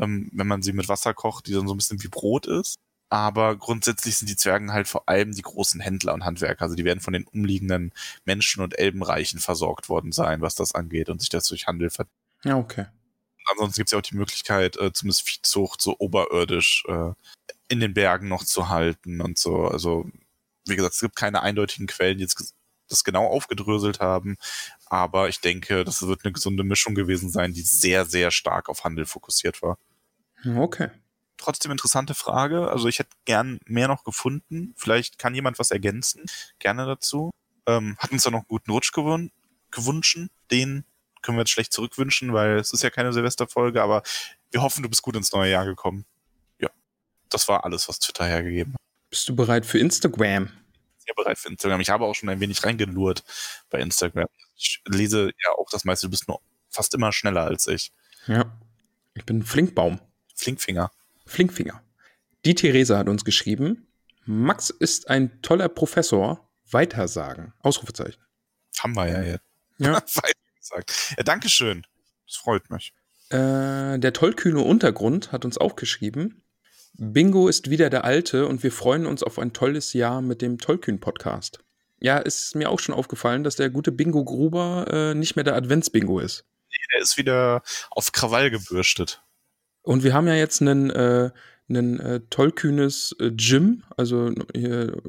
[0.00, 2.78] ähm, wenn man sie mit Wasser kocht, die dann so ein bisschen wie Brot ist.
[3.10, 6.62] Aber grundsätzlich sind die Zwergen halt vor allem die großen Händler und Handwerker.
[6.62, 7.92] Also die werden von den umliegenden
[8.24, 12.14] Menschen und Elbenreichen versorgt worden sein, was das angeht und sich das durch Handel verdient.
[12.44, 12.86] Ja, okay.
[13.50, 17.12] Ansonsten gibt es ja auch die Möglichkeit, äh, zumindest Viehzucht so oberirdisch äh,
[17.68, 19.64] in den Bergen noch zu halten und so.
[19.64, 20.06] Also,
[20.66, 22.54] wie gesagt, es gibt keine eindeutigen Quellen, die jetzt
[22.88, 24.36] das genau aufgedröselt haben.
[24.86, 28.84] Aber ich denke, das wird eine gesunde Mischung gewesen sein, die sehr, sehr stark auf
[28.84, 29.78] Handel fokussiert war.
[30.44, 30.90] Okay.
[31.38, 32.68] Trotzdem interessante Frage.
[32.68, 34.74] Also ich hätte gern mehr noch gefunden.
[34.76, 36.24] Vielleicht kann jemand was ergänzen.
[36.58, 37.30] Gerne dazu.
[37.66, 39.30] Ähm, hat uns da noch einen guten Rutsch gewün
[39.70, 40.18] gewünscht.
[40.50, 40.84] Den
[41.22, 44.02] können wir jetzt schlecht zurückwünschen, weil es ist ja keine Silvesterfolge, aber
[44.50, 46.04] wir hoffen, du bist gut ins neue Jahr gekommen.
[46.58, 46.70] Ja.
[47.28, 48.80] Das war alles, was Twitter hergegeben hat.
[49.10, 50.50] Bist du bereit für Instagram?
[50.98, 51.80] Sehr bereit für Instagram.
[51.80, 53.24] Ich habe auch schon ein wenig reingelurrt
[53.70, 54.26] bei Instagram.
[54.56, 56.06] Ich lese ja auch das meiste.
[56.06, 57.92] Du bist nur fast immer schneller als ich.
[58.26, 58.58] Ja.
[59.14, 60.00] Ich bin Flinkbaum.
[60.34, 60.90] Flinkfinger.
[61.28, 61.82] Flinkfinger.
[62.44, 63.86] Die Theresa hat uns geschrieben,
[64.24, 66.44] Max ist ein toller Professor.
[66.70, 67.54] Weitersagen.
[67.60, 68.22] Ausrufezeichen.
[68.78, 69.44] Haben wir ja jetzt.
[69.78, 69.94] Ja.
[69.94, 71.14] Weitergesagt.
[71.16, 71.86] Ja, Dankeschön.
[72.26, 72.92] Das freut mich.
[73.30, 76.42] Äh, der tollkühne Untergrund hat uns auch geschrieben.
[76.94, 80.58] Bingo ist wieder der Alte und wir freuen uns auf ein tolles Jahr mit dem
[80.58, 81.60] Tollkühn-Podcast.
[82.00, 85.56] Ja, ist mir auch schon aufgefallen, dass der gute Bingo Gruber äh, nicht mehr der
[85.56, 86.44] Adventsbingo ist.
[86.70, 89.22] Nee, der ist wieder auf Krawall gebürstet.
[89.88, 91.30] Und wir haben ja jetzt einen, äh,
[91.70, 94.30] einen äh, tollkühnes äh, Gym, also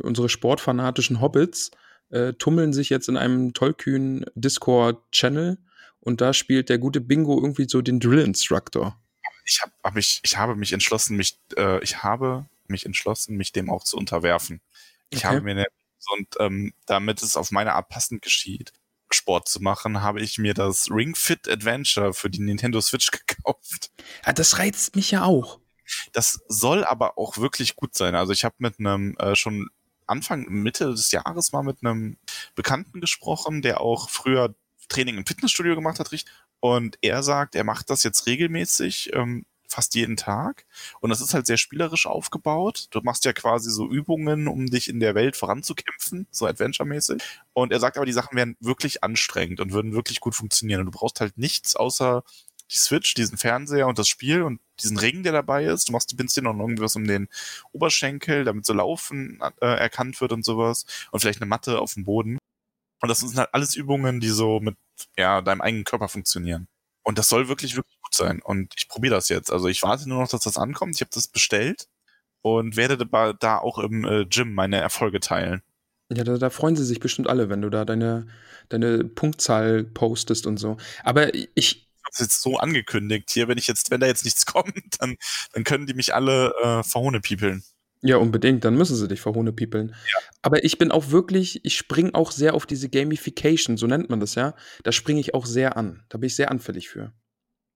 [0.02, 1.72] unsere sportfanatischen Hobbits
[2.12, 5.58] äh, tummeln sich jetzt in einem tollkühnen Discord-Channel
[6.00, 8.98] und da spielt der gute Bingo irgendwie so den Drill-Instructor.
[9.44, 13.52] Ich, hab, hab ich, ich habe mich entschlossen, mich, äh, ich habe mich entschlossen, mich
[13.52, 14.62] dem auch zu unterwerfen.
[15.10, 15.28] Ich Okay.
[15.28, 15.66] habe mir eine,
[16.14, 18.72] und ähm, damit es auf meine Art passend geschieht,
[19.14, 23.92] Sport zu machen, habe ich mir das Ring Fit Adventure für die Nintendo Switch gekauft.
[24.24, 25.60] Ah, das reizt mich ja auch.
[26.14, 28.16] Das soll aber auch wirklich gut sein.
[28.16, 29.70] Also ich habe mit einem äh, schon
[30.06, 32.18] Anfang, Mitte des Jahres mal mit einem
[32.56, 34.56] Bekannten gesprochen, der auch früher
[34.88, 36.32] Training im Fitnessstudio gemacht hat, richtig.
[36.60, 40.66] Und er sagt, er macht das jetzt regelmäßig, ähm, fast jeden Tag.
[41.00, 42.88] Und das ist halt sehr spielerisch aufgebaut.
[42.92, 47.22] Du machst ja quasi so Übungen, um dich in der Welt voranzukämpfen, so Adventure-mäßig.
[47.54, 50.82] Und er sagt aber, die Sachen wären wirklich anstrengend und würden wirklich gut funktionieren.
[50.82, 52.24] Und du brauchst halt nichts außer
[52.72, 55.90] die Switch, diesen Fernseher und das Spiel und diesen Ring, der dabei ist.
[55.90, 57.28] Du machst, bindst dir noch irgendwas um den
[57.72, 60.86] Oberschenkel, damit so Laufen äh, erkannt wird und sowas.
[61.12, 62.38] Und vielleicht eine Matte auf dem Boden.
[63.02, 64.76] Und das sind halt alles Übungen, die so mit
[65.18, 66.68] ja, deinem eigenen Körper funktionieren.
[67.04, 68.42] Und das soll wirklich, wirklich gut sein.
[68.44, 69.52] Und ich probiere das jetzt.
[69.52, 70.96] Also ich warte nur noch, dass das ankommt.
[70.96, 71.88] Ich habe das bestellt
[72.42, 72.98] und werde
[73.40, 75.62] da- auch im äh, Gym meine Erfolge teilen.
[76.12, 78.28] Ja, da, da freuen sie sich bestimmt alle, wenn du da deine,
[78.70, 80.78] deine Punktzahl postest und so.
[81.04, 84.26] Aber ich, Ich habe es jetzt so angekündigt hier, wenn ich jetzt, wenn da jetzt
[84.26, 85.18] nichts kommt, dann,
[85.54, 87.64] dann können die mich alle äh, verhohnepiepeln.
[88.02, 89.94] Ja, unbedingt, dann müssen sie dich verhohnepiepeln.
[90.42, 94.22] Aber ich bin auch wirklich, ich springe auch sehr auf diese Gamification, so nennt man
[94.22, 94.56] das ja.
[94.84, 96.06] Da springe ich auch sehr an.
[96.08, 97.12] Da bin ich sehr anfällig für.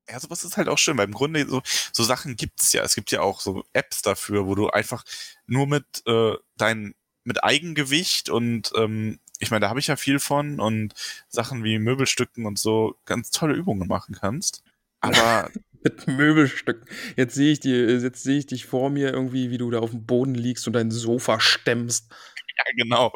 [0.10, 2.84] Ja, sowas ist halt auch schön, weil im Grunde so, so Sachen gibt's ja.
[2.84, 5.04] Es gibt ja auch so Apps dafür, wo du einfach
[5.46, 6.94] nur mit äh, dein
[7.26, 10.94] mit Eigengewicht und ähm, ich meine, da habe ich ja viel von und
[11.30, 14.64] Sachen wie Möbelstücken und so ganz tolle Übungen machen kannst.
[15.00, 15.50] Aber
[15.84, 16.88] Mit Möbelstücken.
[17.16, 19.92] Jetzt sehe ich dir, jetzt sehe ich dich vor mir irgendwie, wie du da auf
[19.92, 22.12] dem Boden liegst und dein Sofa stemmst.
[22.58, 23.14] ja, genau.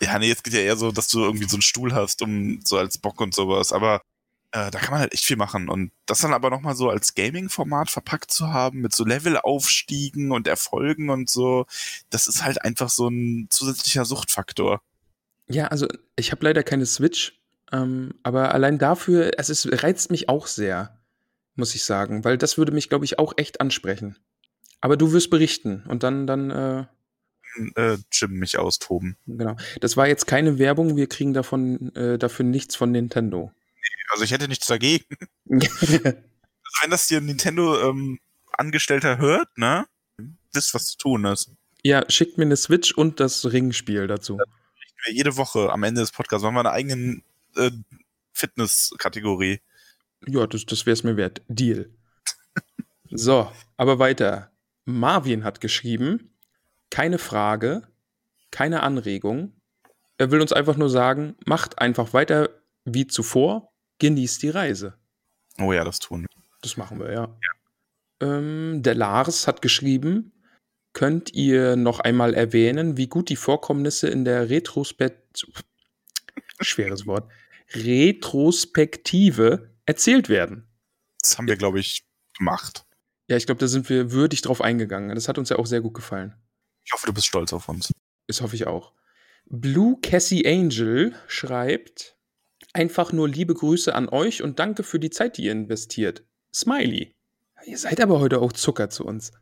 [0.00, 2.60] Ja, nee, jetzt geht ja eher so, dass du irgendwie so einen Stuhl hast, um
[2.64, 3.72] so als Bock und sowas.
[3.72, 4.00] Aber
[4.52, 5.68] äh, da kann man halt echt viel machen.
[5.68, 10.46] Und das dann aber nochmal so als Gaming-Format verpackt zu haben, mit so Levelaufstiegen und
[10.46, 11.66] Erfolgen und so,
[12.10, 14.80] das ist halt einfach so ein zusätzlicher Suchtfaktor.
[15.48, 15.86] Ja, also
[16.16, 17.38] ich habe leider keine Switch,
[17.72, 20.95] ähm, aber allein dafür, es ist, reizt mich auch sehr,
[21.56, 24.16] muss ich sagen, weil das würde mich, glaube ich, auch echt ansprechen.
[24.80, 26.84] Aber du wirst berichten und dann, dann, äh,
[27.76, 29.16] Äh, Jim mich austoben.
[29.26, 29.56] genau.
[29.80, 33.50] Das war jetzt keine Werbung, wir kriegen davon, äh, dafür nichts von Nintendo.
[34.10, 35.04] Also ich hätte nichts dagegen.
[36.68, 39.86] Also wenn das hier ein Nintendo-Angestellter hört, ne?
[40.52, 41.50] Wisst, was zu tun ist.
[41.84, 44.36] ja, schickt mir eine Switch und das Ringspiel dazu.
[45.04, 47.22] Wir jede Woche am Ende des Podcasts machen wir eine eigene
[47.56, 47.70] äh,
[48.32, 49.60] Fitness-Kategorie.
[50.26, 51.42] Ja, das, das wäre es mir wert.
[51.48, 51.90] Deal.
[53.10, 54.50] so, aber weiter.
[54.84, 56.36] Marvin hat geschrieben,
[56.90, 57.82] keine Frage,
[58.50, 59.52] keine Anregung.
[60.18, 62.50] Er will uns einfach nur sagen, macht einfach weiter
[62.84, 64.94] wie zuvor, genießt die Reise.
[65.58, 66.28] Oh ja, das tun wir.
[66.62, 67.36] Das machen wir, ja.
[68.20, 70.32] Ähm, der Lars hat geschrieben,
[70.92, 75.46] könnt ihr noch einmal erwähnen, wie gut die Vorkommnisse in der Retrospekt
[76.60, 77.30] schweres Wort
[77.74, 80.68] Retrospektive erzählt werden.
[81.20, 82.04] Das haben wir, glaube ich,
[82.36, 82.84] gemacht.
[83.28, 85.14] Ja, ich glaube, da sind wir würdig drauf eingegangen.
[85.14, 86.34] Das hat uns ja auch sehr gut gefallen.
[86.84, 87.92] Ich hoffe, du bist stolz auf uns.
[88.28, 88.92] Das hoffe ich auch.
[89.46, 92.16] Blue Cassie Angel schreibt:
[92.72, 96.24] Einfach nur liebe Grüße an euch und danke für die Zeit, die ihr investiert.
[96.54, 97.12] Smiley.
[97.64, 99.32] Ihr seid aber heute auch Zucker zu uns.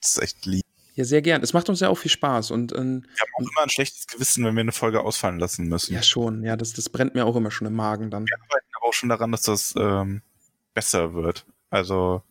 [0.00, 0.62] Das ist echt lieb.
[0.94, 1.42] Ja, sehr gern.
[1.42, 4.06] Es macht uns ja auch viel Spaß und ähm, Wir haben auch immer ein schlechtes
[4.06, 5.92] Gewissen, wenn wir eine Folge ausfallen lassen müssen.
[5.92, 8.24] ja schon, ja, das, das brennt mir auch immer schon im Magen dann.
[8.26, 10.22] Wir arbeiten auch schon daran, dass das ähm,
[10.72, 11.46] besser wird.
[11.70, 12.22] Also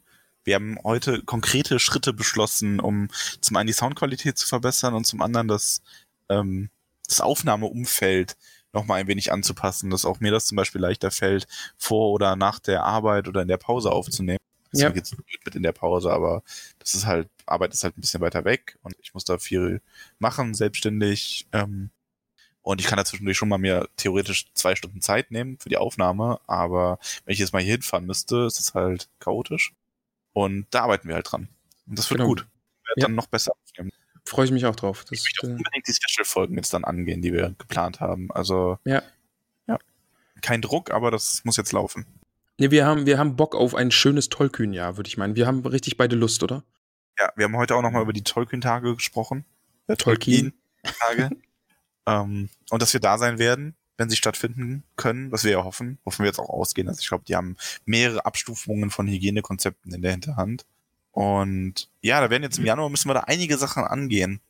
[0.43, 3.09] wir haben heute konkrete Schritte beschlossen, um
[3.41, 5.81] zum einen die Soundqualität zu verbessern und zum anderen das,
[6.29, 6.69] ähm,
[7.07, 8.35] das Aufnahmeumfeld
[8.73, 12.59] nochmal ein wenig anzupassen, dass auch mir das zum Beispiel leichter fällt, vor oder nach
[12.59, 14.39] der Arbeit oder in der Pause aufzunehmen.
[14.71, 14.87] Ja.
[14.87, 14.89] Ja.
[14.89, 15.05] blöd
[15.45, 16.41] mit in der Pause, aber
[16.79, 19.81] das ist halt, Arbeit ist halt ein bisschen weiter weg und ich muss da viel
[20.17, 21.45] machen, selbstständig.
[21.51, 21.91] Ähm,
[22.63, 25.77] und ich kann da zwischendurch schon mal mir theoretisch zwei Stunden Zeit nehmen für die
[25.77, 29.73] Aufnahme, aber wenn ich jetzt mal hier hinfahren müsste, ist es halt chaotisch.
[30.33, 31.47] Und da arbeiten wir halt dran.
[31.87, 32.29] Und das wird Genau.
[32.29, 32.39] gut.
[32.39, 33.05] Wir werden Ja.
[33.07, 33.91] dann noch besser aufnehmen.
[34.25, 35.01] Freue ich mich auch drauf.
[35.03, 38.31] Das, Ich möchte äh, unbedingt die Special-Folgen jetzt dann angehen, die wir geplant haben.
[38.31, 39.03] Also, Ja.
[39.67, 39.77] ja.
[40.41, 42.05] Kein Druck, aber das muss jetzt laufen.
[42.57, 45.35] nee, wir, haben, wir haben Bock auf ein schönes Tollkühn-Jahr, würde ich meinen.
[45.35, 46.63] Wir haben richtig beide Lust, oder?
[47.19, 49.43] Ja, wir haben heute auch nochmal über die Tolkien-Tage gesprochen.
[49.97, 50.53] Tolkien.
[50.83, 51.35] Tolkien-Tage.
[52.05, 55.99] ähm, und dass wir da sein werden, wenn sie stattfinden können, was wir ja hoffen,
[56.03, 56.87] wovon wir jetzt auch ausgehen.
[56.87, 60.65] Also ich glaube, die haben mehrere Abstufungen von Hygienekonzepten in der Hinterhand.
[61.11, 64.41] Und ja, da werden jetzt im Januar müssen wir da einige Sachen angehen.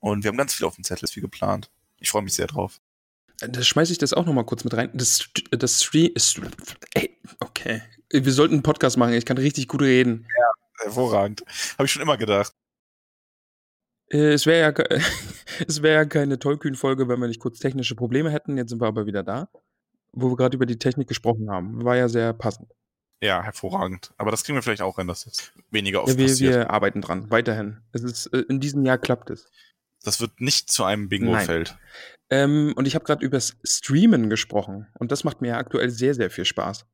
[0.00, 1.70] Und wir haben ganz viel auf dem Zettel, ist wie geplant.
[1.98, 2.80] Ich freue mich sehr drauf.
[3.38, 4.90] Das schmeiße ich das auch noch mal kurz mit rein.
[4.92, 6.12] Das, das Stream.
[6.94, 7.82] Ey, okay.
[8.10, 9.14] Wir sollten einen Podcast machen.
[9.14, 10.26] Ich kann richtig gut reden.
[10.82, 11.42] Hervorragend.
[11.78, 12.54] Habe ich schon immer gedacht.
[14.12, 14.98] Äh, Es wäre ja,
[15.68, 18.56] es wär ja keine Tollkühn-Folge, wenn wir nicht kurz technische Probleme hätten.
[18.56, 19.48] Jetzt sind wir aber wieder da,
[20.12, 21.84] wo wir gerade über die Technik gesprochen haben.
[21.84, 22.72] War ja sehr passend.
[23.22, 24.12] Ja, hervorragend.
[24.16, 26.54] Aber das kriegen wir vielleicht auch hin, dass jetzt weniger oft Ja, wir, passiert.
[26.54, 27.30] wir arbeiten dran.
[27.30, 27.78] Weiterhin.
[27.92, 29.50] Es ist, äh, in diesem Jahr klappt es.
[30.02, 31.76] Das wird nicht zu einem Bingo-Feld.
[32.30, 34.86] Ähm, und ich habe gerade übers Streamen gesprochen.
[34.98, 36.86] Und das macht mir ja aktuell sehr, sehr viel Spaß.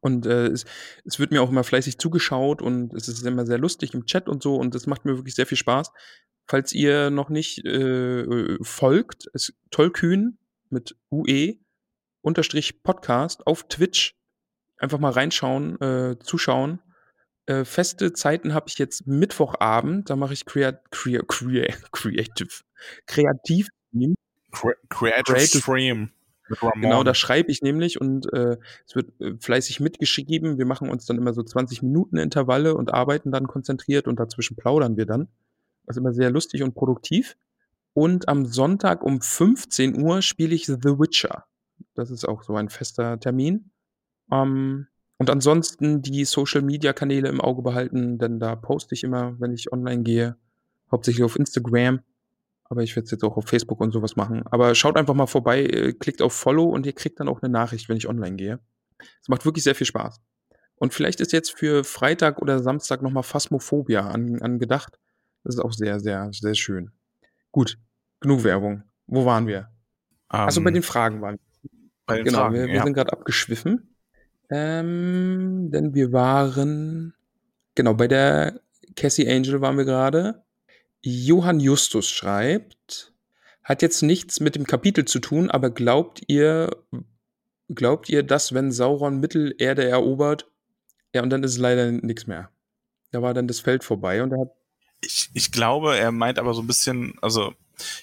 [0.00, 0.64] Und äh, es,
[1.04, 4.28] es wird mir auch immer fleißig zugeschaut und es ist immer sehr lustig im Chat
[4.28, 4.56] und so.
[4.56, 5.90] Und das macht mir wirklich sehr viel Spaß.
[6.46, 10.38] Falls ihr noch nicht äh, äh, folgt, ist Tollkühn
[10.70, 11.56] mit UE
[12.22, 14.14] unterstrich Podcast auf Twitch.
[14.78, 16.80] Einfach mal reinschauen, äh, zuschauen.
[17.46, 20.08] Äh, feste Zeiten habe ich jetzt Mittwochabend.
[20.10, 22.48] Da mache ich crea crea crea Creative
[23.06, 23.68] Kreativ.
[24.52, 26.12] Cre Creative, Creative- Stream.
[26.80, 28.56] Genau, da schreibe ich nämlich und äh,
[28.86, 30.58] es wird äh, fleißig mitgeschrieben.
[30.58, 34.56] Wir machen uns dann immer so 20 Minuten Intervalle und arbeiten dann konzentriert und dazwischen
[34.56, 35.28] plaudern wir dann.
[35.86, 37.36] Das ist immer sehr lustig und produktiv.
[37.94, 41.46] Und am Sonntag um 15 Uhr spiele ich The Witcher.
[41.94, 43.70] Das ist auch so ein fester Termin.
[44.30, 49.38] Ähm, und ansonsten die Social Media Kanäle im Auge behalten, denn da poste ich immer,
[49.40, 50.36] wenn ich online gehe.
[50.90, 52.00] Hauptsächlich auf Instagram.
[52.68, 54.42] Aber ich werde es jetzt auch auf Facebook und sowas machen.
[54.46, 57.50] Aber schaut einfach mal vorbei, äh, klickt auf Follow und ihr kriegt dann auch eine
[57.50, 58.60] Nachricht, wenn ich online gehe.
[59.22, 60.20] Es macht wirklich sehr viel Spaß.
[60.76, 64.98] Und vielleicht ist jetzt für Freitag oder Samstag nochmal Phasmophobia an, angedacht.
[65.44, 66.92] Das ist auch sehr, sehr, sehr schön.
[67.52, 67.78] Gut,
[68.20, 68.82] genug Werbung.
[69.06, 69.70] Wo waren wir?
[70.32, 71.38] ähm, Also bei den Fragen waren
[72.06, 72.22] wir.
[72.22, 72.84] Genau, Fragen, wir, wir ja.
[72.84, 73.94] sind gerade abgeschwiffen.
[74.50, 77.14] Ähm, denn wir waren,
[77.74, 78.60] genau, bei der
[78.96, 80.42] Cassie Angel waren wir gerade.
[81.02, 83.12] Johann Justus schreibt,
[83.62, 86.70] hat jetzt nichts mit dem Kapitel zu tun, aber glaubt ihr,
[87.68, 90.50] glaubt ihr, dass wenn Sauron Mittelerde erobert,
[91.14, 92.50] ja, und dann ist leider nichts mehr.
[93.10, 94.50] Da war dann das Feld vorbei und er hat,
[95.00, 97.54] ich, ich glaube, er meint aber so ein bisschen, also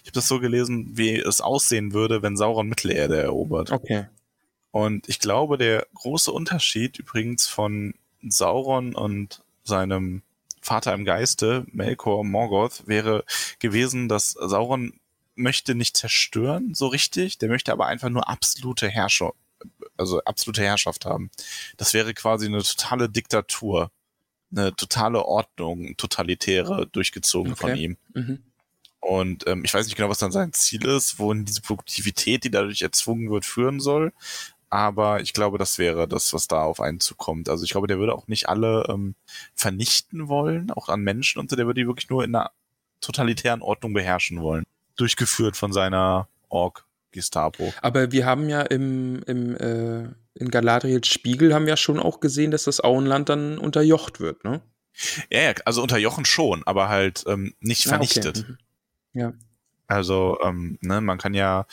[0.01, 3.71] ich habe das so gelesen, wie es aussehen würde, wenn Sauron Mittelerde erobert.
[3.71, 4.07] Okay.
[4.71, 10.21] Und ich glaube, der große Unterschied übrigens von Sauron und seinem
[10.65, 13.23] Vater im Geiste, Melkor Morgoth, wäre
[13.59, 14.99] gewesen, dass Sauron
[15.35, 19.33] möchte nicht zerstören, so richtig, der möchte aber einfach nur absolute Herrscher,
[19.97, 21.29] also absolute Herrschaft haben.
[21.77, 23.91] Das wäre quasi eine totale Diktatur,
[24.51, 27.61] eine totale Ordnung, totalitäre, durchgezogen Okay.
[27.61, 27.97] von ihm.
[28.13, 28.43] Mhm.
[29.01, 32.49] Und ähm, ich weiß nicht genau, was dann sein Ziel ist, wohin diese Produktivität, die
[32.49, 34.13] dadurch erzwungen wird, führen soll.
[34.69, 37.49] Aber ich glaube, das wäre das, was da auf einen zukommt.
[37.49, 39.15] Also ich glaube, der würde auch nicht alle ähm,
[39.53, 41.55] vernichten wollen, auch an Menschen und so.
[41.55, 42.51] Der würde die wirklich nur in einer
[43.01, 44.65] totalitären Ordnung beherrschen wollen.
[44.95, 47.73] Durchgeführt von seiner Org-Gestapo.
[47.81, 52.51] Aber wir haben ja im, im äh, in Galadriels Spiegel haben wir schon auch gesehen,
[52.51, 54.61] dass das Auenland dann unterjocht wird, ne?
[55.31, 58.07] Ja, ja, also unter Jochen schon, aber halt ähm, nicht Ah, okay.
[58.07, 58.47] vernichtet.
[58.47, 58.57] Mhm.
[59.13, 59.33] Ja.
[59.87, 61.65] Also, ähm, ne, man kann ja,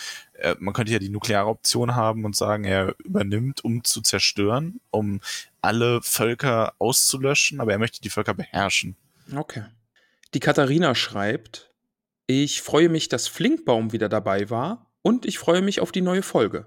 [0.43, 4.81] äh, man könnte ja die nukleare Option haben und sagen, er übernimmt, um zu zerstören,
[4.90, 5.20] um
[5.60, 8.97] alle Völker auszulöschen, aber er möchte die Völker beherrschen.
[9.35, 9.64] Okay.
[10.35, 11.70] Die Katharina schreibt,
[12.27, 16.23] ich freue mich, dass Flinkbaum wieder dabei war und ich freue mich auf die neue
[16.23, 16.66] Folge.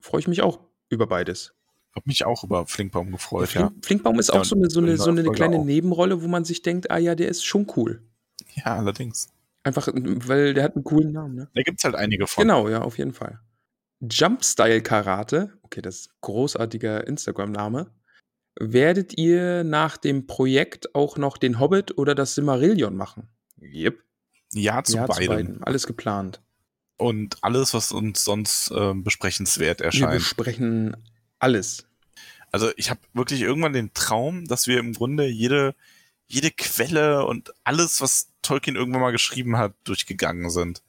[0.00, 1.54] Freue ich mich auch über beides.
[1.94, 3.76] Hab mich auch über Flinkbaum gefreut, Flink, ja.
[3.82, 5.64] Flinkbaum ist Ja, auch so eine, so eine, in so eine kleine auch.
[5.64, 8.02] Nebenrolle, wo man sich denkt, ah ja, der ist schon cool.
[8.54, 9.28] Ja, allerdings.
[9.64, 11.48] Einfach, weil der hat einen coolen Namen, ne?
[11.54, 12.42] Da gibt's halt einige von.
[12.42, 13.40] Genau, ja, auf jeden Fall.
[14.00, 17.92] Jumpstyle Karate, okay, das ist ein großartiger Instagram-Name.
[18.58, 23.28] Werdet ihr nach dem Projekt auch noch den Hobbit oder das Simmerillion machen?
[23.60, 24.02] Yep.
[24.52, 25.22] Ja, zu ja, beidem.
[25.22, 25.62] zu beiden.
[25.62, 26.42] Alles geplant.
[26.96, 30.14] Und alles, was uns sonst ähm, besprechenswert Wir erscheint.
[30.14, 30.96] besprechen
[31.38, 31.86] alles.
[32.50, 35.74] Also ich habe wirklich irgendwann den Traum, dass wir im Grunde jede,
[36.26, 40.82] jede Quelle und alles, was Tolkien irgendwann mal geschrieben hat, durchgegangen sind.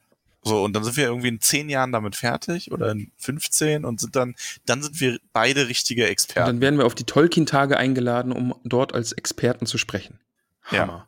[0.45, 4.01] So, und dann sind wir irgendwie in zehn Jahren damit fertig oder in 15 und
[4.01, 4.35] sind dann,
[4.65, 6.47] dann sind wir beide richtige Und Experten.
[6.47, 10.19] dann werden wir auf die Tolkien-Tage eingeladen, um dort als Experten zu sprechen.
[10.69, 10.79] Ja.
[10.79, 11.07] Hammer.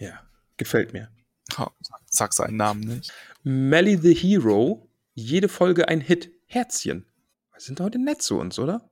[0.00, 0.20] Ja,
[0.56, 1.08] gefällt mir.
[1.56, 1.70] Ha,
[2.10, 3.12] Sag seinen Namen nicht.
[3.44, 6.32] Melly the Hero, jede Folge ein Hit.
[6.46, 7.04] Herzchen.
[7.52, 8.88] Wir sind heute nett zu uns, oder?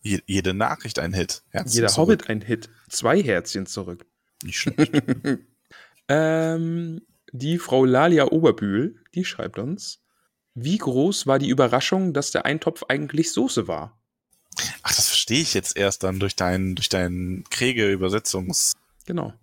[0.00, 1.42] Je, jede Nachricht ein Hit.
[1.50, 2.08] Herzlich Jeder zurück.
[2.20, 2.70] Hobbit ein Hit.
[2.88, 4.06] Zwei Herzchen zurück.
[4.42, 4.92] Nicht schlecht.
[6.08, 7.02] ähm,
[7.32, 10.00] die Frau Lalia Oberbühl, die schreibt uns,
[10.54, 13.98] wie groß war die Überraschung, dass der Eintopf eigentlich Soße war?
[14.82, 18.80] Ach, das verstehe ich jetzt erst dann durch dein, durch dein Kriege-Übersetzungsding.
[19.04, 19.34] Genau.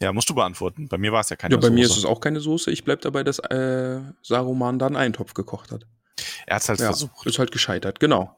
[0.00, 0.88] Ja, musst du beantworten.
[0.88, 2.00] Bei mir war es ja keine Ja, bei mir ist Soße.
[2.00, 2.70] es auch keine Soße.
[2.70, 5.86] Ich bleib dabei, dass äh, Saruman dann einen Eintopf gekocht hat.
[6.46, 7.26] Er hat es halt Ja, versucht.
[7.26, 8.36] ist halt gescheitert, genau.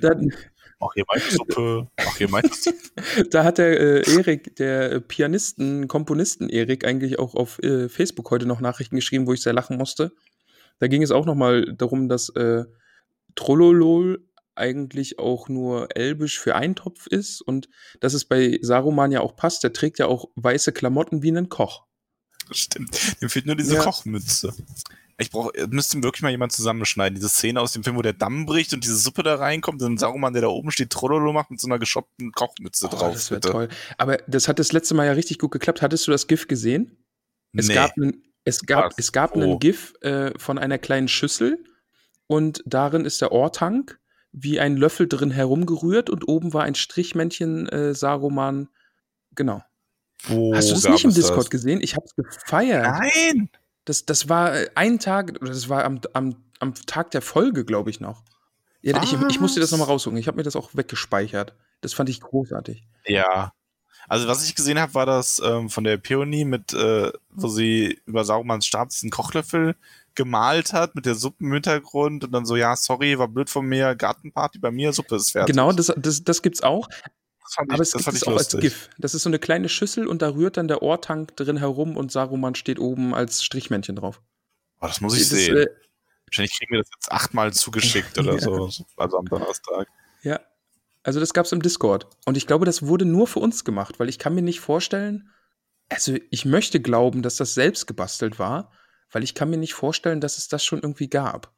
[0.00, 0.32] Dann,
[0.80, 1.88] Mach hier meine Suppe.
[2.04, 2.78] Mach hier meine Suppe.
[3.30, 8.46] da hat der äh, Erik, der Pianisten, Komponisten Erik, eigentlich auch auf äh, Facebook heute
[8.46, 10.12] noch Nachrichten geschrieben, wo ich sehr lachen musste.
[10.78, 12.64] Da ging es auch nochmal darum, dass äh,
[13.34, 14.24] Trollolol
[14.54, 17.68] eigentlich auch nur elbisch für Eintopf ist und
[18.00, 19.62] dass es bei Saruman ja auch passt.
[19.64, 21.86] Der trägt ja auch weiße Klamotten wie ein Koch.
[22.50, 23.20] Stimmt.
[23.20, 23.82] Dem fehlt nur diese Ja.
[23.82, 24.54] Kochmütze.
[25.20, 27.16] Ich brauche, müsste wirklich mal jemand zusammenschneiden.
[27.16, 29.98] Diese Szene aus dem Film, wo der Damm bricht und diese Suppe da reinkommt, und
[29.98, 33.12] Saruman, der da oben steht, Trollolo macht mit so einer geschoppten Kochmütze Oh, drauf.
[33.14, 33.68] das wäre toll.
[33.96, 35.82] Aber das hat das letzte Mal ja richtig gut geklappt.
[35.82, 37.04] Hattest du das GIF gesehen?
[37.52, 37.74] Es Nee.
[37.74, 38.94] gab, einen, es gab, Was?
[38.98, 41.64] es gab einen GIF äh, von einer kleinen Schüssel
[42.28, 43.98] und darin ist der Ohrtank
[44.30, 48.68] wie ein Löffel drin herumgerührt und oben war ein Strichmännchen äh, Saruman.
[49.34, 49.62] Genau.
[50.24, 51.50] Wo Hast du das nicht im es Discord das?
[51.50, 51.80] gesehen?
[51.80, 52.84] Ich hab's gefeiert.
[53.00, 53.48] Nein!
[53.88, 57.64] Das, das war äh, ein Tag, oder das war am, am, am Tag der Folge,
[57.64, 58.22] glaube ich noch.
[58.82, 60.18] Ja, ich, ich musste das nochmal raussuchen.
[60.18, 61.54] Ich habe mir das auch weggespeichert.
[61.80, 62.84] Das fand ich großartig.
[63.06, 63.52] Ja.
[64.06, 67.98] Also was ich gesehen habe, war das ähm, von der Peony mit, äh, wo sie
[68.04, 69.74] über Sarumans Stab diesen Kochlöffel
[70.14, 73.66] gemalt hat mit der Suppe im Hintergrund und dann so, ja, sorry, war blöd von
[73.66, 75.54] mir, Gartenparty bei mir, Suppe ist fertig.
[75.54, 76.88] Genau, das, das, das gibt's auch.
[77.48, 78.60] Das fand ich, Aber es gibt fand es ich auch als lustig.
[78.60, 78.90] GIF.
[78.98, 82.12] Das ist so eine kleine Schüssel und da rührt dann der Ohrtank drin herum und
[82.12, 84.20] Saruman steht oben als Strichmännchen drauf.
[84.80, 85.56] Oh, das muss ich Das, sehen.
[85.56, 85.66] äh,
[86.26, 88.38] Wahrscheinlich kriegen wir das jetzt achtmal zugeschickt oder Ja.
[88.40, 89.88] so, also am Donnerstag.
[90.22, 90.40] ja.
[91.04, 92.06] Also das gab's im Discord.
[92.26, 95.30] Und ich glaube, das wurde nur für uns gemacht, weil ich kann mir nicht vorstellen,
[95.88, 98.72] also ich möchte glauben, dass das selbst gebastelt war,
[99.10, 101.54] weil ich kann mir nicht vorstellen, dass es das schon irgendwie gab.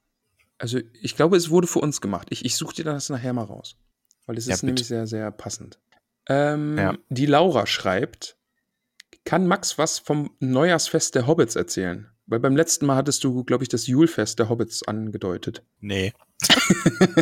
[0.58, 2.28] Also ich glaube, es wurde für uns gemacht.
[2.30, 3.76] Ich, ich suche dir das nachher mal raus.
[4.26, 4.66] Weil es Ja, ist bitte.
[4.66, 5.78] nämlich sehr, sehr passend.
[6.28, 6.94] Ähm, Ja.
[7.08, 8.36] Die Laura schreibt,
[9.24, 12.08] kann Max was vom Neujahrsfest der Hobbits erzählen?
[12.26, 15.64] Weil beim letzten Mal hattest du, glaube ich, das Julfest der Hobbits angedeutet.
[15.80, 16.12] Nee.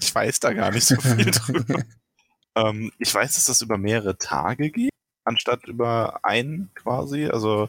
[0.00, 1.82] ich weiß da gar nicht so viel drüber.
[2.56, 4.90] ähm, ich weiß, dass das über mehrere Tage geht.
[5.24, 7.26] anstatt über einen quasi.
[7.26, 7.68] Also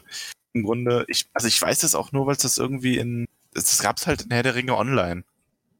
[0.52, 3.78] im Grunde, ich, also ich weiß das auch nur, weil es das irgendwie in, das
[3.80, 5.24] gab es halt in Herr der Ringe online.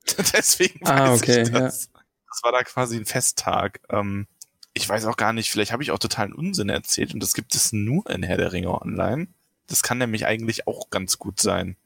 [0.33, 1.91] Deswegen Ah, weiß okay, ich das.
[2.29, 3.81] Das war da quasi ein Festtag.
[3.91, 4.27] Ähm,
[4.75, 7.55] ich weiß auch gar nicht, vielleicht habe ich auch totalen Unsinn erzählt und das gibt
[7.55, 9.29] es nur in Herr der Ringe online.
[9.67, 11.77] Das kann nämlich eigentlich auch ganz gut sein.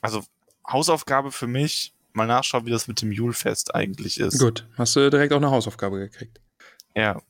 [0.00, 0.24] Also
[0.66, 4.38] Hausaufgabe für mich, mal nachschauen, wie das mit dem Julfest eigentlich ist.
[4.38, 6.40] Gut, hast du direkt auch eine Hausaufgabe gekriegt.
[6.94, 7.20] Ja,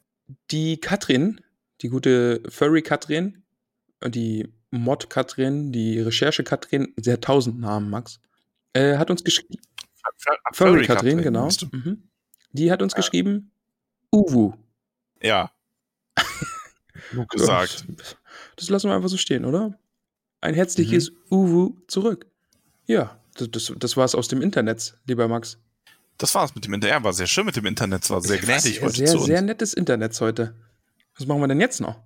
[0.50, 1.40] Die Katrin,
[1.82, 3.42] die gute Furry-Katrin,
[4.04, 8.20] die Mod-Katrin, die Recherche-Katrin, sie hat tausend Namen, Max,
[8.72, 9.56] äh, hat uns geschrieben,
[10.52, 11.48] Furry-Katrin, genau.
[11.72, 12.08] Mhm.
[12.56, 13.50] Die hat uns geschrieben,
[14.12, 14.54] Uwu.
[15.22, 15.52] Ja.
[17.14, 17.84] Gut gesagt.
[18.56, 19.78] Das lassen wir einfach so stehen, oder?
[20.40, 22.26] Ein herzliches Uwu zurück.
[22.86, 25.58] Ja, das, das, das war es aus dem Internet, lieber Max.
[26.16, 26.96] Das war's mit dem Internet.
[26.96, 28.04] Ja, war sehr schön mit dem Internet.
[28.04, 29.26] Es war sehr gnädig sehr, heute sehr, zu uns.
[29.26, 30.54] sehr nettes Internet heute.
[31.18, 32.00] Was machen wir denn jetzt noch?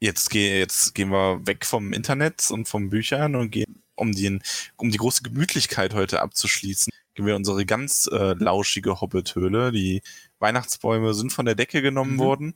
[0.00, 4.42] Jetzt, geh, jetzt gehen wir weg vom Internet und vom Büchern und gehen, um, den,
[4.76, 9.72] um die große Gemütlichkeit heute abzuschließen, gehen wir in unsere ganz äh, lauschige Hobbithöhle.
[9.72, 10.02] Die
[10.38, 12.18] Weihnachtsbäume sind von der Decke genommen Mhm.
[12.18, 12.54] worden,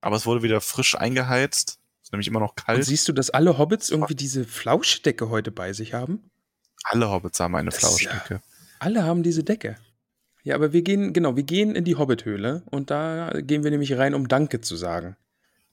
[0.00, 1.80] aber es wurde wieder frisch eingeheizt.
[2.02, 2.84] Ist nämlich immer noch Und kalt.
[2.84, 6.30] siehst du, dass alle Hobbits irgendwie diese Flauschdecke heute bei sich haben?
[6.84, 8.42] Alle Hobbits haben eine Das ist ja- Flauschdecke.
[8.78, 9.76] Alle haben diese Decke.
[10.42, 13.94] Ja, aber wir gehen, genau, wir gehen in die Hobbithöhle und da gehen wir nämlich
[13.96, 15.16] rein, um Danke zu sagen.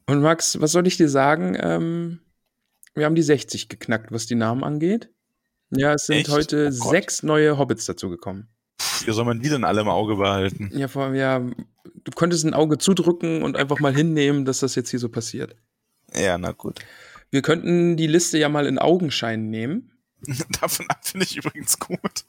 [0.08, 1.58] Und Max, was soll ich dir sagen?
[1.60, 2.20] Ähm,
[2.94, 5.10] wir haben die 60 geknackt, was die Namen angeht.
[5.72, 6.30] Ja, es sind Echt?
[6.30, 8.49] heute Oh sechs neue Hobbits dazugekommen.
[9.06, 10.69] Wie soll man die denn alle im Auge behalten?
[10.73, 14.76] Ja, vor allem, ja, du könntest ein Auge zudrücken und einfach mal hinnehmen, dass das
[14.76, 15.56] jetzt hier so passiert.
[16.14, 16.80] Ja, na gut.
[17.30, 19.91] Wir könnten die Liste ja mal in Augenschein nehmen.
[20.61, 22.26] Davon ab finde ich übrigens gut.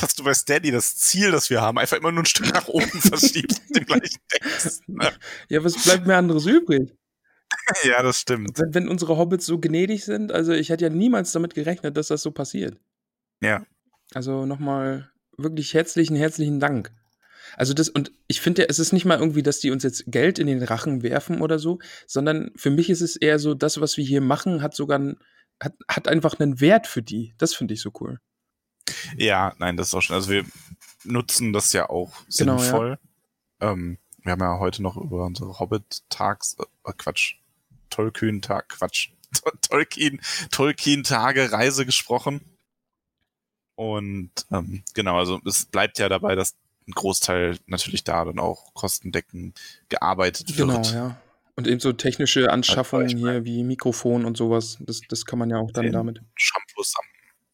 [0.00, 2.68] Dass du bei Steady das Ziel, das wir haben, einfach immer nur ein Stück nach
[2.68, 4.82] oben verschiebst mit dem gleichen Text.
[5.48, 6.92] Ja, was bleibt mir anderes übrig?
[7.84, 8.58] Ja, das stimmt.
[8.58, 12.08] Wenn, wenn unsere Hobbits so gnädig sind, also ich hätte ja niemals damit gerechnet, dass
[12.08, 12.78] das so passiert.
[13.40, 13.64] Ja.
[14.14, 16.92] Also nochmal wirklich herzlichen, herzlichen Dank.
[17.56, 20.04] Also das, und ich finde ja, es ist nicht mal irgendwie, dass die uns jetzt
[20.06, 23.80] Geld in den Rachen werfen oder so, sondern für mich ist es eher so, das,
[23.80, 25.16] was wir hier machen, hat sogar ein,
[25.60, 27.34] hat, hat einfach einen Wert für die.
[27.38, 28.20] Das finde ich so cool.
[29.16, 30.16] Ja, nein, das ist auch schon.
[30.16, 30.44] Also wir
[31.04, 32.98] nutzen das ja auch Genau, sinnvoll.
[33.60, 37.36] Ähm, wir haben ja heute noch über unsere Hobbit-Tags, äh, Quatsch,
[37.92, 39.10] Tolkien-Tag, Quatsch,
[39.62, 40.20] Tolkien,
[40.50, 42.40] Tolkien-Tage Reise gesprochen.
[43.74, 46.54] Und ähm, genau, also es bleibt ja dabei, dass
[46.86, 50.68] ein Großteil natürlich da dann auch kostendeckend gearbeitet wird.
[50.68, 51.16] Genau, ja.
[51.54, 55.38] Und eben so technische Anschaffungen ich mein- hier wie Mikrofon und sowas, das, das kann
[55.38, 56.20] man ja auch dann damit.
[56.34, 57.04] Shampoos am,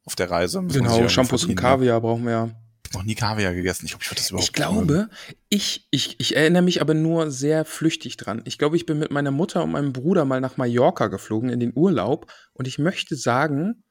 [0.04, 0.62] auf der Reise.
[0.62, 1.54] Genau, Shampoos und ne?
[1.56, 2.50] Kaviar brauchen wir ja.
[2.94, 3.86] Noch nie Kaviar gegessen.
[3.86, 5.08] Ich glaube, ich das überhaupt Ich glaube,
[5.48, 8.42] ich, ich, ich erinnere mich aber nur sehr flüchtig dran.
[8.44, 11.60] Ich glaube, ich bin mit meiner Mutter und meinem Bruder mal nach Mallorca geflogen in
[11.60, 13.82] den Urlaub und ich möchte sagen,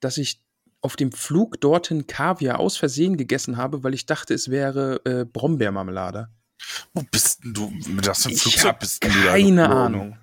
[0.00, 0.42] dass ich
[0.80, 5.24] auf dem Flug dorthin Kaviar aus Versehen gegessen habe, weil ich dachte, es wäre äh,
[5.24, 6.28] Brombeermarmelade.
[6.94, 7.70] Wo bist denn du?
[7.88, 9.68] Mit was für einem Flugzeug bist du keine?
[9.68, 10.18] Ahnung.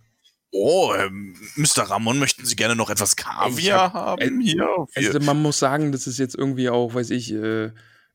[0.56, 1.84] Oh, ähm, Mr.
[1.84, 4.40] Ramon, möchten Sie gerne noch etwas Kaviar hab- haben?
[4.40, 7.72] Hier, Also man muss sagen, das ist jetzt irgendwie auch, weiß ich, äh,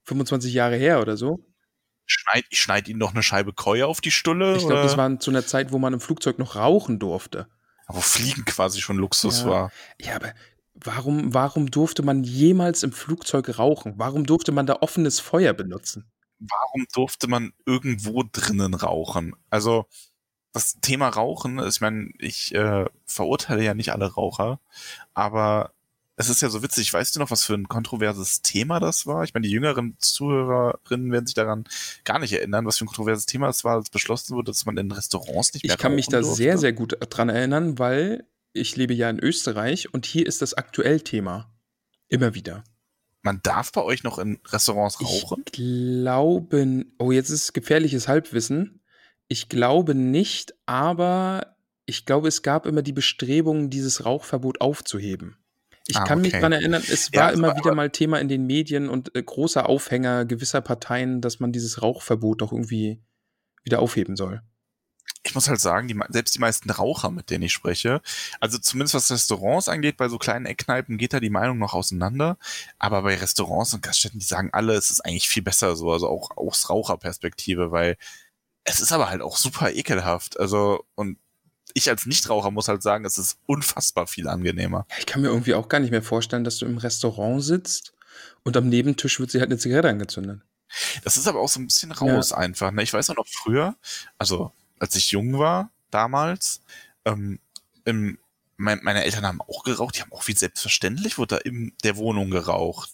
[0.09, 1.39] 25 Jahre her oder so.
[2.07, 4.57] schneid, ich schneide Ihnen noch eine Scheibe Koi auf die Stulle.
[4.57, 7.47] Ich glaube, das war zu einer Zeit, wo man im Flugzeug noch rauchen durfte.
[7.87, 9.47] Wo Fliegen quasi schon Luxus Ja.
[9.47, 9.73] war.
[10.01, 10.35] Ja, aber
[10.75, 13.95] warum, warum durfte man jemals im Flugzeug rauchen?
[13.97, 16.11] Warum durfte man da offenes Feuer benutzen?
[16.39, 19.35] Warum durfte man irgendwo drinnen rauchen?
[19.51, 19.87] Also,
[20.53, 24.61] das Thema Rauchen, ich meine, ich äh, verurteile ja nicht alle Raucher,
[25.15, 25.73] aber
[26.19, 26.93] es ist ja so witzig.
[26.93, 29.23] Weißt du noch, was für ein kontroverses Thema das war?
[29.23, 31.65] Ich meine, die jüngeren Zuhörerinnen werden sich daran
[32.05, 34.77] gar nicht erinnern, was für ein kontroverses Thema es war, als beschlossen wurde, dass man
[34.77, 36.37] in Restaurants nicht mehr Ich kann mich da durfte.
[36.37, 40.55] sehr, sehr gut dran erinnern, weil ich lebe ja in Österreich und hier ist das
[40.55, 41.53] aktuell Thema.
[42.09, 42.65] Immer wieder.
[43.23, 45.45] Man darf bei euch noch in Restaurants rauchen?
[45.47, 48.81] Ich glaube, oh, jetzt ist gefährliches Halbwissen.
[49.29, 51.55] Ich glaube nicht, aber
[51.87, 55.37] ich glaube, es gab immer die Bestrebungen, dieses Rauchverbot aufzuheben.
[55.91, 56.41] Ich Ah, kann mich okay.
[56.41, 59.67] daran erinnern, es war immer aber- wieder mal Thema in den Medien und äh, großer
[59.69, 63.01] Aufhänger gewisser Parteien, dass man dieses Rauchverbot doch irgendwie
[63.65, 64.43] wieder aufheben soll.
[65.25, 68.01] ich muss halt sagen, die, selbst die meisten Raucher, mit denen ich spreche,
[68.41, 72.39] also zumindest was Restaurants angeht, bei so kleinen Eckkneipen geht da die Meinung noch auseinander.
[72.79, 76.09] Aber bei Restaurants und Gaststätten, die sagen alle, es ist eigentlich viel besser so, also
[76.09, 77.97] auch aus Raucherperspektive, weil
[78.65, 80.39] es ist aber halt auch super ekelhaft.
[80.39, 81.19] Also, und
[81.79, 84.87] ich als Nichtraucher muss halt sagen, es ist unfassbar viel angenehmer.
[84.91, 87.95] Ja, Ich kann mir irgendwie auch gar nicht mehr vorstellen, dass du im Restaurant sitzt
[88.45, 90.41] und am Nebentisch wird sich halt eine Zigarette angezündet.
[91.03, 92.71] Das ist aber auch so ein bisschen raus einfach.
[92.73, 92.83] Ne?
[92.83, 93.75] Ich weiß auch noch früher,
[94.19, 96.61] also als ich jung war, damals.
[97.05, 97.39] Ähm,
[97.85, 98.19] im,
[98.59, 101.97] mein, meine Eltern haben auch geraucht, die haben auch wie selbstverständlich, wurde da in der
[101.97, 102.91] Wohnung geraucht.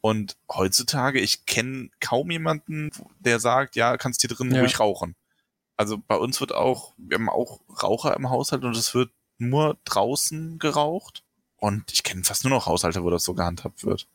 [0.00, 4.60] Und heutzutage, ich kenne kaum jemanden, der sagt, ja, kannst hier drin Ja.
[4.60, 5.14] ruhig rauchen.
[5.78, 9.78] Also bei uns wird auch, wir haben auch Raucher im Haushalt und es wird nur
[9.84, 11.22] draußen geraucht.
[11.56, 14.06] Und ich kenne fast nur noch Haushalte, wo das so gehandhabt wird.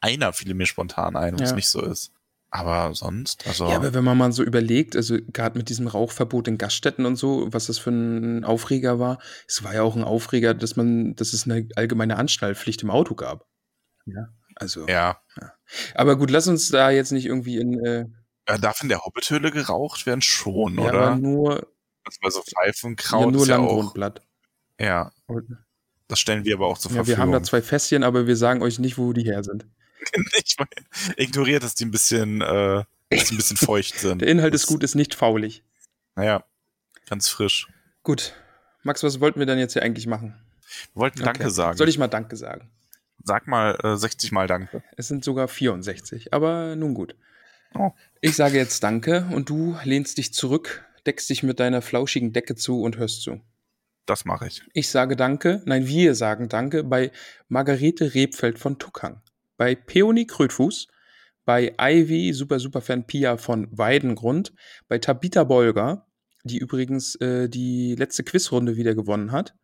[0.00, 1.56] Einer fiel mir spontan ein, es Ja.
[1.56, 2.12] nicht so ist.
[2.50, 3.68] Aber sonst, also.
[3.68, 7.16] Ja, aber wenn man mal so überlegt, also gerade mit diesem Rauchverbot in Gaststätten und
[7.16, 9.18] so, was das für ein Aufreger war,
[9.48, 13.14] es war ja auch ein Aufreger, dass man, dass es eine allgemeine Anschnallpflicht im Auto
[13.16, 13.46] gab.
[14.06, 14.28] Ja.
[14.56, 14.86] Also.
[14.86, 15.20] ja.
[15.96, 18.06] Aber gut, lass uns da jetzt nicht irgendwie in, äh,
[18.46, 20.22] Äh, Darf in der Hobbithöhle geraucht werden?
[20.22, 21.00] Schon, ja, oder?
[21.00, 21.52] aber nur,
[22.04, 23.68] also bei so ja, Pfeifenkraut nur ist ja auch.
[23.68, 24.22] Langgrundblatt.
[24.78, 25.12] Ja,
[26.08, 27.22] das stellen wir aber auch zur Ja, wir Verfügung.
[27.22, 29.66] haben da zwei Fässchen, aber wir sagen euch nicht, wo die her sind.
[30.44, 30.70] ich meine,
[31.16, 34.18] ignoriert, dass die ein bisschen, äh, dass die ein bisschen feucht sind.
[34.20, 35.62] Der Inhalt das, ist gut, ist nicht faulig.
[36.14, 36.44] Naja,
[37.08, 37.68] ganz frisch.
[38.02, 38.34] Gut.
[38.82, 40.34] Max, was wollten wir dann jetzt hier eigentlich machen?
[40.92, 41.50] Wir wollten Danke Okay.
[41.50, 41.78] sagen.
[41.78, 42.70] Soll ich mal Danke sagen?
[43.22, 44.82] Sag mal äh, 60 Mal Danke.
[44.98, 47.16] Es sind sogar 64, aber nun gut.
[47.78, 47.90] Oh.
[48.20, 52.54] Ich sage jetzt Danke und du lehnst dich zurück, deckst dich mit deiner flauschigen Decke
[52.54, 53.40] zu und hörst zu.
[54.06, 54.62] Das mache ich.
[54.72, 57.10] Ich sage Danke, nein, wir sagen Danke bei
[57.48, 59.22] Margarete Rebfeld von Tuckang,
[59.56, 60.88] bei Peony Krötfuß,
[61.44, 64.52] bei Ivy Super Superfan Pia von Weidengrund,
[64.88, 66.06] bei Tabitha Bolger,
[66.44, 69.54] die übrigens äh, die letzte Quizrunde wieder gewonnen hat,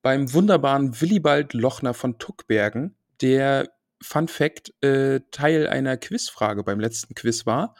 [0.00, 3.70] beim wunderbaren Willibald Lochner von Tuckbergen, der
[4.02, 7.74] Fun Fact äh, Teil einer Quizfrage beim letzten Quiz war,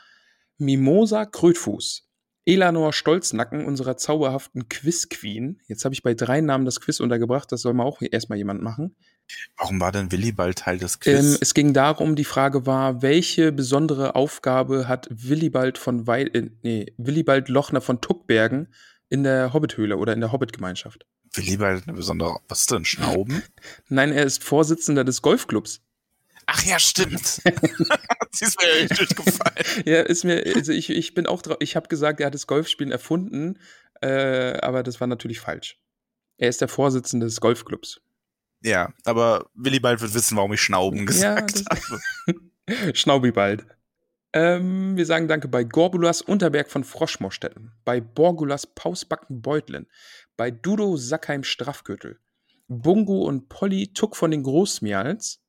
[0.59, 2.09] Mimosa Krötfuß,
[2.45, 5.61] Elanor Stolznacken, unserer zauberhaften Quiz-Queen.
[5.67, 8.63] Jetzt habe ich bei drei Namen das Quiz untergebracht, das soll mal auch erstmal jemand
[8.63, 8.97] machen.
[9.57, 11.39] Warum war denn Willibald Teil des Ähm, Quiz?
[11.41, 16.93] es ging darum, die Frage war, welche besondere Aufgabe hat Willibald von Wei äh, nee,
[16.97, 18.73] Willibald Lochner von Tuckbergen
[19.09, 21.07] in der Hobbithöhle oder in der Hobbit-Gemeinschaft?
[21.35, 22.41] Willibald eine besondere.
[22.49, 22.85] Was ist denn?
[22.85, 23.43] Schnauben?
[23.89, 25.81] Nein, er ist Vorsitzender des Golfclubs.
[26.47, 27.27] Ach ja, stimmt.
[28.33, 29.65] Sie ist mir ja echt durchgefallen.
[29.85, 32.47] Ja, ist mir, also ich, ich bin auch drauf, ich habe gesagt, er hat das
[32.47, 33.59] Golfspielen erfunden,
[34.01, 35.79] äh, aber das war natürlich falsch.
[36.39, 38.01] Er ist der Vorsitzende des Golfclubs.
[38.65, 42.95] Ja, aber Willibald wird wissen, warum ich Schnauben gesagt das- habe.
[42.95, 43.67] Schnaubibald.
[44.35, 49.87] Ähm, wir sagen Danke bei Gorbulas Unterberg von Froschmorstetten, bei Borgulas Pausbacken Beutlen,
[50.39, 52.19] bei Dudo Sackheim Strafgürtel,
[52.67, 55.42] Bungo und Polly Tuck von den Großmials,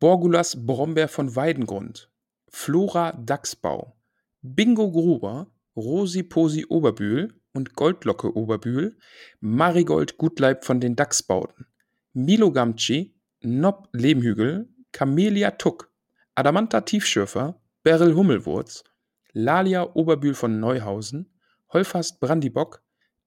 [0.00, 2.08] Borgulas Brombeer von Weidengrund,
[2.48, 3.96] Flora Dachsbau,
[4.42, 8.96] Bingo Gruber, Rosi Posi Oberbühl und Goldlocke Oberbühl,
[9.40, 11.66] Marigold Gutleib von den Dachsbauten,
[12.12, 15.90] Milo Gamci, Nob Lehmhügel, Camelia Tuck,
[16.36, 18.84] Adamanta Tiefschürfer, Beryl Hummelwurz,
[19.32, 21.32] Lalia Oberbühl von Neuhausen,
[21.72, 22.82] Holfast Brandibock,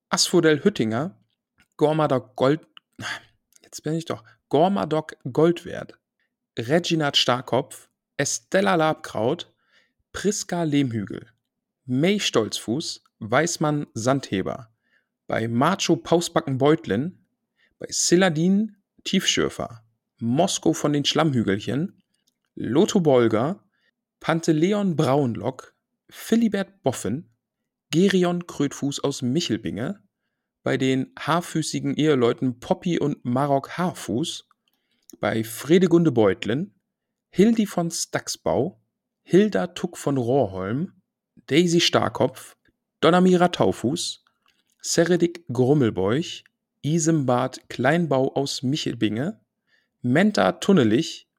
[0.07, 1.19] Asphodel Hüttinger,
[1.75, 2.61] Gormadok Gold.
[3.61, 4.23] Jetzt bin ich doch.
[4.49, 5.97] Gormadok Goldwert,
[6.59, 9.53] Reginat Starkopf, Estella Labkraut,
[10.11, 11.27] Priska Lehmhügel,
[11.85, 14.69] May Stolzfuß, Weißmann Sandheber,
[15.27, 17.25] bei Macho Pausbacken Beutlin,
[17.79, 18.75] bei Siladin
[19.05, 19.83] Tiefschürfer,
[20.19, 22.01] Mosko von den Schlammhügelchen,
[22.55, 23.63] Lotto Bolger,
[24.19, 25.73] Panteleon Braunlock,
[26.09, 27.29] Philibert Boffen,
[27.91, 30.03] Gerion Krötfuß aus Michelbinge,
[30.63, 34.49] bei den haarfüßigen Eheleuten Poppy und Marok Haarfuß,
[35.19, 36.73] bei Fredegunde Beutlin,
[37.29, 38.81] Hildi von Stacksbau,
[39.23, 40.93] Hilda Tuck von Rohrholm,
[41.47, 42.57] Daisy Starkopf,
[42.99, 44.23] Donamira Taufuß,
[44.81, 46.43] Seredik Grummelbeuch,
[46.81, 49.39] Isembad Kleinbau aus Michelbinge,
[50.01, 51.29] Menta Tunnelich,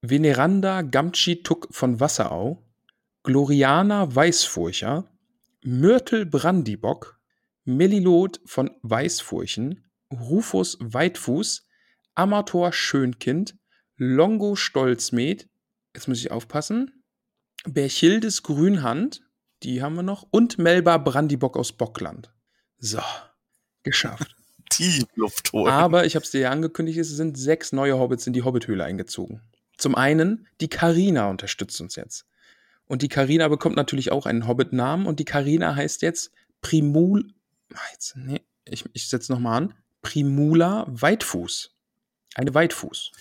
[0.00, 2.64] Veneranda Gamtschi Tuck von Wasserau,
[3.22, 5.08] Gloriana Weißfurcher,
[5.62, 7.20] Myrtle Brandibock,
[7.64, 11.67] Melilot von Weißfurchen, Rufus Weitfuß,
[12.18, 13.56] Amator Schönkind,
[13.96, 15.48] Longo Stolzmed,
[15.94, 17.04] jetzt muss ich aufpassen,
[17.64, 19.22] Berchildes Grünhand,
[19.62, 22.32] die haben wir noch, und Melba Brandibock aus Bockland.
[22.78, 23.00] So,
[23.84, 24.34] geschafft.
[24.70, 25.72] Tief Luft holen.
[25.72, 28.82] Aber ich habe es dir ja angekündigt, es sind sechs neue Hobbits in die Hobbithöhle
[28.82, 29.40] eingezogen.
[29.76, 32.26] Zum einen, die Karina unterstützt uns jetzt.
[32.86, 36.32] Und die Karina bekommt natürlich auch einen Hobbit-Namen und die Karina heißt jetzt
[36.62, 37.32] Primul.
[37.72, 39.74] Ah, Jetzt, nee, ich, ich setze nochmal an.
[40.02, 41.77] Primula Weitfuß.
[42.34, 43.12] Eine Weitfuß.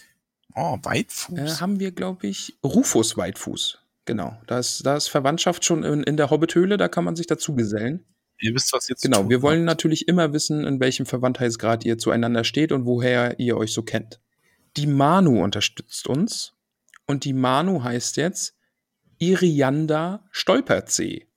[0.55, 1.37] Oh, Weitfuß.
[1.37, 3.79] Äh, haben wir, glaube ich, Rufus Weitfuß.
[4.05, 4.39] Genau.
[4.47, 7.55] Da ist, da ist Verwandtschaft schon in, in der Hobbithöhle, da kann man sich dazu
[7.55, 8.05] gesellen.
[8.39, 9.67] Ihr wisst, was jetzt Genau, wir wollen habt.
[9.67, 14.19] natürlich immer wissen, in welchem Verwandtheitsgrad ihr zueinander steht und woher ihr euch so kennt.
[14.77, 16.53] Die Manu unterstützt uns
[17.07, 18.55] und die Manu heißt jetzt
[19.17, 21.27] Irianda Stolperzee.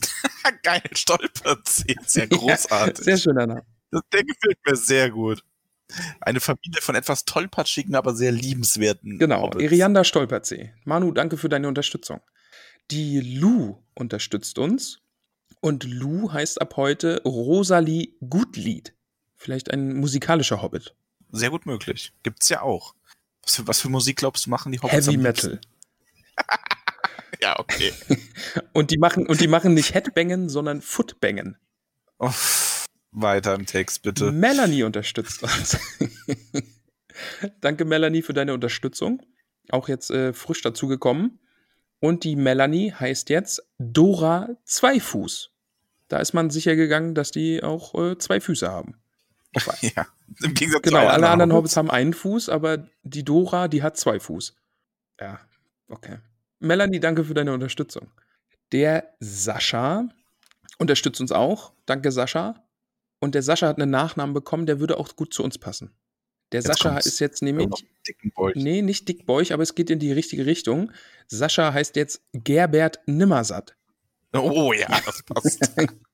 [0.62, 1.96] Geil, Stolperzee.
[2.06, 2.98] Sehr großartig.
[2.98, 3.66] Ja, sehr schöner Name.
[3.90, 5.44] Das, der gefällt mir sehr gut.
[6.20, 9.18] Eine Familie von etwas tollpatschigen, aber sehr liebenswerten.
[9.18, 9.62] Genau, Hobbits.
[9.64, 10.74] Irianda Stolperzee.
[10.84, 12.20] Manu, danke für deine Unterstützung.
[12.90, 15.00] Die Lu unterstützt uns.
[15.60, 18.94] Und Lu heißt ab heute Rosalie Gutlied.
[19.34, 20.94] Vielleicht ein musikalischer Hobbit.
[21.30, 22.12] Sehr gut möglich.
[22.22, 22.94] Gibt's ja auch.
[23.42, 25.06] Was für, was für Musik glaubst du machen die Hobbits?
[25.06, 25.60] Heavy Metal.
[27.40, 27.92] Ja, okay.
[28.72, 31.56] Und die machen, und die machen nicht Headbangen, sondern Footbangen.
[32.18, 32.57] Uff,
[33.10, 34.32] weiter im Text, bitte.
[34.32, 35.78] Melanie unterstützt uns.
[37.60, 39.22] Danke, Melanie, für deine Unterstützung.
[39.70, 41.40] Auch jetzt äh, frisch dazugekommen.
[42.00, 45.50] Und die Melanie heißt jetzt Dora Zweifuß.
[46.08, 48.96] Da ist man sicher gegangen, dass die auch äh, zwei Füße haben.
[49.80, 50.06] Ja,
[50.42, 54.20] im Gegensatz Genau, alle anderen Hobbits haben einen Fuß, aber die Dora, die hat zwei
[54.20, 54.54] Fuß.
[55.20, 55.40] Ja,
[55.88, 56.18] okay.
[56.60, 58.10] Melanie, danke für deine Unterstützung.
[58.70, 60.08] Der Sascha
[60.78, 61.72] unterstützt uns auch.
[61.86, 62.62] Danke, Sascha.
[63.20, 65.92] Und der Sascha hat einen Nachnamen bekommen, der würde auch gut zu uns passen.
[66.52, 67.68] Der Jetzt Sascha ist jetzt nämlich,
[68.54, 70.92] nee, nicht Dickbeuch, aber es geht in die richtige Richtung.
[71.26, 73.76] Sascha heißt jetzt Gerbert Nimmersatt.
[74.32, 75.72] Oh ja, das passt.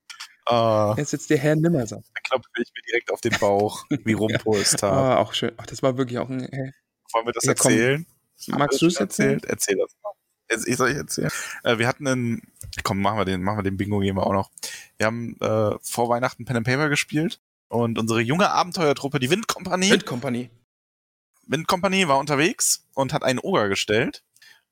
[0.46, 2.04] Er äh, ist jetzt der Herr Nimmersatt.
[2.12, 4.92] da klopfe ich mir direkt auf den Bauch, wie Rumpolstar.
[4.92, 5.52] Ah, auch schön.
[5.56, 6.40] Ach, das war wirklich auch ein.
[6.40, 6.72] Äh,
[7.14, 8.06] Wollen wir das Ja, erzählen?
[8.48, 9.40] Magst du es erzählen?
[9.46, 10.12] Erzähl das mal.
[10.54, 11.30] Jetzt- Ich soll ich erzählen.
[11.62, 12.42] Äh, wir hatten einen,
[12.82, 14.50] komm, machen wir den, machen wir den Bingo gehen wir auch noch.
[14.96, 19.90] Wir haben äh, vor Weihnachten Pen and Paper gespielt und unsere junge Abenteuertruppe, die Windkompanie,
[19.90, 20.50] Wind Company.
[21.46, 24.22] Windkompanie war unterwegs und hat einen Oger gestellt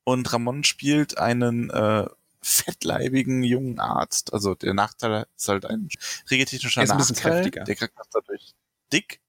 [0.05, 2.07] und Ramon spielt einen äh,
[2.41, 4.33] fettleibigen jungen Arzt.
[4.33, 5.89] Also der Nachteil ist halt ein
[6.31, 7.33] regeltechnischer Er ist ein bisschen Nachteil.
[7.43, 7.65] kräftiger.
[7.65, 8.55] Der Charakter ist dadurch
[8.93, 9.21] dick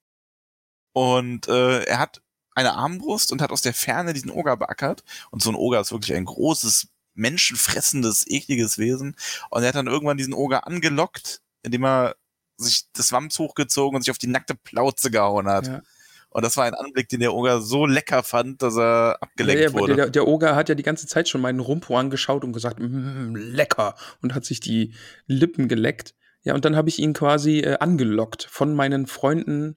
[0.93, 2.21] und äh, er hat
[2.55, 5.03] eine Armbrust und hat aus der Ferne diesen Oger beackert.
[5.31, 9.15] Und so ein Oger ist wirklich ein großes, menschenfressendes, ekliges Wesen.
[9.49, 12.15] Und er hat dann irgendwann diesen Oger angelockt, indem er
[12.57, 15.67] sich das Wams hochgezogen und sich auf die nackte Plauze gehauen hat.
[15.67, 15.81] Ja.
[16.29, 19.73] Und das war ein Anblick, den der Oger so lecker fand, dass er abgelenkt der,
[19.73, 19.95] wurde.
[19.95, 23.35] Der, der Oger hat ja die ganze Zeit schon meinen Rumpo angeschaut und gesagt, mm,
[23.35, 24.95] lecker, und hat sich die
[25.27, 26.15] Lippen geleckt.
[26.41, 29.75] Ja, und dann habe ich ihn quasi äh, angelockt, von meinen Freunden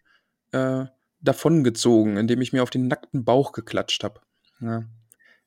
[0.53, 0.87] äh,
[1.21, 4.21] davongezogen, indem ich mir auf den nackten Bauch geklatscht habe.
[4.61, 4.85] Ja.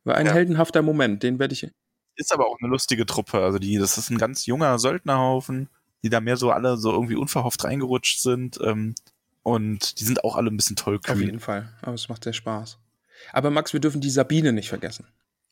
[0.03, 0.33] War ein Ja.
[0.33, 1.69] heldenhafter Moment, den werde ich.
[2.15, 3.39] ist aber auch eine lustige Truppe.
[3.43, 5.69] Also die, das ist ein ganz junger Söldnerhaufen,
[6.03, 8.59] die da mehr so alle so irgendwie unverhofft reingerutscht sind.
[8.61, 8.93] Ähm,
[9.43, 11.19] und die sind auch alle ein bisschen Auf tollkühn.
[11.21, 11.69] jeden Fall.
[11.81, 12.77] Aber es macht sehr Spaß.
[13.31, 15.07] Aber Max, wir dürfen die Sabine nicht vergessen.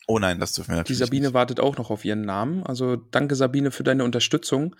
[0.08, 1.34] Oh nein, das dürfen wir Die natürlich Sabine nicht.
[1.34, 2.64] wartet auch noch auf ihren Namen.
[2.66, 4.76] Also danke, Sabine, für deine Unterstützung.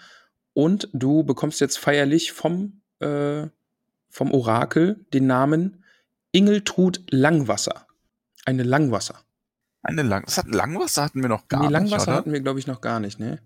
[0.54, 3.48] Und du bekommst jetzt feierlich vom, äh,
[4.18, 5.84] vom Orakel den Namen
[6.32, 7.86] Ingeltrud Langwasser.
[8.46, 9.22] Eine Langwasser.
[9.84, 12.60] Eine Lang das hat Langwasser hatten wir noch gar nee, nicht, Langwasser hatten wir, glaube
[12.60, 13.40] ich, noch gar nicht, ne?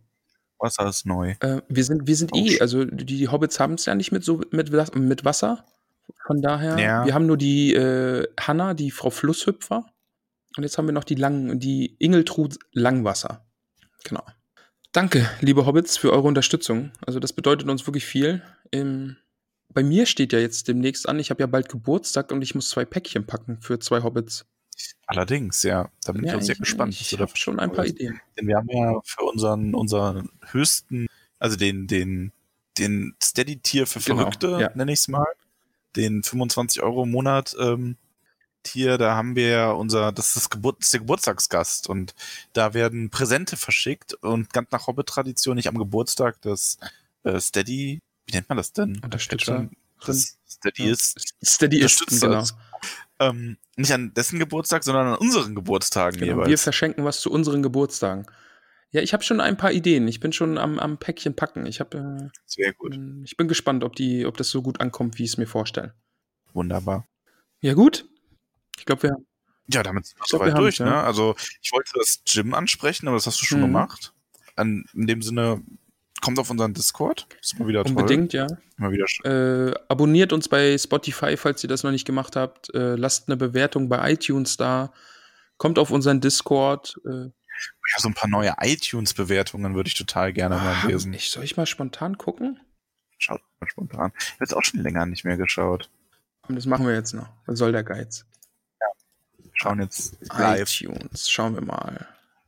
[0.60, 1.35] Wasser ist neu.
[1.41, 4.23] Äh, wir sind, wir sind Oh, eh, also die Hobbits haben es ja nicht mit
[4.23, 5.65] so mit, mit Wasser.
[6.26, 7.06] Von daher, Ja.
[7.06, 9.85] wir haben nur die äh, Hanna, die Frau Flusshüpfer.
[10.56, 13.45] Und jetzt haben wir noch die Lang, die Ingeltrud Langwasser.
[14.03, 14.23] Genau.
[14.93, 16.91] Danke, liebe Hobbits, für eure Unterstützung.
[17.06, 18.41] Also das bedeutet uns wirklich viel.
[18.72, 19.18] Ähm,
[19.73, 22.69] bei mir steht ja jetzt demnächst an, ich habe ja bald Geburtstag und ich muss
[22.69, 24.45] zwei Päckchen packen für zwei Hobbits.
[25.06, 25.89] Allerdings, ja.
[26.06, 26.99] Da bin ich auch sehr ich, gespannt.
[26.99, 28.19] Ich habe schon ein paar Ideen.
[28.38, 31.07] Denn wir haben ja für unseren, unseren höchsten,
[31.39, 32.31] also den, den,
[32.77, 34.72] den Steady-Tier für Genau, Verrückte, ja.
[34.76, 35.27] nenne ich es mal,
[35.95, 37.98] den 25 Euro im Monat ähm,
[38.64, 42.14] Tier, da haben wir ja unser, das ist, das Geburt, das ist der Geburtstagsgast und
[42.53, 46.77] da werden Präsente verschickt und ganz nach Hobbit-Tradition nicht am Geburtstag das
[47.23, 48.02] äh, Steady,
[48.32, 48.99] wie nennt man das denn?
[49.03, 49.70] Unterstützer.
[50.06, 52.44] Das Steady ist Steady ist, genau.
[53.20, 56.32] ähm, nicht an dessen Geburtstag, sondern an unseren Geburtstagen genau.
[56.34, 56.49] jeweils.
[56.49, 58.26] Wir verschenken was zu unseren Geburtstagen.
[58.91, 60.08] Ja, ich habe schon ein paar Ideen.
[60.08, 61.66] Ich bin schon am, am Päckchen packen.
[61.66, 62.95] Ich habe, Sehr gut.
[62.95, 65.48] äh, ich bin gespannt, ob die, ob das so gut ankommt, wie ich es mir
[65.48, 65.94] vorstelle.
[66.53, 67.08] Wunderbar.
[67.62, 68.06] Ja gut.
[68.78, 69.16] Ich glaube, wir
[69.68, 70.80] Ja, damit sind wir soweit durch.
[70.80, 70.88] Ne?
[70.88, 71.03] ja.
[71.03, 73.66] Also ich wollte das Gym ansprechen, aber das hast du schon Mhm.
[73.66, 74.14] gemacht.
[74.56, 75.62] An, in dem Sinne,
[76.19, 77.27] kommt auf unseren Discord.
[77.41, 77.93] Ist mal wieder toll.
[77.95, 78.47] unbedingt, ja.
[78.77, 79.69] Immer wieder schön.
[79.71, 82.73] Äh, abonniert uns bei Spotify, falls ihr das noch nicht gemacht habt.
[82.73, 84.91] Äh, lasst eine Bewertung bei iTunes da.
[85.57, 86.99] Kommt auf unseren Discord.
[87.05, 91.13] Äh, Ja, so ein paar neue iTunes-Bewertungen würde ich total gerne mal lesen.
[91.13, 92.59] ich, soll ich mal spontan gucken?
[93.19, 94.11] Schaut mal spontan.
[94.17, 95.89] Ich habe jetzt auch schon länger nicht mehr geschaut.
[96.49, 97.29] Das machen wir jetzt noch.
[97.45, 98.25] Was soll der Geiz?
[99.53, 100.81] Schauen jetzt live.
[100.81, 102.07] iTunes, schauen wir mal.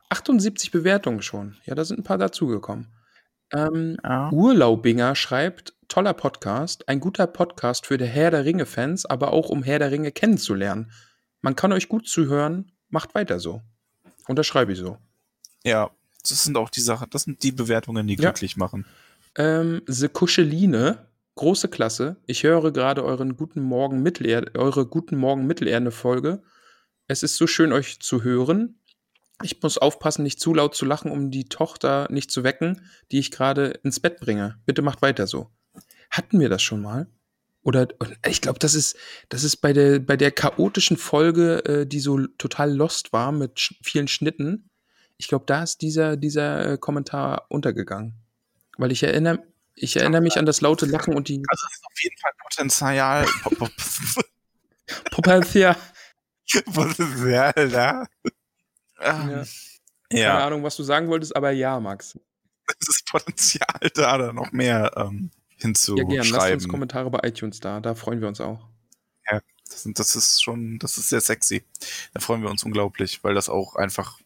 [0.10, 1.58] 78 Bewertungen schon.
[1.66, 2.88] Ja, da sind ein paar dazugekommen.
[3.52, 4.32] Ähm, Ja.
[4.32, 9.64] Urlaubinger schreibt, toller Podcast, ein guter Podcast für der Herr der Ringe-Fans, aber auch um
[9.64, 10.92] Herr der Ringe kennenzulernen.
[11.42, 13.62] Man kann euch gut zuhören, macht weiter so.
[14.28, 14.98] Unterschreibe ich so.
[15.64, 15.90] ja,
[16.28, 18.30] das sind auch die Sachen, das sind die Bewertungen, die Ja.
[18.32, 18.86] glücklich machen.
[19.36, 21.00] Ähm, The Kuscheline,
[21.36, 22.16] große Klasse.
[22.28, 26.42] Ich höre gerade euren Guten Morgen Mittelerde, eure Guten Morgen Mittelerde-Folge.
[27.08, 28.80] Es ist so schön, euch zu hören.
[29.42, 33.20] Ich muss aufpassen, nicht zu laut zu lachen, um die Tochter nicht zu wecken, die
[33.20, 34.60] ich gerade ins Bett bringe.
[34.66, 35.50] Bitte macht weiter so.
[36.10, 37.08] Hatten wir das schon mal?
[37.64, 37.88] Oder
[38.28, 38.98] ich glaube, das ist,
[39.30, 43.60] das ist bei der, bei der chaotischen Folge, äh, die so total lost war mit
[43.60, 44.70] sch vielen Schnitten.
[45.18, 48.16] Ich glaube, da ist dieser, dieser äh, Kommentar untergegangen.
[48.78, 49.44] Weil ich erinnere,
[49.76, 52.32] ich erinnere mich an das laute Lachen und die Also es ist auf jeden Fall
[52.42, 53.26] Potenzial.
[55.12, 55.78] Potenzial.
[56.74, 58.06] Potenzial da.
[59.04, 59.44] Ähm, Ja.
[60.12, 62.20] Ja, Keine Ahnung, was du sagen wolltest, aber ja, Max.
[62.80, 65.32] es ist Potenzial da, da noch mehr ähm,
[65.98, 66.18] Ja, gern.
[66.18, 66.68] Lasst uns hinzuschreiben.
[66.68, 67.80] Kommentare bei iTunes da.
[67.80, 68.68] Da freuen wir uns auch.
[69.70, 71.64] das, sind- das ist schon, das ist sehr sexy.
[72.14, 74.20] Da freuen wir uns unglaublich, weil das auch einfach,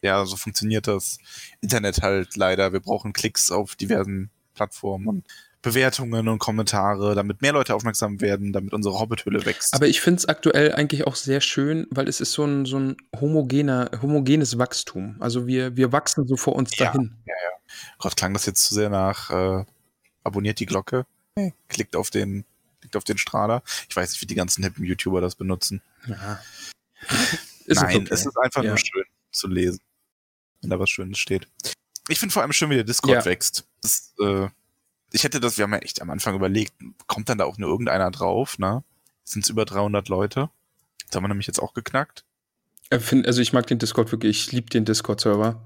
[0.00, 1.18] ja, so funktioniert das
[1.60, 2.72] Internet halt leider.
[2.72, 5.26] Wir brauchen Klicks auf diversen Plattformen und
[5.62, 9.72] Bewertungen und Kommentare, damit mehr Leute aufmerksam werden, damit unsere Hobbithülle wächst.
[9.74, 12.78] Aber ich finde es aktuell eigentlich auch sehr schön, weil es ist so ein, so
[12.78, 15.16] ein homogener, homogenes Wachstum.
[15.20, 16.86] Also wir, wir wachsen so vor uns Ja.
[16.86, 17.16] dahin.
[17.98, 19.64] Gott, klang das jetzt zu sehr nach äh,
[20.24, 21.06] abonniert die Glocke,
[21.68, 22.44] klickt auf den,
[22.80, 23.62] klickt auf den Strahler.
[23.88, 25.80] Ich weiß nicht, wie die ganzen hippen YouTuber das benutzen.
[26.06, 26.40] Ja.
[27.66, 28.08] Nein, okay.
[28.10, 28.70] es ist einfach Ja.
[28.70, 29.80] nur schön zu lesen,
[30.60, 31.46] wenn da was Schönes steht.
[32.08, 33.24] Ich finde vor allem schön, wie der Discord Ja.
[33.24, 33.64] wächst.
[33.80, 34.48] Das, äh,
[35.12, 36.72] ich hätte das, wir haben ja echt am Anfang überlegt,
[37.06, 38.82] kommt dann da auch nur irgendeiner drauf, ne?
[39.24, 40.50] Sind es über 300 Leute?
[41.06, 42.24] Das haben wir nämlich jetzt auch geknackt.
[42.90, 44.46] Äh, Also ich mag den Discord wirklich.
[44.46, 45.60] Ich liebe den Discord-Server.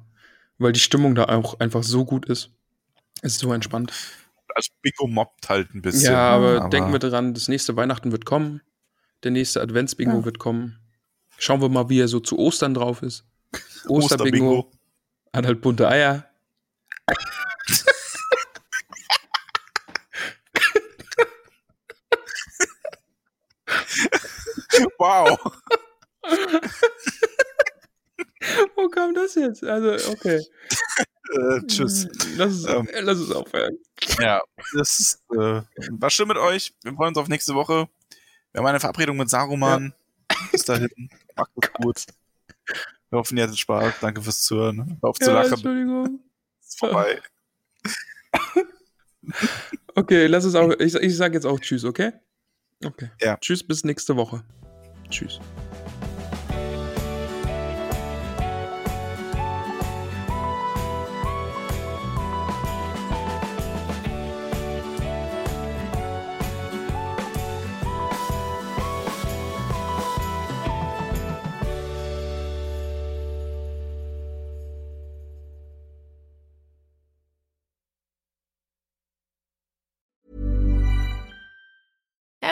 [0.58, 2.50] Weil die Stimmung da auch einfach so gut ist.
[3.22, 3.92] Es ist so entspannt.
[4.54, 6.12] Also Bingo mobbt halt ein bisschen.
[6.12, 6.70] ja, aber, ne?
[6.70, 8.62] denken wir dran, das nächste Weihnachten wird kommen.
[9.22, 10.24] Der nächste Adventsbingo Ja.
[10.24, 10.78] wird kommen.
[11.38, 13.24] Schauen wir mal, wie er so zu Ostern drauf ist.
[13.86, 13.98] Osterbingo.
[14.04, 14.70] Osterbingo.
[15.34, 16.24] Hat halt bunte Eier.
[24.98, 25.38] Wow.
[28.76, 29.64] Wo kam das jetzt?
[29.64, 30.40] Also, okay.
[31.34, 32.06] äh, tschüss.
[32.36, 32.86] Lass es, Ähm.
[32.88, 33.78] äh, lass es aufhören.
[34.20, 34.40] Ja,
[34.74, 36.74] das ist, äh, war schön mit euch.
[36.82, 37.88] Wir freuen uns auf nächste Woche.
[38.52, 39.94] Wir haben eine Verabredung mit Saruman.
[40.52, 40.88] Bis dahin.
[41.36, 42.04] Macht es gut.
[43.10, 43.94] Wir hoffen, ihr hattet Spaß.
[44.00, 44.98] Danke fürs Zuhören.
[45.00, 45.52] Hör auf zu Ja, lachen.
[45.54, 46.20] Entschuldigung.
[46.60, 47.20] Ist vorbei.
[49.96, 50.70] Okay, lass es auch.
[50.78, 52.12] Ich, ich sag jetzt auch Tschüss, okay?
[52.84, 53.10] Okay.
[53.20, 53.36] Ja.
[53.38, 54.44] Tschüss, bis nächste Woche.
[55.10, 55.40] Tschüss.